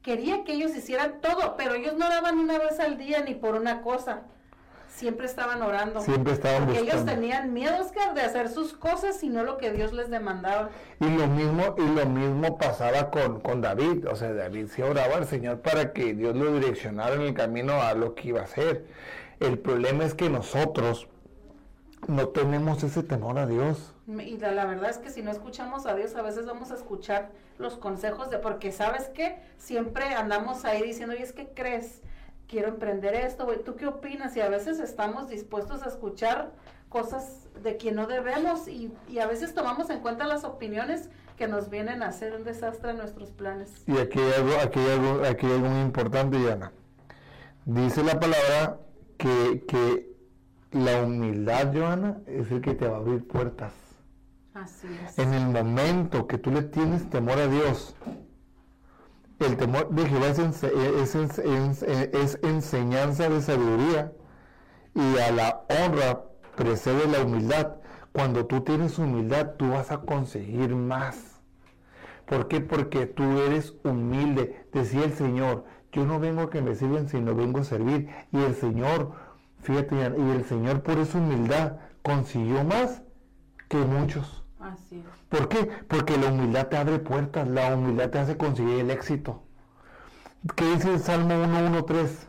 quería 0.01 0.43
que 0.43 0.51
ellos 0.51 0.75
hicieran 0.75 1.21
todo, 1.21 1.55
pero 1.55 1.75
ellos 1.75 1.93
no 1.93 2.09
daban 2.09 2.39
una 2.39 2.59
vez 2.59 2.81
al 2.81 2.97
día 2.97 3.23
ni 3.23 3.35
por 3.35 3.55
una 3.55 3.83
cosa. 3.83 4.23
Siempre 4.89 5.27
estaban 5.27 5.61
orando. 5.61 6.01
siempre 6.01 6.33
estaban 6.33 6.65
Porque 6.65 6.81
ellos 6.81 6.95
buscando. 6.95 7.13
tenían 7.13 7.53
miedo, 7.53 7.77
Oscar, 7.79 8.13
de 8.13 8.21
hacer 8.21 8.49
sus 8.49 8.73
cosas 8.73 9.23
y 9.23 9.29
no 9.29 9.43
lo 9.43 9.57
que 9.57 9.71
Dios 9.71 9.93
les 9.93 10.09
demandaba. 10.09 10.71
Y 10.99 11.07
lo 11.07 11.27
mismo, 11.27 11.73
y 11.77 11.87
lo 11.87 12.05
mismo 12.05 12.57
pasaba 12.57 13.09
con, 13.09 13.39
con 13.39 13.61
David. 13.61 14.09
O 14.09 14.15
sea, 14.17 14.33
David 14.33 14.67
se 14.67 14.83
oraba 14.83 15.15
al 15.15 15.25
Señor 15.25 15.61
para 15.61 15.93
que 15.93 16.13
Dios 16.13 16.35
lo 16.35 16.51
direccionara 16.51 17.15
en 17.15 17.21
el 17.21 17.33
camino 17.33 17.81
a 17.81 17.93
lo 17.93 18.13
que 18.13 18.27
iba 18.27 18.41
a 18.41 18.43
hacer. 18.43 18.87
El 19.39 19.57
problema 19.59 20.03
es 20.03 20.15
que 20.15 20.29
nosotros 20.29 21.07
no 22.07 22.29
tenemos 22.29 22.83
ese 22.83 23.03
temor 23.03 23.37
a 23.37 23.45
Dios. 23.45 23.93
Y 24.07 24.37
la, 24.37 24.51
la 24.51 24.65
verdad 24.65 24.89
es 24.89 24.97
que 24.97 25.09
si 25.09 25.21
no 25.21 25.31
escuchamos 25.31 25.85
a 25.85 25.95
Dios, 25.95 26.15
a 26.15 26.21
veces 26.21 26.45
vamos 26.45 26.71
a 26.71 26.75
escuchar 26.75 27.31
los 27.57 27.77
consejos 27.77 28.29
de, 28.29 28.37
porque 28.37 28.71
sabes 28.71 29.09
que 29.09 29.37
siempre 29.57 30.05
andamos 30.13 30.65
ahí 30.65 30.81
diciendo, 30.81 31.15
y 31.15 31.21
es 31.21 31.33
que 31.33 31.49
crees, 31.49 32.01
quiero 32.47 32.69
emprender 32.69 33.13
esto, 33.15 33.45
güey, 33.45 33.63
¿tú 33.63 33.75
qué 33.75 33.87
opinas? 33.87 34.35
Y 34.37 34.41
a 34.41 34.49
veces 34.49 34.79
estamos 34.79 35.29
dispuestos 35.29 35.83
a 35.83 35.87
escuchar 35.87 36.51
cosas 36.89 37.49
de 37.61 37.75
quien 37.75 37.95
no 37.95 38.07
debemos 38.07 38.67
y, 38.67 38.93
y 39.09 39.19
a 39.19 39.27
veces 39.27 39.53
tomamos 39.53 39.89
en 39.89 39.99
cuenta 39.99 40.25
las 40.25 40.45
opiniones 40.45 41.09
que 41.37 41.47
nos 41.47 41.69
vienen 41.69 42.01
a 42.01 42.07
hacer 42.07 42.33
un 42.33 42.43
desastre 42.43 42.91
en 42.91 42.97
nuestros 42.97 43.31
planes. 43.31 43.83
Y 43.85 43.97
aquí 43.97 44.19
hay 44.19 44.31
algo, 44.33 44.53
aquí 44.61 44.79
hay 44.79 44.91
algo, 44.91 45.25
aquí 45.25 45.45
hay 45.45 45.51
algo 45.53 45.67
muy 45.67 45.81
importante, 45.81 46.37
Diana. 46.37 46.71
Dice 47.65 48.03
la 48.03 48.19
palabra 48.19 48.79
que, 49.17 49.65
que 49.67 50.16
la 50.71 51.01
humildad, 51.03 51.73
Joana, 51.73 52.17
es 52.27 52.51
el 52.51 52.61
que 52.61 52.73
te 52.73 52.87
va 52.87 52.97
a 52.97 52.99
abrir 52.99 53.25
puertas. 53.27 53.73
Así 54.53 54.87
es. 55.05 55.17
En 55.19 55.33
el 55.33 55.47
momento 55.49 56.27
que 56.27 56.37
tú 56.37 56.51
le 56.51 56.63
tienes 56.63 57.09
temor 57.09 57.37
a 57.39 57.47
Dios, 57.47 57.95
el 59.39 59.55
temor 59.55 59.89
de 59.91 60.05
Jehová 60.07 60.27
es, 60.29 60.39
ense- 60.39 60.71
es 61.01 61.15
ense- 61.15 62.09
es- 62.13 62.39
enseñanza 62.41 63.29
de 63.29 63.41
sabiduría 63.41 64.11
y 64.95 65.17
a 65.19 65.31
la 65.31 65.61
honra 65.69 66.23
precede 66.55 67.07
la 67.07 67.21
humildad. 67.23 67.75
Cuando 68.11 68.47
tú 68.47 68.61
tienes 68.61 68.97
humildad, 68.97 69.51
tú 69.57 69.69
vas 69.69 69.91
a 69.91 69.99
conseguir 70.01 70.75
más. 70.75 71.39
¿Por 72.25 72.47
qué? 72.47 72.61
Porque 72.61 73.05
tú 73.05 73.23
eres 73.41 73.75
humilde. 73.83 74.65
Decía 74.73 75.03
el 75.05 75.13
Señor, 75.13 75.65
yo 75.91 76.03
no 76.05 76.19
vengo 76.19 76.41
a 76.41 76.49
que 76.49 76.61
me 76.63 76.73
sirvan, 76.73 77.07
sino 77.07 77.35
vengo 77.35 77.59
a 77.59 77.63
servir. 77.63 78.09
Y 78.31 78.41
el 78.41 78.55
Señor, 78.55 79.11
fíjate, 79.67 79.95
y 79.95 80.31
el 80.31 80.45
Señor 80.45 80.81
por 80.81 80.97
esa 80.97 81.17
humildad 81.17 81.73
consiguió 82.01 82.63
más 82.63 83.01
que 83.67 83.77
muchos. 83.77 84.45
Así 84.59 84.99
es. 84.99 85.05
¿Por 85.27 85.49
qué? 85.49 85.65
Porque 85.89 86.17
la 86.17 86.27
humildad 86.27 86.67
te 86.67 86.77
abre 86.77 86.99
puertas, 86.99 87.45
la 87.49 87.75
humildad 87.75 88.09
te 88.09 88.19
hace 88.19 88.37
conseguir 88.37 88.79
el 88.79 88.91
éxito. 88.91 89.43
¿Qué 90.55 90.63
dice 90.63 90.93
el 90.93 90.99
Salmo 90.99 91.35
113? 91.43 92.27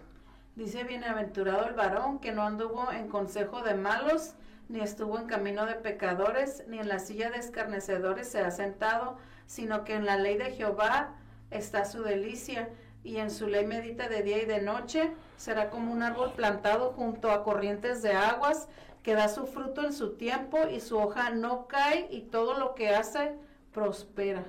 Dice, 0.57 0.83
bienaventurado 0.83 1.67
el 1.67 1.75
varón 1.75 2.19
que 2.19 2.33
no 2.33 2.43
anduvo 2.43 2.91
en 2.91 3.07
consejo 3.07 3.63
de 3.63 3.75
malos, 3.75 4.35
ni 4.69 4.81
estuvo 4.81 5.17
en 5.17 5.27
camino 5.27 5.65
de 5.65 5.77
pecadores, 5.77 6.65
ni 6.67 6.81
en 6.81 6.89
la 6.89 6.99
silla 6.99 7.31
de 7.31 7.39
escarnecedores 7.39 8.29
se 8.29 8.41
ha 8.41 8.51
sentado, 8.51 9.17
sino 9.47 9.85
que 9.85 9.95
en 9.95 10.05
la 10.05 10.17
ley 10.17 10.37
de 10.37 10.51
Jehová 10.51 11.15
está 11.53 11.85
su 11.85 12.03
delicia, 12.03 12.69
y 13.09 13.19
en 13.19 13.31
su 13.31 13.47
ley 13.47 13.67
medita 13.67 14.09
de 14.09 14.23
día 14.23 14.43
y 14.43 14.45
de 14.45 14.61
noche. 14.61 15.13
Será 15.39 15.71
como 15.71 15.93
un 15.93 16.03
árbol 16.03 16.33
plantado 16.37 16.93
junto 16.93 17.31
a 17.31 17.43
corrientes 17.43 18.03
de 18.03 18.13
aguas, 18.13 18.69
que 19.03 19.15
da 19.15 19.29
su 19.29 19.47
fruto 19.47 19.83
en 19.83 19.95
su 19.95 20.11
tiempo, 20.11 20.59
y 20.71 20.81
su 20.81 20.99
hoja 20.99 21.31
no 21.31 21.67
cae, 21.67 22.07
y 22.11 22.23
todo 22.23 22.59
lo 22.59 22.75
que 22.75 22.95
hace 22.95 23.35
prospera. 23.73 24.45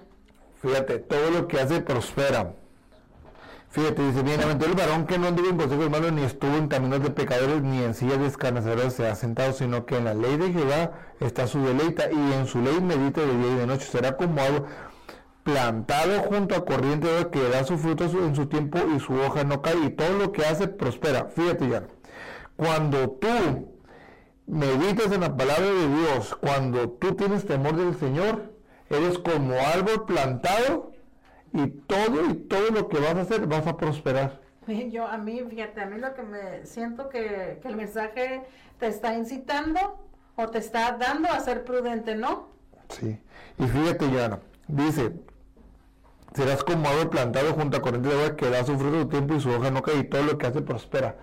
Fíjate, 0.62 1.00
todo 1.00 1.32
lo 1.32 1.48
que 1.48 1.62
hace 1.62 1.80
prospera. 1.80 2.54
Fíjate, 3.70 4.02
dice, 4.02 4.24
bienaventurado 4.24 4.72
el 4.74 4.88
varón 4.88 5.06
que 5.06 5.18
no 5.18 5.28
anduvo 5.28 5.48
en 5.48 5.58
consejo 5.58 5.90
malos, 5.90 6.12
ni 6.12 6.24
estuvo 6.24 6.58
en 6.58 6.68
caminos 6.68 7.02
de 7.02 7.12
pecadores, 7.12 7.62
ni 7.62 7.82
en 7.82 7.94
sillas 7.94 8.20
de 8.20 8.26
escarnecedores 8.26 8.94
se 8.94 9.08
ha 9.08 9.16
sentado, 9.16 9.54
sino 9.54 9.86
que 9.86 9.96
en 9.96 10.06
la 10.06 10.16
ley 10.16 10.36
de 10.38 10.52
Jehová 10.52 10.92
está 11.22 11.48
su 11.48 11.64
deleita, 11.64 12.12
y 12.12 12.34
en 12.34 12.48
su 12.48 12.62
ley 12.62 12.82
medita 12.82 13.22
de 13.22 13.38
día 13.38 13.52
y 13.52 13.56
de 13.56 13.68
noche. 13.68 13.86
Será 13.86 14.18
como 14.18 14.42
algo 14.42 14.66
plantado 15.52 16.20
junto 16.24 16.56
a 16.56 16.66
corriente 16.66 17.08
de 17.08 17.30
que 17.30 17.50
da 17.50 17.64
su 17.64 17.78
fruto 17.78 18.06
en 18.06 18.36
su 18.36 18.48
tiempo 18.48 18.80
y 18.96 19.00
su 19.00 19.14
hoja 19.14 19.44
no 19.44 19.62
cae, 19.62 19.78
y 19.86 19.90
todo 19.90 20.18
lo 20.18 20.32
que 20.32 20.46
hace 20.46 20.68
prospera. 20.68 21.26
Fíjate 21.26 21.68
ya, 21.68 21.84
cuando 22.56 23.12
tú 23.12 23.74
meditas 24.48 25.12
en 25.12 25.22
la 25.22 25.36
palabra 25.36 25.66
de 25.66 25.88
Dios, 25.88 26.36
cuando 26.36 26.90
tú 26.90 27.16
tienes 27.16 27.46
temor 27.46 27.76
del 27.76 27.96
Señor, 27.96 28.54
eres 28.90 29.20
como 29.20 29.54
árbol 29.54 30.06
plantado 30.06 30.92
y 31.54 31.68
todo 31.68 32.26
y 32.30 32.34
todo 32.36 32.70
lo 32.72 32.90
que 32.90 33.00
vas 33.00 33.16
a 33.16 33.22
hacer 33.22 33.48
vas 33.48 33.68
a 33.68 33.78
prosperar. 33.78 34.40
Yo, 34.92 35.08
a 35.08 35.18
mí, 35.18 35.42
fíjate, 35.50 35.82
a 35.82 35.86
mí 35.88 36.00
lo 36.00 36.14
que 36.14 36.24
me 36.24 36.66
siento 36.66 37.10
que, 37.10 37.60
que 37.62 37.68
el 37.68 37.76
mensaje 37.76 38.44
te 38.78 38.88
está 38.88 39.16
incitando 39.16 39.80
o 40.36 40.48
te 40.48 40.60
está 40.60 40.96
dando 40.98 41.28
a 41.30 41.40
ser 41.40 41.64
prudente, 41.64 42.16
¿no? 42.16 42.50
Sí. 42.90 43.20
Y 43.58 43.68
fíjate, 43.68 44.08
Joana, 44.08 44.40
dice, 44.68 45.12
serás 46.36 46.64
como 46.64 46.88
árbol 46.90 47.10
plantado 47.10 47.54
junto 47.54 47.78
a 47.78 47.82
corriente 47.82 48.10
de 48.10 48.16
agua 48.16 48.36
que 48.36 48.50
da 48.50 48.64
su 48.66 48.78
fruto 48.78 48.98
a 48.98 49.02
su 49.02 49.08
tiempo 49.08 49.34
y 49.36 49.42
su 49.42 49.50
hoja 49.52 49.72
no 49.72 49.82
cae 49.82 49.98
y 49.98 50.04
todo 50.04 50.24
lo 50.24 50.38
que 50.38 50.48
hace 50.48 50.62
prospera. 50.62 51.18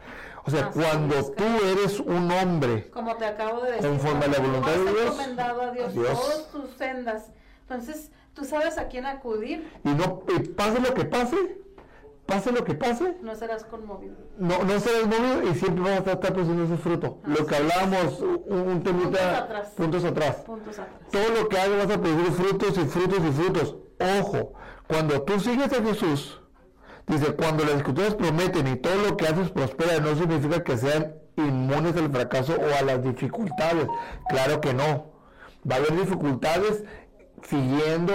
O 0.45 0.51
sea, 0.51 0.67
Así 0.67 0.79
cuando 0.79 1.17
es, 1.17 1.35
tú 1.35 1.45
eres 1.65 1.99
un 2.01 2.31
hombre 2.31 2.89
Como 2.91 3.17
te 3.17 3.25
acabo 3.27 3.63
de 3.63 3.73
decir. 3.73 3.89
Conforme 3.89 4.25
a 4.27 4.29
la 4.29 4.39
voluntad 4.39 4.73
de 4.73 4.83
Dios, 4.83 5.05
encomendado 5.07 5.63
a 5.63 5.71
Dios, 5.73 5.93
todas 5.95 6.51
tus 6.53 6.71
sendas. 6.77 7.31
Entonces, 7.63 8.13
tú 8.33 8.45
sabes 8.45 8.79
a 8.79 8.87
quién 8.87 9.07
acudir, 9.07 9.69
y 9.83 9.89
no 9.89 10.23
y 10.29 10.39
pase 10.41 10.79
lo 10.81 10.95
que 10.95 11.05
pase, 11.05 11.37
pase 12.27 12.53
lo 12.53 12.63
que 12.63 12.75
pase, 12.75 13.17
no 13.23 13.35
serás 13.35 13.65
conmovido. 13.65 14.15
no, 14.39 14.63
no 14.63 14.79
serás 14.79 15.07
movido 15.07 15.51
y 15.51 15.55
siempre 15.57 15.83
vas 15.83 16.07
a 16.07 16.13
estar 16.13 16.33
produciendo 16.33 16.63
ese 16.63 16.77
fruto. 16.77 17.19
Lo 17.25 17.45
que 17.45 17.57
hablábamos 17.57 18.21
un, 18.21 18.61
un 18.69 18.83
temita 18.85 19.09
Puntos 19.11 19.25
atrás. 19.33 19.69
puntos 19.77 20.05
atrás. 20.05 20.37
Puntos 20.47 20.79
atrás. 20.79 20.97
Todo 21.11 21.43
lo 21.43 21.49
que 21.49 21.59
hagas 21.59 21.87
vas 21.89 21.97
a 21.97 22.01
producir 22.01 22.33
frutos 22.35 22.79
y 22.79 22.85
frutos 22.85 23.19
y 23.19 23.33
frutos. 23.33 23.77
Ojo, 24.21 24.53
cuando 24.87 25.23
tú 25.23 25.41
sigues 25.41 25.73
a 25.73 25.83
Jesús, 25.83 26.41
dice, 27.07 27.35
cuando 27.35 27.65
las 27.65 27.75
escrituras 27.75 28.15
prometen 28.15 28.67
y 28.69 28.77
todo 28.77 28.97
lo 28.97 29.17
que 29.17 29.27
haces 29.27 29.51
prospera, 29.51 30.01
no 30.01 30.15
significa 30.17 30.63
que 30.63 30.77
sean 30.77 31.15
inmunes 31.37 31.97
al 31.97 32.11
fracaso 32.11 32.55
o 32.55 32.79
a 32.79 32.83
las 32.83 33.03
dificultades. 33.03 33.89
Claro 34.29 34.61
que 34.61 34.75
no. 34.75 35.13
Va 35.71 35.77
a 35.77 35.79
haber 35.79 35.97
dificultades 35.97 36.85
siguiendo 37.43 38.13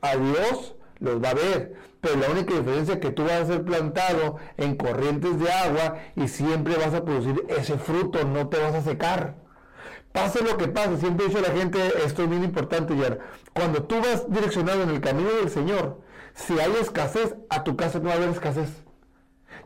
a 0.00 0.16
Dios, 0.16 0.74
los 0.98 1.22
va 1.22 1.28
a 1.28 1.32
haber. 1.32 1.74
Pero 2.00 2.16
la 2.16 2.30
única 2.30 2.54
diferencia 2.54 2.94
es 2.94 3.00
que 3.00 3.10
tú 3.10 3.24
vas 3.24 3.32
a 3.32 3.46
ser 3.46 3.64
plantado 3.64 4.36
en 4.56 4.76
corrientes 4.76 5.38
de 5.38 5.50
agua 5.50 5.98
y 6.14 6.28
siempre 6.28 6.76
vas 6.76 6.94
a 6.94 7.04
producir 7.04 7.44
ese 7.48 7.76
fruto, 7.78 8.24
no 8.24 8.48
te 8.48 8.58
vas 8.58 8.74
a 8.74 8.82
secar. 8.82 9.36
Pase 10.12 10.42
lo 10.42 10.56
que 10.56 10.68
pase, 10.68 10.96
siempre 10.96 11.26
a 11.26 11.40
la 11.40 11.56
gente, 11.56 11.78
esto 12.04 12.22
es 12.22 12.30
bien 12.30 12.44
importante, 12.44 12.96
ya. 12.96 13.18
Cuando 13.52 13.82
tú 13.84 13.96
vas 14.00 14.30
direccionado 14.30 14.82
en 14.82 14.90
el 14.90 15.00
camino 15.00 15.30
del 15.30 15.50
Señor, 15.50 16.00
si 16.38 16.58
hay 16.58 16.72
escasez, 16.80 17.34
a 17.50 17.64
tu 17.64 17.76
casa 17.76 17.98
no 17.98 18.06
va 18.06 18.12
a 18.12 18.16
haber 18.16 18.28
escasez. 18.30 18.70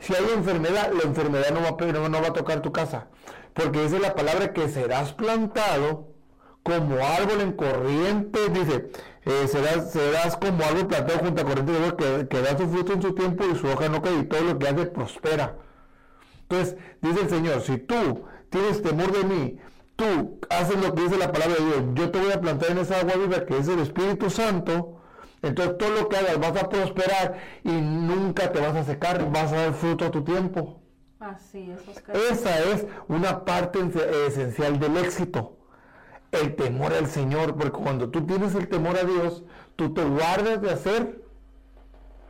Si 0.00 0.14
hay 0.14 0.24
enfermedad, 0.34 0.90
la 0.92 1.02
enfermedad 1.02 1.50
no 1.52 1.60
va, 1.60 2.08
no, 2.08 2.22
va 2.22 2.28
a 2.28 2.32
tocar 2.32 2.62
tu 2.62 2.72
casa. 2.72 3.08
Porque 3.52 3.82
dice 3.82 4.00
la 4.00 4.14
palabra 4.14 4.52
que 4.52 4.68
serás 4.68 5.12
plantado 5.12 6.08
como 6.62 6.96
árbol 6.96 7.42
en 7.42 7.52
corriente, 7.52 8.48
dice, 8.48 8.90
eh, 9.24 9.46
serás, 9.48 9.92
serás 9.92 10.36
como 10.36 10.64
árbol 10.64 10.86
plantado 10.86 11.18
junto 11.20 11.42
a 11.42 11.44
corriente 11.44 11.72
de 11.72 11.96
que, 11.96 12.28
que 12.28 12.42
da 12.42 12.56
su 12.56 12.68
fruto 12.68 12.94
en 12.94 13.02
su 13.02 13.14
tiempo 13.14 13.44
y 13.44 13.56
su 13.56 13.68
hoja 13.68 13.88
no 13.88 14.00
cae 14.00 14.20
y 14.20 14.24
todo 14.24 14.40
lo 14.40 14.58
que 14.58 14.68
hace 14.68 14.86
prospera. 14.86 15.56
Entonces, 16.42 16.76
dice 17.02 17.20
el 17.20 17.28
Señor, 17.28 17.60
si 17.60 17.78
tú 17.78 18.24
tienes 18.48 18.82
temor 18.82 19.12
de 19.12 19.24
mí, 19.24 19.58
tú 19.94 20.40
haces 20.48 20.82
lo 20.82 20.94
que 20.94 21.02
dice 21.02 21.18
la 21.18 21.30
palabra 21.30 21.56
de 21.56 21.64
Dios, 21.64 21.82
yo 21.94 22.10
te 22.10 22.18
voy 22.18 22.32
a 22.32 22.40
plantar 22.40 22.70
en 22.70 22.78
esa 22.78 23.00
agua 23.00 23.14
viva 23.16 23.44
que 23.44 23.58
es 23.58 23.68
el 23.68 23.78
Espíritu 23.80 24.30
Santo, 24.30 25.01
entonces 25.42 25.76
todo 25.78 25.90
lo 25.90 26.08
que 26.08 26.16
hagas 26.16 26.38
vas 26.38 26.56
a 26.62 26.68
prosperar 26.68 27.38
y 27.64 27.70
nunca 27.72 28.52
te 28.52 28.60
vas 28.60 28.76
a 28.76 28.84
secar, 28.84 29.30
vas 29.30 29.52
a 29.52 29.56
dar 29.56 29.74
fruto 29.74 30.04
a 30.06 30.10
tu 30.10 30.22
tiempo. 30.24 30.80
Así 31.20 31.70
es, 31.70 31.86
Oscar. 31.88 32.16
Esa 32.16 32.58
es 32.60 32.86
una 33.08 33.44
parte 33.44 33.78
ese- 33.80 34.26
esencial 34.26 34.78
del 34.80 34.96
éxito. 34.96 35.58
El 36.32 36.56
temor 36.56 36.92
al 36.94 37.06
Señor, 37.06 37.56
porque 37.56 37.78
cuando 37.78 38.10
tú 38.10 38.26
tienes 38.26 38.54
el 38.54 38.68
temor 38.68 38.96
a 38.96 39.04
Dios, 39.04 39.44
tú 39.76 39.92
te 39.92 40.02
guardas 40.04 40.60
de 40.62 40.70
hacer 40.70 41.22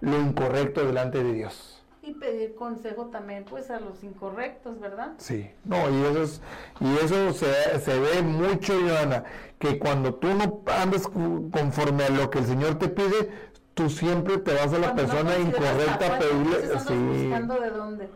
lo 0.01 0.21
incorrecto 0.21 0.85
delante 0.85 1.23
de 1.23 1.33
Dios. 1.33 1.82
Y 2.05 2.15
pedir 2.15 2.57
consejo 2.57 3.07
también, 3.07 3.45
pues, 3.45 3.71
a 3.71 3.79
los 3.79 4.03
incorrectos, 4.03 4.81
¿verdad? 4.81 5.13
Sí, 5.19 5.49
no, 5.65 5.89
y 5.89 6.03
eso, 6.05 6.23
es, 6.25 6.41
y 6.81 6.97
eso 6.97 7.33
se, 7.33 7.79
se 7.79 7.99
ve 8.01 8.23
mucho, 8.23 8.75
Joana, 8.81 9.23
que 9.61 9.79
cuando 9.79 10.15
tú 10.15 10.27
no 10.35 10.63
andas 10.67 11.07
conforme 11.07 12.05
a 12.05 12.11
lo 12.11 12.29
que 12.29 12.41
el 12.41 12.47
Señor 12.47 12.77
te 12.79 12.89
pide, 12.89 13.31
tú 13.75 13.89
siempre 13.89 14.39
te 14.39 14.53
vas 14.53 14.73
a 14.73 14.79
la 14.79 14.93
Cuando 14.93 14.97
persona 14.97 15.39
incorrecta 15.39 16.17
a 16.17 16.19
pedirle, 16.19 16.57
andas 16.65 16.85
sí, 16.87 16.95
buscando 16.95 17.61
de 17.61 17.71
dónde. 17.71 18.09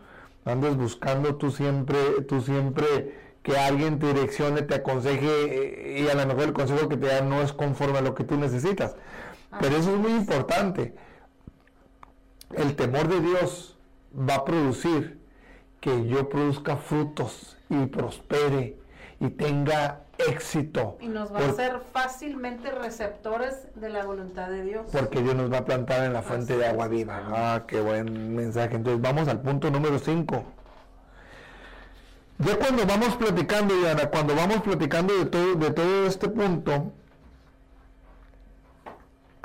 andas 0.44 0.76
buscando 0.76 1.36
tú 1.36 1.50
siempre, 1.52 2.22
tú 2.28 2.40
siempre 2.40 3.14
que 3.42 3.56
alguien 3.56 4.00
te 4.00 4.08
direccione, 4.12 4.62
te 4.62 4.74
aconseje, 4.74 5.28
eh, 5.28 6.00
y 6.02 6.08
a 6.08 6.14
lo 6.16 6.26
mejor 6.26 6.42
el 6.42 6.52
consejo 6.52 6.88
que 6.88 6.96
te 6.96 7.06
da 7.06 7.20
no 7.20 7.40
es 7.42 7.52
conforme 7.52 7.98
a 7.98 8.02
lo 8.02 8.16
que 8.16 8.24
tú 8.24 8.36
necesitas. 8.36 8.96
Pero 9.60 9.76
eso 9.76 9.92
es 9.92 9.98
muy 9.98 10.10
importante. 10.10 10.94
El 12.52 12.74
temor 12.74 13.06
de 13.08 13.20
Dios 13.20 13.75
va 14.16 14.36
a 14.36 14.44
producir 14.44 15.18
que 15.80 16.06
yo 16.06 16.28
produzca 16.28 16.76
frutos 16.76 17.56
y 17.68 17.86
prospere 17.86 18.76
y 19.20 19.30
tenga 19.30 20.00
éxito. 20.18 20.98
Y 21.00 21.08
nos 21.08 21.32
va 21.32 21.40
a 21.40 21.48
hacer 21.48 21.80
fácilmente 21.92 22.70
receptores 22.70 23.68
de 23.74 23.90
la 23.90 24.04
voluntad 24.04 24.48
de 24.48 24.62
Dios. 24.62 24.86
Porque 24.90 25.22
Dios 25.22 25.34
nos 25.34 25.52
va 25.52 25.58
a 25.58 25.64
plantar 25.64 26.04
en 26.04 26.12
la 26.12 26.22
fuente 26.22 26.54
Así 26.54 26.62
de 26.62 26.66
agua 26.66 26.88
viva. 26.88 27.22
Ah, 27.28 27.64
qué 27.66 27.80
buen 27.80 28.34
mensaje. 28.34 28.76
Entonces 28.76 29.00
vamos 29.00 29.28
al 29.28 29.40
punto 29.40 29.70
número 29.70 29.98
5. 29.98 30.44
Ya 32.38 32.56
cuando 32.58 32.84
vamos 32.84 33.16
platicando, 33.16 33.74
Diana, 33.74 34.10
cuando 34.10 34.34
vamos 34.34 34.60
platicando 34.60 35.16
de 35.16 35.26
todo, 35.26 35.54
de 35.54 35.70
todo 35.70 36.06
este 36.06 36.28
punto, 36.28 36.92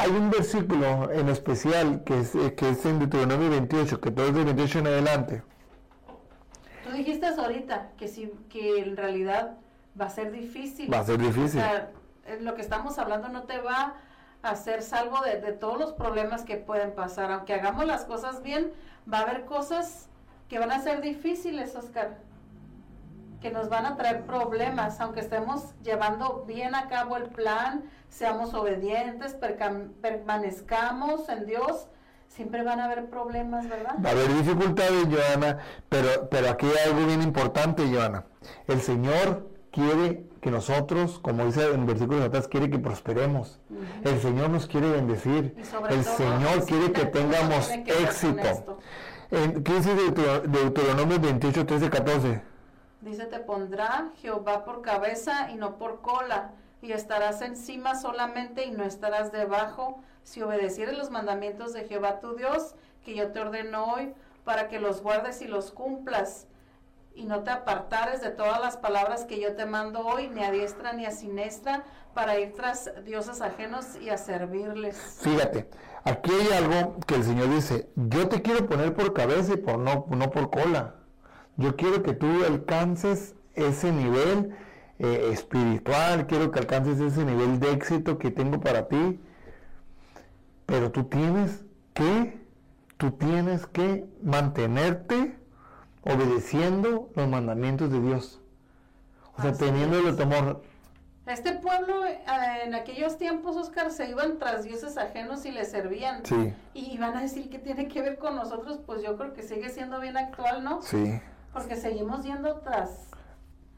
hay 0.02 0.10
un 0.10 0.32
versículo 0.32 1.12
en 1.12 1.30
especial 1.30 2.04
que 2.04 2.20
es, 2.22 2.34
eh, 2.34 2.56
que 2.56 2.70
es 2.70 2.86
en 2.86 2.98
Deuteronomio 2.98 3.52
28, 3.52 4.02
que 4.02 4.10
todo 4.10 4.28
es 4.28 4.34
de 4.34 4.44
28 4.44 4.80
en 4.80 4.88
adelante. 4.88 5.44
Tú 6.84 6.92
dijiste 6.92 7.28
ahorita 7.28 7.92
que 7.98 8.08
sí, 8.08 8.34
que 8.50 8.80
en 8.80 8.98
realidad 8.98 9.58
va 10.00 10.06
a 10.06 10.10
ser 10.10 10.32
difícil. 10.32 10.92
Va 10.92 11.00
a 11.00 11.06
ser 11.06 11.20
difícil. 11.20 11.60
O 11.60 11.64
sea, 11.64 11.92
eh, 12.26 12.40
lo 12.42 12.56
que 12.56 12.62
estamos 12.62 12.98
hablando 12.98 13.30
no 13.30 13.44
te 13.44 13.60
va 13.60 13.96
a 14.42 14.50
hacer 14.50 14.82
salvo 14.82 15.22
de, 15.22 15.40
de 15.40 15.52
todos 15.52 15.80
los 15.80 15.94
problemas 15.94 16.44
que 16.44 16.58
pueden 16.58 16.94
pasar. 16.96 17.32
Aunque 17.32 17.54
hagamos 17.54 17.86
las 17.86 18.06
cosas 18.06 18.42
bien, 18.42 18.72
va 19.12 19.20
a 19.20 19.22
haber 19.22 19.46
cosas 19.46 20.10
que 20.50 20.58
van 20.58 20.72
a 20.72 20.80
ser 20.80 21.02
difíciles, 21.02 21.76
Oscar. 21.76 22.18
Que 23.42 23.50
nos 23.52 23.70
van 23.70 23.86
a 23.88 23.96
traer 23.98 24.24
problemas, 24.26 25.00
aunque 25.02 25.20
estemos 25.20 25.74
llevando 25.84 26.44
bien 26.48 26.76
a 26.76 26.88
cabo 26.90 27.18
el 27.18 27.24
plan, 27.30 27.84
seamos 28.10 28.54
obedientes, 28.54 29.36
permanezcamos 30.02 31.28
en 31.30 31.46
Dios, 31.46 31.88
siempre 32.28 32.64
van 32.64 32.80
a 32.80 32.86
haber 32.86 33.10
problemas, 33.10 33.68
¿verdad? 33.68 33.96
Va 34.04 34.10
a 34.10 34.12
haber 34.14 34.28
dificultades, 34.36 35.08
Joana, 35.10 35.58
pero, 35.90 36.30
pero 36.30 36.50
aquí 36.52 36.68
hay 36.68 36.92
algo 36.92 37.06
bien 37.08 37.22
importante, 37.24 37.84
Joana. 37.92 38.26
El 38.68 38.82
Señor 38.82 39.50
quiere 39.72 40.26
que 40.42 40.52
nosotros, 40.52 41.20
como 41.20 41.46
dice 41.46 41.72
en 41.74 41.86
versículos 41.86 42.24
atrás, 42.26 42.48
quiere 42.48 42.70
que 42.70 42.80
prosperemos. 42.80 43.60
El 44.04 44.20
Señor 44.20 44.50
nos 44.52 44.68
quiere 44.68 44.90
bendecir. 44.92 45.56
El 45.90 46.04
Señor 46.04 46.66
quiere 46.66 46.92
que 46.92 47.06
tengamos 47.06 47.68
que 47.68 48.04
éxito. 48.04 48.78
En, 49.32 49.64
¿Qué 49.64 49.74
dice 49.76 49.96
Deutero- 49.96 50.42
Deuteronomio 50.42 51.20
28, 51.20 51.66
13, 51.66 51.90
14? 51.90 52.51
Dice, 53.02 53.26
te 53.26 53.40
pondrá 53.40 54.12
Jehová 54.22 54.64
por 54.64 54.82
cabeza 54.82 55.50
y 55.52 55.56
no 55.56 55.78
por 55.78 56.02
cola. 56.02 56.54
y 56.82 56.94
estarás 56.94 57.42
encima 57.42 57.94
solamente 57.94 58.66
y 58.66 58.72
no 58.72 58.84
estarás 58.84 59.32
debajo, 59.32 60.02
si 60.24 60.42
obedecieres 60.42 60.98
los 60.98 61.12
mandamientos 61.12 61.74
de 61.74 61.84
Jehová 61.84 62.20
tu 62.20 62.36
Dios, 62.36 62.76
que 63.06 63.16
yo 63.16 63.32
te 63.32 63.40
ordeno 63.40 63.86
hoy, 63.86 64.14
para 64.44 64.68
que 64.68 64.80
los 64.80 65.02
guardes 65.04 65.42
y 65.42 65.48
los 65.48 65.72
cumplas, 65.72 66.48
y 67.14 67.26
no 67.26 67.44
te 67.44 67.52
apartares 67.52 68.22
de 68.22 68.32
todas 68.32 68.60
las 68.60 68.78
palabras 68.78 69.26
que 69.26 69.40
yo 69.40 69.56
te 69.56 69.66
mando 69.66 70.00
hoy, 70.00 70.30
ni 70.30 70.44
a 70.44 70.50
diestra 70.50 70.94
ni 70.94 71.06
a 71.06 71.12
siniestra, 71.12 71.84
para 72.14 72.40
ir 72.40 72.54
tras 72.56 72.92
dioses 73.06 73.42
ajenos 73.42 73.96
y 74.02 74.10
a 74.10 74.18
servirles. 74.18 75.20
Fíjate, 75.22 75.70
aquí 76.04 76.32
hay 76.32 76.58
algo 76.58 76.98
que 77.06 77.16
el 77.16 77.24
Señor 77.24 77.50
dice, 77.50 77.92
yo 77.96 78.28
te 78.28 78.42
quiero 78.42 78.66
poner 78.68 78.94
por 78.94 79.14
cabeza 79.14 79.54
y 79.54 79.58
por 79.58 79.78
no, 79.78 80.06
no 80.10 80.32
por 80.32 80.50
cola. 80.50 80.96
Yo 81.58 81.76
quiero 81.76 82.02
que 82.04 82.14
tú 82.14 82.28
alcances 82.46 83.36
ese 83.56 83.92
nivel 83.92 84.56
eh, 85.00 85.30
espiritual, 85.32 86.28
quiero 86.28 86.52
que 86.52 86.60
alcances 86.60 87.00
ese 87.00 87.26
nivel 87.26 87.60
de 87.60 87.72
éxito 87.72 88.18
que 88.18 88.32
tengo 88.32 88.60
para 88.60 88.88
ti. 88.88 89.20
Pero 90.66 90.92
tú 90.92 91.04
tienes 91.06 91.64
que, 91.94 92.40
tú 92.98 93.12
tienes 93.12 93.66
que 93.68 94.06
mantenerte 94.24 95.36
obedeciendo 96.04 97.10
los 97.16 97.28
mandamientos 97.28 97.92
de 97.92 98.00
Dios. 98.02 98.42
O 99.38 99.42
sea, 99.42 99.52
Así 99.52 99.66
teniéndole 99.66 100.10
es. 100.10 100.18
temor. 100.18 100.64
Este 101.28 101.54
pueblo 101.54 102.06
eh, 102.06 102.20
en 102.66 102.74
aquellos 102.74 103.18
tiempos, 103.18 103.56
Oscar, 103.56 103.92
se 103.92 104.10
iban 104.10 104.40
tras 104.40 104.64
dioses 104.64 104.98
ajenos 104.98 105.46
y 105.46 105.52
les 105.52 105.70
servían. 105.70 106.26
Sí, 106.26 106.54
Y 106.74 106.98
van 106.98 107.16
a 107.16 107.22
decir 107.22 107.50
que 107.50 107.60
tiene 107.60 107.88
que 107.88 108.02
ver 108.02 108.18
con 108.18 108.36
nosotros, 108.36 108.80
pues 108.86 109.04
yo 109.04 109.16
creo 109.18 109.34
que 109.34 109.44
sigue 109.44 109.70
siendo 109.70 110.00
bien 110.00 110.18
actual, 110.18 110.64
¿no? 110.64 110.82
sí. 110.82 111.20
Porque 111.54 111.76
seguimos 111.76 112.24
yendo 112.24 112.56
tras... 112.60 113.08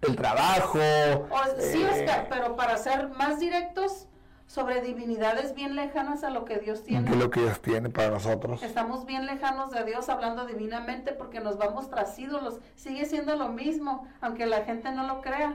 El 0.02 0.16
trabajo. 0.16 0.80
O- 0.80 1.62
sí, 1.62 1.82
eh, 1.82 1.90
Oscar, 1.90 2.28
pero 2.30 2.56
para 2.56 2.78
ser 2.78 3.10
más 3.10 3.40
directos 3.40 4.08
sobre 4.48 4.82
divinidades 4.82 5.56
bien 5.56 5.76
lejanas 5.76 6.24
a 6.26 6.30
lo 6.30 6.44
que 6.46 6.60
Dios 6.60 6.84
tiene. 6.84 7.10
es 7.10 7.16
lo 7.16 7.30
que 7.30 7.40
Dios 7.40 7.62
tiene 7.62 7.90
para 7.90 8.10
nosotros. 8.10 8.62
Estamos 8.62 9.06
bien 9.06 9.26
lejanos 9.26 9.72
de 9.72 9.84
Dios 9.86 10.10
hablando 10.10 10.46
divinamente 10.46 11.14
porque 11.14 11.40
nos 11.40 11.58
vamos 11.58 11.90
tras 11.90 12.20
ídolos. 12.20 12.60
Sigue 12.76 13.06
siendo 13.06 13.36
lo 13.38 13.48
mismo, 13.50 14.06
aunque 14.22 14.46
la 14.46 14.64
gente 14.66 14.92
no 14.92 15.08
lo 15.08 15.22
crea. 15.22 15.54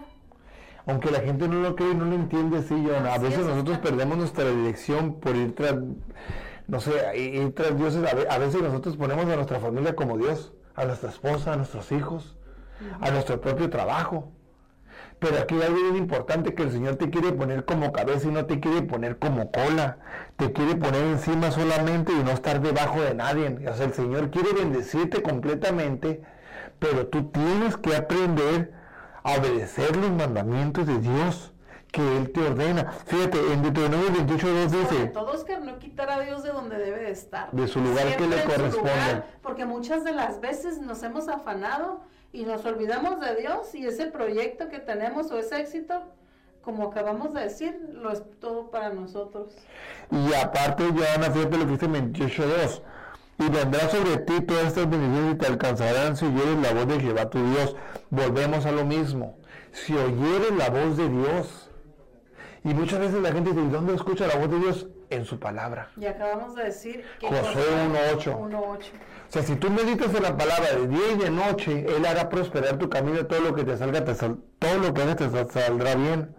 Aunque 0.86 1.10
la 1.10 1.20
gente 1.20 1.46
no 1.46 1.60
lo 1.60 1.76
cree 1.76 1.90
y 1.90 1.94
no 1.94 2.06
lo 2.06 2.14
entiende, 2.14 2.62
sí, 2.62 2.82
John. 2.88 3.06
A 3.06 3.18
veces 3.18 3.40
es, 3.40 3.46
nosotros 3.46 3.76
Oscar. 3.76 3.90
perdemos 3.90 4.16
nuestra 4.16 4.44
dirección 4.48 5.20
por 5.20 5.36
ir 5.36 5.54
tras, 5.54 5.74
no 6.66 6.80
sé, 6.80 7.18
ir 7.18 7.54
tras 7.54 7.76
dioses. 7.76 8.02
A 8.30 8.38
veces 8.38 8.62
nosotros 8.62 8.96
ponemos 8.96 9.26
a 9.26 9.36
nuestra 9.36 9.60
familia 9.60 9.94
como 9.94 10.16
Dios, 10.16 10.54
a 10.78 10.84
nuestra 10.84 11.10
esposa, 11.10 11.52
a 11.52 11.56
nuestros 11.56 11.90
hijos, 11.92 12.36
a 13.00 13.10
nuestro 13.10 13.40
propio 13.40 13.68
trabajo. 13.68 14.32
Pero 15.18 15.38
aquí 15.38 15.56
hay 15.56 15.62
algo 15.62 15.82
bien 15.82 15.96
importante 15.96 16.54
que 16.54 16.62
el 16.62 16.70
Señor 16.70 16.96
te 16.96 17.10
quiere 17.10 17.32
poner 17.32 17.64
como 17.64 17.92
cabeza 17.92 18.28
y 18.28 18.30
no 18.30 18.46
te 18.46 18.60
quiere 18.60 18.82
poner 18.82 19.18
como 19.18 19.50
cola. 19.50 19.98
Te 20.36 20.52
quiere 20.52 20.76
poner 20.76 21.02
encima 21.06 21.50
solamente 21.50 22.12
y 22.12 22.22
no 22.22 22.30
estar 22.30 22.60
debajo 22.60 23.00
de 23.00 23.14
nadie. 23.14 23.68
O 23.68 23.74
sea, 23.74 23.86
el 23.86 23.94
Señor 23.94 24.30
quiere 24.30 24.52
bendecirte 24.52 25.22
completamente, 25.22 26.22
pero 26.78 27.08
tú 27.08 27.30
tienes 27.30 27.76
que 27.76 27.96
aprender 27.96 28.72
a 29.24 29.32
obedecer 29.32 29.96
los 29.96 30.10
mandamientos 30.10 30.86
de 30.86 31.00
Dios 31.00 31.52
que 31.92 32.16
Él 32.16 32.32
te 32.32 32.40
ordena. 32.40 32.92
Fíjate, 33.06 33.38
en 33.52 33.62
Deuteronomio 33.62 34.08
28.2 34.10 34.40
Sobre 34.40 34.78
dice, 34.78 35.06
todo, 35.06 35.32
Oscar, 35.32 35.62
no 35.62 35.78
quitar 35.78 36.10
a 36.10 36.20
Dios 36.20 36.42
de 36.42 36.50
donde 36.50 36.76
debe 36.78 36.98
de 37.00 37.10
estar. 37.10 37.50
De 37.52 37.66
su 37.66 37.80
lugar 37.80 38.04
que 38.04 38.18
Siempre 38.18 38.28
le 38.28 38.36
en 38.36 38.42
su 38.42 38.48
corresponde. 38.48 38.90
lugar, 38.90 39.26
porque 39.42 39.64
muchas 39.64 40.04
de 40.04 40.12
las 40.12 40.40
veces 40.40 40.78
nos 40.80 41.02
hemos 41.02 41.28
afanado 41.28 42.00
y 42.32 42.44
nos 42.44 42.64
olvidamos 42.66 43.20
de 43.20 43.36
Dios 43.36 43.74
y 43.74 43.86
ese 43.86 44.06
proyecto 44.06 44.68
que 44.68 44.78
tenemos 44.78 45.30
o 45.30 45.38
ese 45.38 45.60
éxito, 45.60 46.02
como 46.62 46.88
acabamos 46.88 47.32
de 47.32 47.40
decir, 47.40 47.80
lo 47.92 48.10
es 48.12 48.22
todo 48.38 48.70
para 48.70 48.90
nosotros. 48.90 49.54
Y 50.10 50.34
aparte, 50.34 50.84
Joana, 50.84 51.30
fíjate 51.30 51.56
lo 51.56 51.64
que 51.64 51.72
dice 51.72 51.88
28.2. 51.88 52.82
Y 53.40 53.48
vendrá 53.50 53.88
sobre 53.88 54.16
ti 54.18 54.40
todas 54.40 54.66
estas 54.66 54.90
bendiciones 54.90 55.34
y 55.34 55.38
te 55.38 55.46
alcanzarán 55.46 56.16
si 56.16 56.26
oyeres 56.26 56.58
la 56.60 56.74
voz 56.74 56.88
de 56.88 57.00
Jehová 57.00 57.30
tu 57.30 57.38
Dios. 57.50 57.76
Volvemos 58.10 58.66
a 58.66 58.72
lo 58.72 58.84
mismo. 58.84 59.38
Si 59.70 59.94
oyeres 59.94 60.50
la 60.58 60.70
voz 60.70 60.96
de 60.96 61.08
Dios. 61.08 61.67
Y 62.64 62.74
muchas 62.74 62.98
veces 62.98 63.20
la 63.22 63.32
gente 63.32 63.50
dice, 63.50 63.62
¿y 63.62 63.68
dónde 63.68 63.94
escucha 63.94 64.26
la 64.26 64.36
voz 64.36 64.50
de 64.50 64.58
Dios? 64.58 64.86
En 65.10 65.24
su 65.24 65.38
palabra. 65.38 65.90
Y 65.96 66.04
acabamos 66.06 66.54
de 66.54 66.64
decir 66.64 67.02
que... 67.18 67.28
Josué 67.28 67.62
1:8. 68.16 68.36
1.8. 68.36 68.60
O 68.76 68.78
sea, 69.28 69.42
si 69.42 69.56
tú 69.56 69.70
meditas 69.70 70.14
en 70.14 70.22
la 70.22 70.36
palabra 70.36 70.72
de 70.74 70.86
día 70.88 71.12
y 71.14 71.18
de 71.18 71.30
noche, 71.30 71.86
Él 71.96 72.04
hará 72.04 72.28
prosperar 72.28 72.76
tu 72.78 72.88
camino, 72.90 73.24
todo 73.26 73.40
lo 73.40 73.54
que 73.54 73.64
te 73.64 73.76
salga, 73.76 74.04
te 74.04 74.14
sal- 74.14 74.38
todo 74.58 74.78
lo 74.78 74.92
que 74.92 75.02
hagas 75.02 75.16
te 75.16 75.30
sal- 75.30 75.50
saldrá 75.50 75.94
bien. 75.94 76.34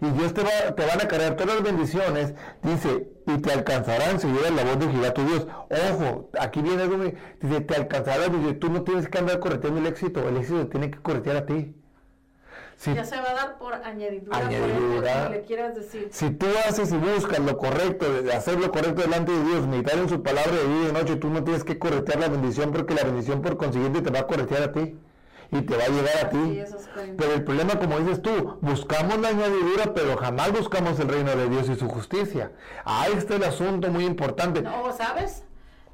Y 0.00 0.10
Dios 0.10 0.34
te, 0.34 0.42
va, 0.42 0.74
te 0.74 0.84
van 0.84 1.00
a 1.00 1.06
cargar 1.08 1.36
todas 1.36 1.54
las 1.54 1.62
bendiciones, 1.62 2.34
dice, 2.62 3.08
y 3.26 3.38
te 3.38 3.52
alcanzarán 3.52 4.18
si 4.18 4.26
oyes 4.26 4.50
la 4.50 4.64
voz 4.64 4.78
de 4.80 4.88
Jehová 4.88 5.14
tu 5.14 5.24
Dios. 5.24 5.46
Ojo, 5.92 6.30
aquí 6.40 6.60
viene 6.60 6.82
algo, 6.82 6.98
muy- 6.98 7.14
dice, 7.40 7.60
te 7.60 7.74
alcanzarán, 7.76 8.40
dice, 8.42 8.54
tú 8.54 8.68
no 8.70 8.82
tienes 8.82 9.08
que 9.08 9.18
andar 9.18 9.38
correteando 9.38 9.78
el 9.80 9.86
éxito, 9.86 10.28
el 10.28 10.36
éxito 10.38 10.66
tiene 10.68 10.90
que 10.90 10.98
corretear 11.00 11.36
a 11.36 11.46
ti. 11.46 11.76
Si, 12.76 12.94
Ya 12.94 13.04
se 13.04 13.16
va 13.16 13.30
a 13.30 13.34
dar 13.34 13.58
por 13.58 13.74
añadidura, 13.74 14.36
Añadidura. 14.38 14.66
por 14.66 14.70
ejemplo, 14.70 15.02
que 15.30 15.36
le 15.36 15.42
quieras 15.44 15.74
decir. 15.76 16.08
si 16.10 16.30
tú 16.30 16.46
haces 16.68 16.92
y 16.92 16.96
buscas 16.96 17.38
lo 17.38 17.56
correcto, 17.58 18.22
de 18.22 18.32
hacer 18.32 18.58
lo 18.58 18.72
correcto 18.72 19.02
delante 19.02 19.30
de 19.32 19.44
Dios, 19.44 19.66
meditar 19.66 19.98
en 19.98 20.08
su 20.08 20.22
palabra 20.22 20.52
de 20.52 20.64
día 20.66 20.82
y 20.82 20.86
de 20.86 20.92
noche, 20.92 21.16
tú 21.16 21.28
no 21.30 21.44
tienes 21.44 21.62
que 21.64 21.78
corretear 21.78 22.18
la 22.20 22.28
bendición 22.28 22.72
porque 22.72 22.94
la 22.94 23.04
bendición 23.04 23.40
por 23.42 23.56
consiguiente 23.56 24.00
te 24.02 24.10
va 24.10 24.20
a 24.20 24.26
corretear 24.26 24.62
a 24.62 24.72
ti 24.72 24.96
y 25.52 25.60
te 25.60 25.76
va 25.76 25.84
a 25.84 25.88
llegar 25.88 26.16
a 26.26 26.30
ti. 26.30 26.58
es. 26.58 26.74
Pero 27.18 27.32
el 27.34 27.44
problema, 27.44 27.78
como 27.78 27.98
dices 28.00 28.22
tú, 28.22 28.58
buscamos 28.62 29.18
la 29.18 29.28
añadidura, 29.28 29.92
pero 29.94 30.16
jamás 30.16 30.50
buscamos 30.52 30.98
el 30.98 31.08
reino 31.08 31.36
de 31.36 31.48
Dios 31.48 31.68
y 31.68 31.76
su 31.76 31.88
justicia. 31.88 32.52
Ahí 32.84 33.12
está 33.16 33.36
el 33.36 33.44
asunto 33.44 33.88
muy 33.90 34.04
importante. 34.06 34.62
No, 34.62 34.90
¿sabes? 34.92 35.44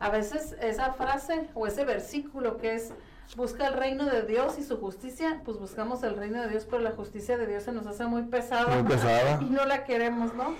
A 0.00 0.10
veces 0.10 0.56
esa 0.60 0.92
frase 0.92 1.48
o 1.54 1.66
ese 1.66 1.84
versículo 1.84 2.58
que 2.58 2.74
es 2.74 2.92
busca 3.36 3.66
el 3.66 3.74
reino 3.74 4.06
de 4.06 4.22
Dios 4.22 4.58
y 4.58 4.64
su 4.64 4.78
justicia, 4.78 5.42
pues 5.44 5.58
buscamos 5.58 6.02
el 6.02 6.16
reino 6.16 6.40
de 6.40 6.48
Dios, 6.48 6.66
pero 6.68 6.82
la 6.82 6.92
justicia 6.92 7.36
de 7.36 7.46
Dios 7.46 7.64
se 7.64 7.72
nos 7.72 7.86
hace 7.86 8.06
muy 8.06 8.22
pesada. 8.22 8.74
Muy 8.76 8.90
pesada. 8.90 9.38
Y 9.42 9.46
no 9.46 9.64
la 9.66 9.84
queremos, 9.84 10.34
¿no? 10.34 10.54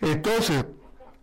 Entonces, 0.00 0.64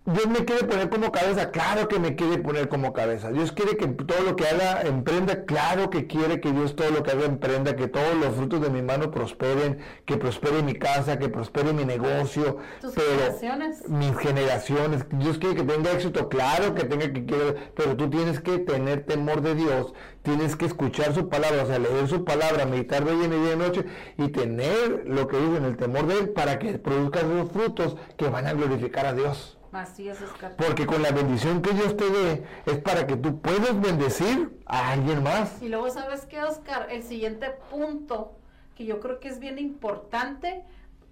Dios 0.04 0.28
me 0.28 0.44
quiere 0.46 0.64
poner 0.66 0.90
como 0.90 1.12
cabeza, 1.12 1.52
claro 1.52 1.88
que 1.88 2.00
me 2.00 2.16
quiere 2.16 2.40
poner 2.40 2.70
como 2.70 2.92
cabeza. 2.92 3.32
Dios 3.32 3.52
quiere 3.52 3.78
que 3.78 3.86
todo 3.88 4.20
lo 4.24 4.36
que 4.36 4.48
haga 4.48 4.82
emprenda, 4.82 5.46
claro 5.46 5.92
que 5.92 6.08
quiere 6.08 6.42
que 6.42 6.52
Dios 6.52 6.76
todo 6.76 6.90
lo 6.90 7.04
que 7.04 7.12
haga 7.12 7.26
emprenda, 7.26 7.76
que 7.76 7.88
todos 7.88 8.16
los 8.20 8.34
frutos 8.36 8.62
de 8.62 8.72
mi 8.72 8.82
mano 8.82 9.12
prosperen, 9.12 9.78
que 10.06 10.18
prospere 10.18 10.64
mi 10.64 10.74
casa, 10.74 11.20
que 11.20 11.30
prospere 11.30 11.72
mi 11.72 11.86
negocio, 11.86 12.58
Tus 12.82 12.94
pero 12.94 13.12
generaciones. 13.12 13.88
mis 13.90 14.18
generaciones. 14.18 15.06
Dios 15.12 15.38
quiere 15.38 15.58
que 15.58 15.64
tenga 15.64 15.92
éxito, 15.92 16.30
claro 16.30 16.74
que 16.74 16.84
tenga 16.86 17.14
que 17.14 17.24
quiere, 17.24 17.72
pero 17.76 17.96
tú 17.96 18.10
tienes 18.10 18.40
que 18.40 18.58
tener 18.58 19.06
temor 19.06 19.42
de 19.42 19.54
Dios, 19.54 19.94
tienes 20.24 20.56
que 20.56 20.66
escuchar 20.66 21.14
su 21.14 21.30
palabra, 21.30 21.62
o 21.62 21.68
sea, 21.68 21.78
leer 21.78 22.08
su 22.08 22.26
palabra, 22.26 22.66
meditar 22.66 23.06
de 23.06 23.16
día 23.16 23.28
y 23.28 23.50
de 23.50 23.56
noche 23.56 23.86
y 24.18 24.30
tener 24.30 25.04
lo 25.06 25.28
que 25.28 25.38
dice 25.38 25.58
en 25.58 25.66
el 25.66 25.78
temor 25.78 26.08
de 26.08 26.18
él 26.18 26.30
para 26.30 26.58
que 26.58 26.80
produzcas 26.80 27.24
esos 27.26 27.52
frutos 27.52 27.98
que 28.18 28.28
van 28.30 28.48
a 28.48 28.54
glorificar 28.54 29.06
a 29.06 29.14
Dios. 29.14 29.60
Así 29.72 30.10
es, 30.10 30.22
Oscar. 30.22 30.56
Porque 30.58 30.86
con 30.86 31.02
la 31.02 31.12
bendición 31.12 31.62
que 31.62 31.72
Dios 31.72 31.96
te 31.96 32.10
dé 32.10 32.44
es 32.66 32.80
para 32.80 33.08
que 33.08 33.16
tú 33.16 33.40
puedas 33.40 33.80
bendecir 33.80 34.60
a 34.66 34.92
alguien 34.92 35.24
más. 35.24 35.62
Y 35.62 35.70
luego, 35.70 35.90
¿sabes 35.90 36.26
qué, 36.26 36.44
Oscar? 36.44 36.88
El 36.92 37.04
siguiente 37.04 37.52
punto 37.70 38.34
que 38.76 38.86
yo 38.86 39.00
creo 39.00 39.20
que 39.20 39.30
es 39.30 39.40
bien 39.40 39.60
importante, 39.60 40.64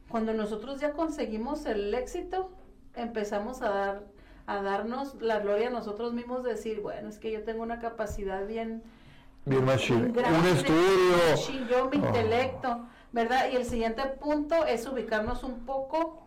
cuando 0.09 0.33
nosotros 0.33 0.79
ya 0.81 0.91
conseguimos 0.91 1.65
el 1.65 1.93
éxito, 1.93 2.51
empezamos 2.95 3.61
a 3.61 3.69
dar 3.69 4.03
a 4.47 4.63
darnos 4.63 5.21
la 5.21 5.37
gloria 5.37 5.67
a 5.67 5.69
nosotros 5.69 6.11
mismos, 6.11 6.43
de 6.43 6.49
decir, 6.53 6.81
bueno, 6.81 7.07
es 7.09 7.19
que 7.19 7.31
yo 7.31 7.43
tengo 7.43 7.61
una 7.61 7.77
capacidad 7.79 8.47
bien, 8.47 8.81
Bien 9.45 9.63
machine. 9.63 10.01
bien 10.01 10.13
grande, 10.13 10.39
Un 10.39 10.57
estudio. 10.57 11.67
yo 11.69 11.89
mi 11.91 11.97
Oh. 11.97 12.07
intelecto, 12.07 12.87
¿verdad? 13.11 13.49
Y 13.53 13.57
el 13.57 13.65
siguiente 13.65 14.01
punto 14.19 14.65
es 14.65 14.87
ubicarnos 14.87 15.43
un 15.43 15.59
poco 15.67 16.23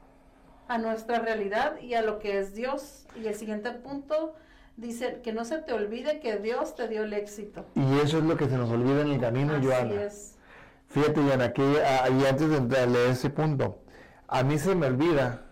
a 0.69 0.79
nuestra 0.79 1.19
realidad 1.19 1.79
y 1.81 1.95
a 1.95 2.03
lo 2.03 2.19
que 2.19 2.39
es 2.39 2.55
Dios. 2.55 3.07
Y 3.21 3.27
el 3.27 3.35
siguiente 3.35 3.71
punto 3.73 4.35
dice 4.77 5.21
que 5.23 5.33
no 5.33 5.45
se 5.45 5.59
te 5.59 5.73
olvide 5.73 6.21
que 6.21 6.37
Dios 6.37 6.75
te 6.75 6.89
dio 6.89 7.05
el 7.05 7.13
éxito. 7.13 7.67
Y 7.75 7.99
eso 7.99 8.19
es 8.19 8.25
lo 8.25 8.37
que 8.37 8.49
se 8.49 8.57
nos 8.57 8.71
olvida 8.71 9.03
en 9.03 9.09
el 9.13 9.21
camino, 9.21 9.55
Así 9.55 9.67
Joana. 9.67 10.03
es. 10.03 10.39
Fíjate, 10.89 11.21
Joana, 11.23 11.45
aquí 11.45 11.63
ah, 11.85 12.09
y 12.11 12.27
antes 12.27 12.49
de 12.49 12.57
entrar 12.57 12.83
a 12.83 12.87
leer 12.87 13.11
ese 13.11 13.31
punto, 13.31 13.83
a 14.29 14.43
mí 14.43 14.59
se 14.59 14.75
me 14.75 14.87
olvida, 14.87 15.47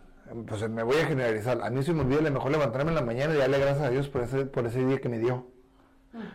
pues 0.46 0.68
me 0.68 0.82
voy 0.82 0.96
a 0.96 1.06
generalizar, 1.06 1.60
a 1.62 1.70
mí 1.70 1.82
se 1.82 1.92
me 1.92 2.02
olvida 2.02 2.20
a 2.20 2.22
lo 2.22 2.30
mejor 2.30 2.50
levantarme 2.50 2.90
en 2.90 2.94
la 2.96 3.02
mañana 3.02 3.34
y 3.34 3.38
darle 3.38 3.58
gracias 3.58 3.86
a 3.86 3.90
Dios 3.90 4.08
por 4.08 4.22
ese, 4.22 4.46
por 4.46 4.66
ese 4.66 4.84
día 4.84 5.00
que 5.00 5.08
me 5.08 5.18
dio. 5.18 5.46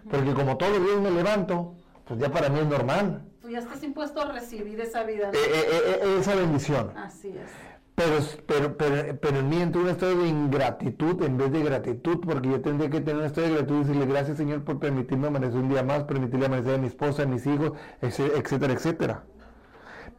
Porque 0.10 0.34
como 0.34 0.58
todos 0.58 0.78
los 0.78 0.88
días 0.88 1.00
me 1.02 1.12
levanto, 1.12 1.76
pues 2.06 2.20
ya 2.20 2.32
para 2.32 2.50
mí 2.50 2.60
es 2.60 2.66
normal. 2.68 3.24
Tú 3.42 3.50
ya 3.50 3.60
estás 3.60 3.84
impuesto 3.84 4.22
a 4.22 4.32
recibir 4.32 4.80
esa 4.80 5.04
vida. 5.04 5.32
¿no? 5.32 5.38
Eh, 5.38 5.42
eh, 5.46 6.00
eh, 6.04 6.18
esa 6.20 6.36
bendición. 6.36 6.92
Así 6.98 7.30
es. 7.30 7.52
Pero, 7.96 8.18
pero, 8.46 8.78
pero, 8.78 9.18
pero 9.22 9.40
en 9.40 9.50
mí 9.50 9.62
entró 9.62 9.82
un 9.82 9.88
estado 9.88 10.18
de 10.18 10.28
ingratitud 10.28 11.24
en 11.24 11.38
vez 11.38 11.50
de 11.52 11.64
gratitud, 11.64 12.20
porque 12.20 12.50
yo 12.50 12.62
tendría 12.62 12.90
que 12.90 13.00
tener 13.00 13.22
un 13.22 13.26
estado 13.26 13.48
de 13.48 13.54
gratitud 13.54 13.76
y 13.76 13.80
decirle 13.80 14.06
gracias 14.06 14.38
Señor 14.38 14.66
por 14.66 14.80
permitirme 14.80 15.28
amanecer 15.28 15.60
un 15.60 15.70
día 15.70 15.82
más, 15.82 16.04
permitirle 16.04 16.48
amanecer 16.48 16.76
a 16.76 16.78
mi 16.78 16.88
esposa, 16.88 17.24
a 17.24 17.26
mis 17.26 17.48
hijos, 17.48 17.72
etcétera, 18.02 18.74
etcétera. 18.74 19.24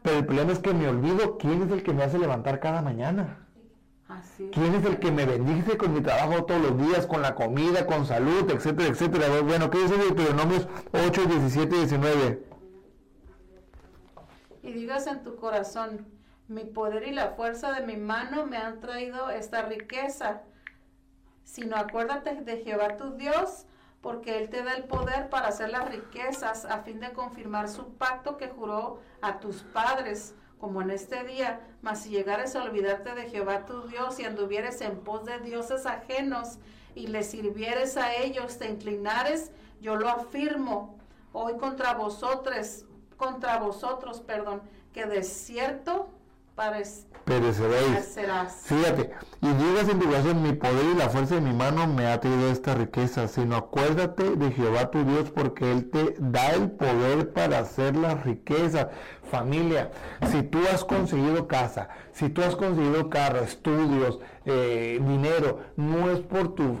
Pero 0.01 0.17
el 0.17 0.25
problema 0.25 0.53
es 0.53 0.59
que 0.59 0.73
me 0.73 0.87
olvido 0.87 1.37
quién 1.37 1.61
es 1.61 1.71
el 1.71 1.83
que 1.83 1.93
me 1.93 2.03
hace 2.03 2.17
levantar 2.17 2.59
cada 2.59 2.81
mañana. 2.81 3.45
Así. 4.07 4.49
¿Quién 4.53 4.73
es 4.73 4.85
el 4.85 4.97
que 4.97 5.11
me 5.11 5.25
bendice 5.25 5.77
con 5.77 5.93
mi 5.93 6.01
trabajo 6.01 6.45
todos 6.45 6.61
los 6.61 6.77
días, 6.79 7.05
con 7.05 7.21
la 7.21 7.35
comida, 7.35 7.85
con 7.85 8.05
salud, 8.05 8.49
etcétera, 8.49 8.89
etcétera? 8.89 9.41
Bueno, 9.41 9.69
¿qué 9.69 9.79
dice 9.79 9.97
Deuteronomios 9.97 10.67
8, 10.93 11.25
17 11.25 11.75
y 11.75 11.79
19? 11.79 12.43
Y 14.63 14.71
digas 14.71 15.05
en 15.07 15.23
tu 15.23 15.35
corazón, 15.35 16.07
mi 16.47 16.63
poder 16.63 17.07
y 17.07 17.11
la 17.11 17.31
fuerza 17.31 17.71
de 17.71 17.85
mi 17.85 17.97
mano 17.97 18.45
me 18.45 18.57
han 18.57 18.79
traído 18.79 19.29
esta 19.29 19.63
riqueza. 19.63 20.43
Sino 21.43 21.75
acuérdate 21.75 22.35
de 22.35 22.63
Jehová 22.63 22.97
tu 22.97 23.11
Dios, 23.11 23.65
porque 24.01 24.37
Él 24.37 24.49
te 24.49 24.63
da 24.63 24.73
el 24.73 24.83
poder 24.83 25.29
para 25.29 25.47
hacer 25.47 25.69
las 25.69 25.89
riquezas 25.89 26.65
a 26.65 26.79
fin 26.83 26.99
de 26.99 27.11
confirmar 27.11 27.67
su 27.67 27.95
pacto 27.95 28.37
que 28.37 28.47
juró 28.47 29.01
a 29.21 29.39
tus 29.39 29.63
padres, 29.63 30.35
como 30.59 30.81
en 30.81 30.91
este 30.91 31.23
día. 31.23 31.61
Mas 31.81 32.03
si 32.03 32.09
llegares 32.09 32.55
a 32.55 32.63
olvidarte 32.63 33.13
de 33.13 33.29
Jehová 33.29 33.65
tu 33.65 33.87
Dios 33.87 34.19
y 34.19 34.25
anduvieres 34.25 34.81
en 34.81 34.99
pos 34.99 35.25
de 35.25 35.39
dioses 35.39 35.85
ajenos 35.85 36.59
y 36.95 37.07
le 37.07 37.23
sirvieres 37.23 37.97
a 37.97 38.15
ellos, 38.15 38.57
te 38.57 38.69
inclinares, 38.69 39.51
yo 39.81 39.95
lo 39.95 40.09
afirmo 40.09 40.97
hoy 41.33 41.57
contra 41.57 41.93
vosotros, 41.93 42.85
contra 43.17 43.57
vosotros, 43.59 44.21
perdón, 44.21 44.61
que 44.93 45.05
de 45.05 45.23
cierto 45.23 46.09
Pereceréis. 47.23 48.17
Fíjate, 48.63 49.11
y 49.41 49.47
digas 49.47 49.89
en 49.89 49.99
tu 49.99 50.05
corazón, 50.07 50.41
mi 50.41 50.53
poder 50.53 50.85
y 50.93 50.97
la 50.97 51.09
fuerza 51.09 51.35
de 51.35 51.41
mi 51.41 51.53
mano 51.53 51.85
me 51.85 52.07
ha 52.07 52.19
traído 52.19 52.49
esta 52.49 52.73
riqueza, 52.73 53.27
sino 53.27 53.57
acuérdate 53.57 54.35
de 54.35 54.51
Jehová 54.51 54.89
tu 54.89 55.03
Dios, 55.03 55.29
porque 55.29 55.71
Él 55.71 55.89
te 55.89 56.15
da 56.19 56.51
el 56.51 56.71
poder 56.71 57.33
para 57.33 57.59
hacer 57.59 57.95
la 57.97 58.15
riqueza. 58.15 58.89
Familia, 59.29 59.91
si 60.31 60.41
tú 60.41 60.59
has 60.73 60.85
conseguido 60.85 61.47
casa, 61.47 61.89
si 62.13 62.29
tú 62.29 62.41
has 62.41 62.55
conseguido 62.55 63.09
carro, 63.09 63.39
estudios, 63.39 64.19
eh, 64.45 64.99
dinero, 65.05 65.59
no 65.75 66.09
es 66.11 66.21
por 66.21 66.55
tu 66.55 66.79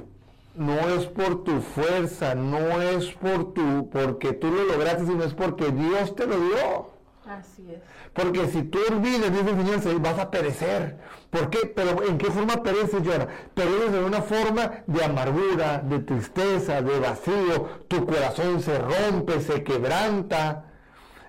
no 0.55 0.79
es 0.89 1.05
por 1.05 1.43
tu 1.43 1.61
fuerza, 1.61 2.33
no 2.33 2.81
es 2.81 3.11
por 3.11 3.53
tu 3.53 3.89
porque 3.91 4.33
tú 4.33 4.49
lo 4.49 4.63
lograste, 4.63 5.05
sino 5.05 5.23
es 5.23 5.35
porque 5.35 5.71
Dios 5.71 6.15
te 6.15 6.25
lo 6.25 6.39
dio. 6.39 6.89
Así 7.27 7.69
es. 7.71 7.81
Porque 8.17 8.47
si 8.47 8.63
tú 8.63 8.79
olvides, 8.89 9.31
Señor, 9.31 9.79
se- 9.81 9.93
vas 9.99 10.17
a 10.17 10.31
perecer. 10.31 10.97
¿Por 11.29 11.51
qué? 11.51 11.71
Pero 11.75 12.03
¿en 12.03 12.17
qué 12.17 12.31
forma 12.31 12.63
pereces, 12.63 13.01
Jonah? 13.05 13.27
Pereces 13.53 13.93
en 13.93 14.03
una 14.03 14.21
forma 14.23 14.71
de 14.87 15.03
amargura, 15.05 15.77
de 15.79 15.99
tristeza, 15.99 16.81
de 16.81 16.99
vacío. 16.99 17.83
Tu 17.87 18.05
corazón 18.07 18.59
se 18.61 18.79
rompe, 18.79 19.39
se 19.39 19.63
quebranta. 19.63 20.65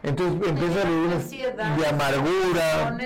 Entonces 0.02 0.48
empieza 0.48 0.80
a 0.80 0.84
vivir 0.84 1.06
una- 1.08 1.16
Ansiedad, 1.16 1.76
de 1.76 1.86
amargura. 1.86 2.96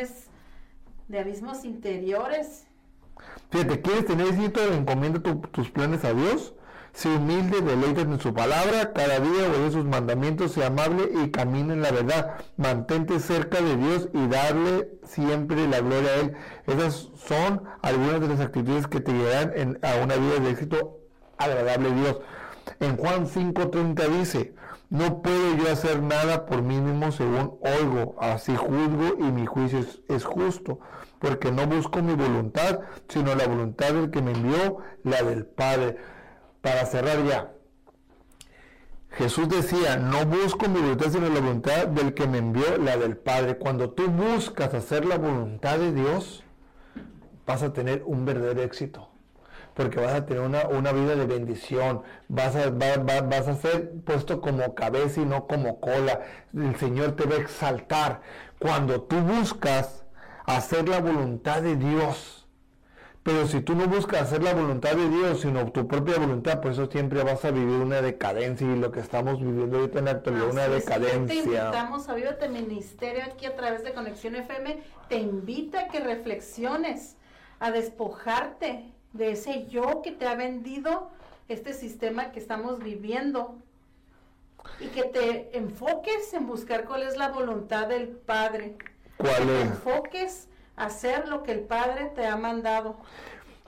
de 1.08 1.18
abismos 1.18 1.64
interiores. 1.64 2.66
Fíjate, 3.50 3.80
¿quieres 3.82 4.06
tener 4.06 4.28
éxito? 4.28 4.60
Encomienda 4.72 5.20
tu- 5.20 5.40
tus 5.40 5.70
planes 5.70 6.04
a 6.04 6.12
Dios. 6.14 6.54
Sé 6.92 7.08
humilde, 7.08 7.62
deleítate 7.62 8.02
en 8.02 8.20
su 8.20 8.34
palabra, 8.34 8.92
cada 8.92 9.18
día 9.18 9.48
obedece 9.48 9.72
sus 9.72 9.84
mandamientos, 9.86 10.52
sea 10.52 10.66
amable 10.66 11.08
y 11.24 11.30
camina 11.30 11.72
en 11.72 11.82
la 11.82 11.90
verdad. 11.90 12.34
Mantente 12.58 13.18
cerca 13.18 13.62
de 13.62 13.76
Dios 13.76 14.08
y 14.12 14.26
darle 14.28 14.90
siempre 15.04 15.66
la 15.68 15.80
gloria 15.80 16.10
a 16.10 16.14
Él. 16.16 16.34
Esas 16.66 17.08
son 17.26 17.62
algunas 17.80 18.20
de 18.20 18.28
las 18.28 18.40
actitudes 18.40 18.86
que 18.86 19.00
te 19.00 19.12
llevarán 19.12 19.78
a 19.82 20.02
una 20.02 20.16
vida 20.16 20.38
de 20.40 20.50
éxito 20.50 21.00
agradable 21.38 21.88
a 21.88 21.94
Dios. 21.94 22.20
En 22.78 22.96
Juan 22.96 23.26
5:30 23.26 24.08
dice, 24.08 24.54
no 24.90 25.22
puedo 25.22 25.56
yo 25.56 25.72
hacer 25.72 26.02
nada 26.02 26.44
por 26.44 26.60
mí 26.60 26.78
mismo 26.78 27.10
según 27.12 27.58
oigo, 27.62 28.14
así 28.20 28.54
juzgo 28.54 29.16
y 29.18 29.22
mi 29.32 29.46
juicio 29.46 29.80
es 30.06 30.24
justo, 30.24 30.80
porque 31.18 31.50
no 31.50 31.66
busco 31.66 32.02
mi 32.02 32.12
voluntad, 32.12 32.80
sino 33.08 33.34
la 33.34 33.46
voluntad 33.46 33.94
del 33.94 34.10
que 34.10 34.20
me 34.20 34.32
envió, 34.32 34.80
la 35.02 35.22
del 35.22 35.46
Padre. 35.46 35.96
Para 36.62 36.86
cerrar 36.86 37.22
ya, 37.24 37.52
Jesús 39.10 39.48
decía, 39.48 39.96
no 39.96 40.24
busco 40.24 40.68
mi 40.68 40.80
voluntad, 40.80 41.10
sino 41.10 41.28
la 41.28 41.40
voluntad 41.40 41.86
del 41.88 42.14
que 42.14 42.26
me 42.26 42.38
envió, 42.38 42.78
la 42.78 42.96
del 42.96 43.16
Padre. 43.18 43.58
Cuando 43.58 43.90
tú 43.90 44.08
buscas 44.08 44.72
hacer 44.72 45.04
la 45.04 45.18
voluntad 45.18 45.78
de 45.78 45.92
Dios, 45.92 46.44
vas 47.46 47.62
a 47.62 47.72
tener 47.74 48.02
un 48.06 48.24
verdadero 48.24 48.62
éxito. 48.62 49.08
Porque 49.74 50.00
vas 50.00 50.12
a 50.14 50.26
tener 50.26 50.42
una, 50.42 50.68
una 50.68 50.92
vida 50.92 51.14
de 51.16 51.26
bendición, 51.26 52.02
vas 52.28 52.54
a, 52.56 52.70
va- 52.70 52.98
va- 53.02 53.22
vas 53.22 53.48
a 53.48 53.54
ser 53.56 53.90
puesto 54.04 54.40
como 54.40 54.74
cabeza 54.74 55.20
y 55.20 55.24
no 55.26 55.46
como 55.46 55.80
cola. 55.80 56.20
El 56.54 56.76
Señor 56.76 57.12
te 57.16 57.24
va 57.26 57.34
a 57.36 57.38
exaltar. 57.38 58.20
Cuando 58.58 59.02
tú 59.02 59.16
buscas 59.20 60.04
hacer 60.46 60.88
la 60.88 61.00
voluntad 61.00 61.62
de 61.62 61.76
Dios, 61.76 62.41
pero 63.22 63.46
si 63.46 63.60
tú 63.60 63.74
no 63.76 63.86
buscas 63.86 64.22
hacer 64.22 64.42
la 64.42 64.52
voluntad 64.52 64.94
de 64.96 65.08
Dios, 65.08 65.40
sino 65.42 65.70
tu 65.70 65.86
propia 65.86 66.18
voluntad, 66.18 66.60
por 66.60 66.72
eso 66.72 66.86
siempre 66.90 67.22
vas 67.22 67.44
a 67.44 67.52
vivir 67.52 67.76
una 67.76 68.02
decadencia 68.02 68.66
y 68.66 68.76
lo 68.76 68.90
que 68.90 68.98
estamos 69.00 69.40
viviendo 69.40 69.78
ahorita 69.78 70.00
en 70.00 70.04
la 70.06 70.10
actualidad, 70.12 70.50
una 70.50 70.64
es, 70.64 70.68
y 70.68 70.70
Te 70.70 70.76
decadencia. 70.80 71.36
invitamos 71.42 72.08
a 72.08 72.14
Vívate 72.14 72.48
Ministerio 72.48 73.22
aquí 73.24 73.46
a 73.46 73.54
través 73.54 73.84
de 73.84 73.92
Conexión 73.94 74.34
FM. 74.34 74.82
Te 75.08 75.18
invita 75.18 75.82
a 75.82 75.88
que 75.88 76.00
reflexiones, 76.00 77.16
a 77.60 77.70
despojarte 77.70 78.92
de 79.12 79.30
ese 79.32 79.66
yo 79.68 80.02
que 80.02 80.10
te 80.10 80.26
ha 80.26 80.34
vendido 80.34 81.10
este 81.48 81.74
sistema 81.74 82.32
que 82.32 82.40
estamos 82.40 82.80
viviendo 82.80 83.56
y 84.80 84.86
que 84.88 85.04
te 85.04 85.56
enfoques 85.56 86.32
en 86.34 86.46
buscar 86.46 86.84
cuál 86.86 87.02
es 87.04 87.16
la 87.16 87.28
voluntad 87.28 87.86
del 87.86 88.08
Padre. 88.08 88.76
¿Cuál 89.16 89.36
que 89.36 89.44
te 89.44 89.60
es? 89.60 89.66
enfoques 89.66 90.48
hacer 90.76 91.28
lo 91.28 91.42
que 91.42 91.52
el 91.52 91.60
Padre 91.60 92.12
te 92.14 92.26
ha 92.26 92.36
mandado. 92.36 92.96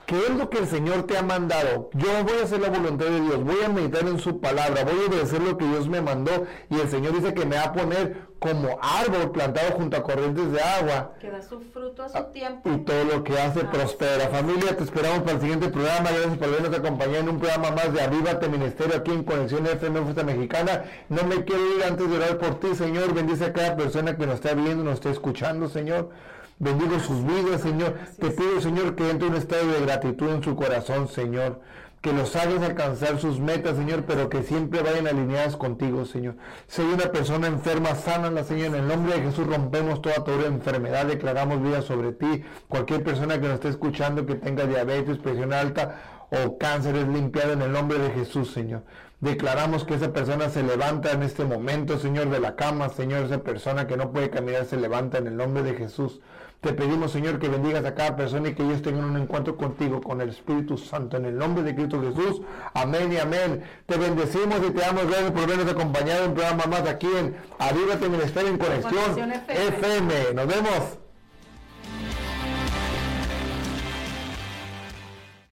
¿Qué 0.05 0.19
es 0.19 0.29
lo 0.29 0.51
que 0.51 0.59
el 0.59 0.67
Señor 0.67 1.07
te 1.07 1.17
ha 1.17 1.23
mandado? 1.23 1.89
Yo 1.93 2.07
voy 2.23 2.37
a 2.39 2.43
hacer 2.43 2.59
la 2.61 2.69
voluntad 2.69 3.07
de 3.07 3.21
Dios, 3.21 3.43
voy 3.43 3.63
a 3.65 3.69
meditar 3.69 4.03
en 4.07 4.19
su 4.19 4.39
palabra, 4.39 4.83
voy 4.83 4.93
a 5.03 5.09
obedecer 5.09 5.41
lo 5.41 5.57
que 5.57 5.65
Dios 5.65 5.89
me 5.89 5.99
mandó 5.99 6.45
y 6.69 6.79
el 6.79 6.87
Señor 6.89 7.13
dice 7.13 7.33
que 7.33 7.43
me 7.43 7.55
va 7.55 7.63
a 7.63 7.73
poner 7.73 8.21
como 8.37 8.77
árbol 8.83 9.31
plantado 9.31 9.71
junto 9.71 9.97
a 9.97 10.03
corrientes 10.03 10.51
de 10.51 10.61
agua 10.61 11.13
Que 11.19 11.31
da 11.31 11.41
su 11.41 11.59
fruto 11.59 12.03
a 12.03 12.09
su 12.09 12.23
tiempo. 12.25 12.69
y 12.69 12.77
todo 12.85 13.03
lo 13.05 13.23
que 13.23 13.39
hace 13.39 13.61
Ah, 13.61 13.71
prospera. 13.71 14.27
Familia, 14.27 14.77
te 14.77 14.83
esperamos 14.83 15.21
para 15.21 15.31
el 15.31 15.41
siguiente 15.41 15.69
programa. 15.69 16.11
Gracias 16.11 16.37
por 16.37 16.47
habernos 16.49 16.77
acompañado 16.77 17.17
en 17.21 17.29
un 17.29 17.39
programa 17.39 17.71
más 17.71 17.91
de 17.91 18.01
Avívate 18.01 18.47
Ministerio 18.47 18.97
aquí 18.97 19.09
en 19.11 19.23
Conexión 19.23 19.65
FM 19.65 20.01
Fuerza 20.01 20.23
Mexicana. 20.23 20.83
No 21.09 21.23
me 21.23 21.43
quiero 21.45 21.77
ir 21.77 21.83
antes 21.83 22.07
de 22.07 22.15
orar 22.15 22.37
por 22.37 22.59
ti, 22.59 22.75
Señor. 22.75 23.11
Bendice 23.15 23.45
a 23.45 23.53
cada 23.53 23.75
persona 23.75 24.15
que 24.15 24.27
nos 24.27 24.35
está 24.35 24.53
viendo, 24.53 24.83
nos 24.83 24.95
está 24.95 25.09
escuchando, 25.09 25.67
Señor. 25.67 26.11
Bendigo 26.57 26.99
sus 26.99 27.25
vidas, 27.25 27.61
Señor. 27.61 27.95
Te 28.17 28.29
pido, 28.31 28.61
Señor, 28.61 28.95
que 28.95 29.09
entre 29.09 29.27
un 29.27 29.35
estado 29.35 29.67
de 29.67 29.81
gratitud 29.81 30.29
en 30.29 30.41
su 30.41 30.55
corazón, 30.55 31.09
Señor. 31.09 31.59
Que 32.01 32.13
los 32.13 32.35
hagas 32.35 32.61
alcanzar 32.61 33.19
sus 33.19 33.39
metas, 33.39 33.75
Señor, 33.75 34.05
pero 34.05 34.29
que 34.29 34.43
siempre 34.43 34.81
vayan 34.81 35.07
alineadas 35.07 35.57
contigo, 35.57 36.05
Señor. 36.05 36.35
Si 36.67 36.81
hay 36.81 36.93
una 36.93 37.11
persona 37.11 37.47
enferma, 37.47 37.95
sánala, 37.95 38.43
Señor. 38.43 38.67
En 38.67 38.75
el 38.75 38.87
nombre 38.87 39.15
de 39.15 39.23
Jesús 39.23 39.47
rompemos 39.47 40.01
toda 40.01 40.23
toda 40.23 40.45
enfermedad, 40.45 41.07
declaramos 41.07 41.61
vida 41.61 41.81
sobre 41.81 42.13
ti. 42.13 42.43
Cualquier 42.69 43.03
persona 43.03 43.41
que 43.41 43.47
nos 43.47 43.55
esté 43.55 43.69
escuchando 43.69 44.25
que 44.25 44.35
tenga 44.35 44.65
diabetes, 44.65 45.17
presión 45.17 45.51
alta 45.51 45.99
o 46.29 46.57
cáncer 46.57 46.95
es 46.95 47.07
limpiada 47.07 47.53
en 47.53 47.63
el 47.63 47.71
nombre 47.71 47.97
de 47.97 48.11
Jesús, 48.11 48.51
Señor. 48.51 48.83
Declaramos 49.19 49.85
que 49.85 49.95
esa 49.95 50.13
persona 50.13 50.49
se 50.49 50.61
levanta 50.61 51.11
en 51.11 51.23
este 51.23 51.45
momento, 51.45 51.97
Señor, 51.97 52.29
de 52.29 52.39
la 52.39 52.55
cama, 52.55 52.89
Señor, 52.89 53.23
esa 53.23 53.39
persona 53.39 53.87
que 53.87 53.97
no 53.97 54.11
puede 54.11 54.29
caminar 54.29 54.65
se 54.65 54.77
levanta 54.77 55.17
en 55.17 55.27
el 55.27 55.37
nombre 55.37 55.63
de 55.63 55.73
Jesús. 55.73 56.21
Te 56.65 56.73
pedimos, 56.73 57.11
Señor, 57.11 57.37
que 57.37 57.47
bendigas 57.47 57.85
a 57.85 57.93
cada 57.93 58.15
persona 58.15 58.49
y 58.49 58.55
que 58.55 58.63
ellos 58.63 58.81
tengan 58.81 59.03
un 59.03 59.17
encuentro 59.17 59.55
contigo, 59.55 60.01
con 60.01 60.19
el 60.19 60.29
Espíritu 60.29 60.79
Santo, 60.79 61.15
en 61.15 61.25
el 61.25 61.37
nombre 61.37 61.61
de 61.61 61.75
Cristo 61.75 62.01
Jesús. 62.01 62.41
Amén 62.73 63.13
y 63.13 63.17
amén. 63.17 63.61
Te 63.85 63.95
bendecimos 63.97 64.57
y 64.67 64.71
te 64.71 64.81
damos 64.81 65.05
gracias 65.05 65.29
por 65.29 65.43
habernos 65.43 65.71
acompañado 65.71 66.23
en 66.23 66.29
un 66.29 66.35
programa 66.35 66.65
más 66.65 66.89
aquí 66.89 67.05
en 67.05 67.35
Avívate 67.59 68.09
Ministerio 68.09 68.49
en 68.49 68.57
Conexión 68.57 69.13
Conexión 69.13 69.31
FM. 69.31 69.67
FM. 69.77 70.33
Nos 70.33 70.47
vemos. 70.47 71.04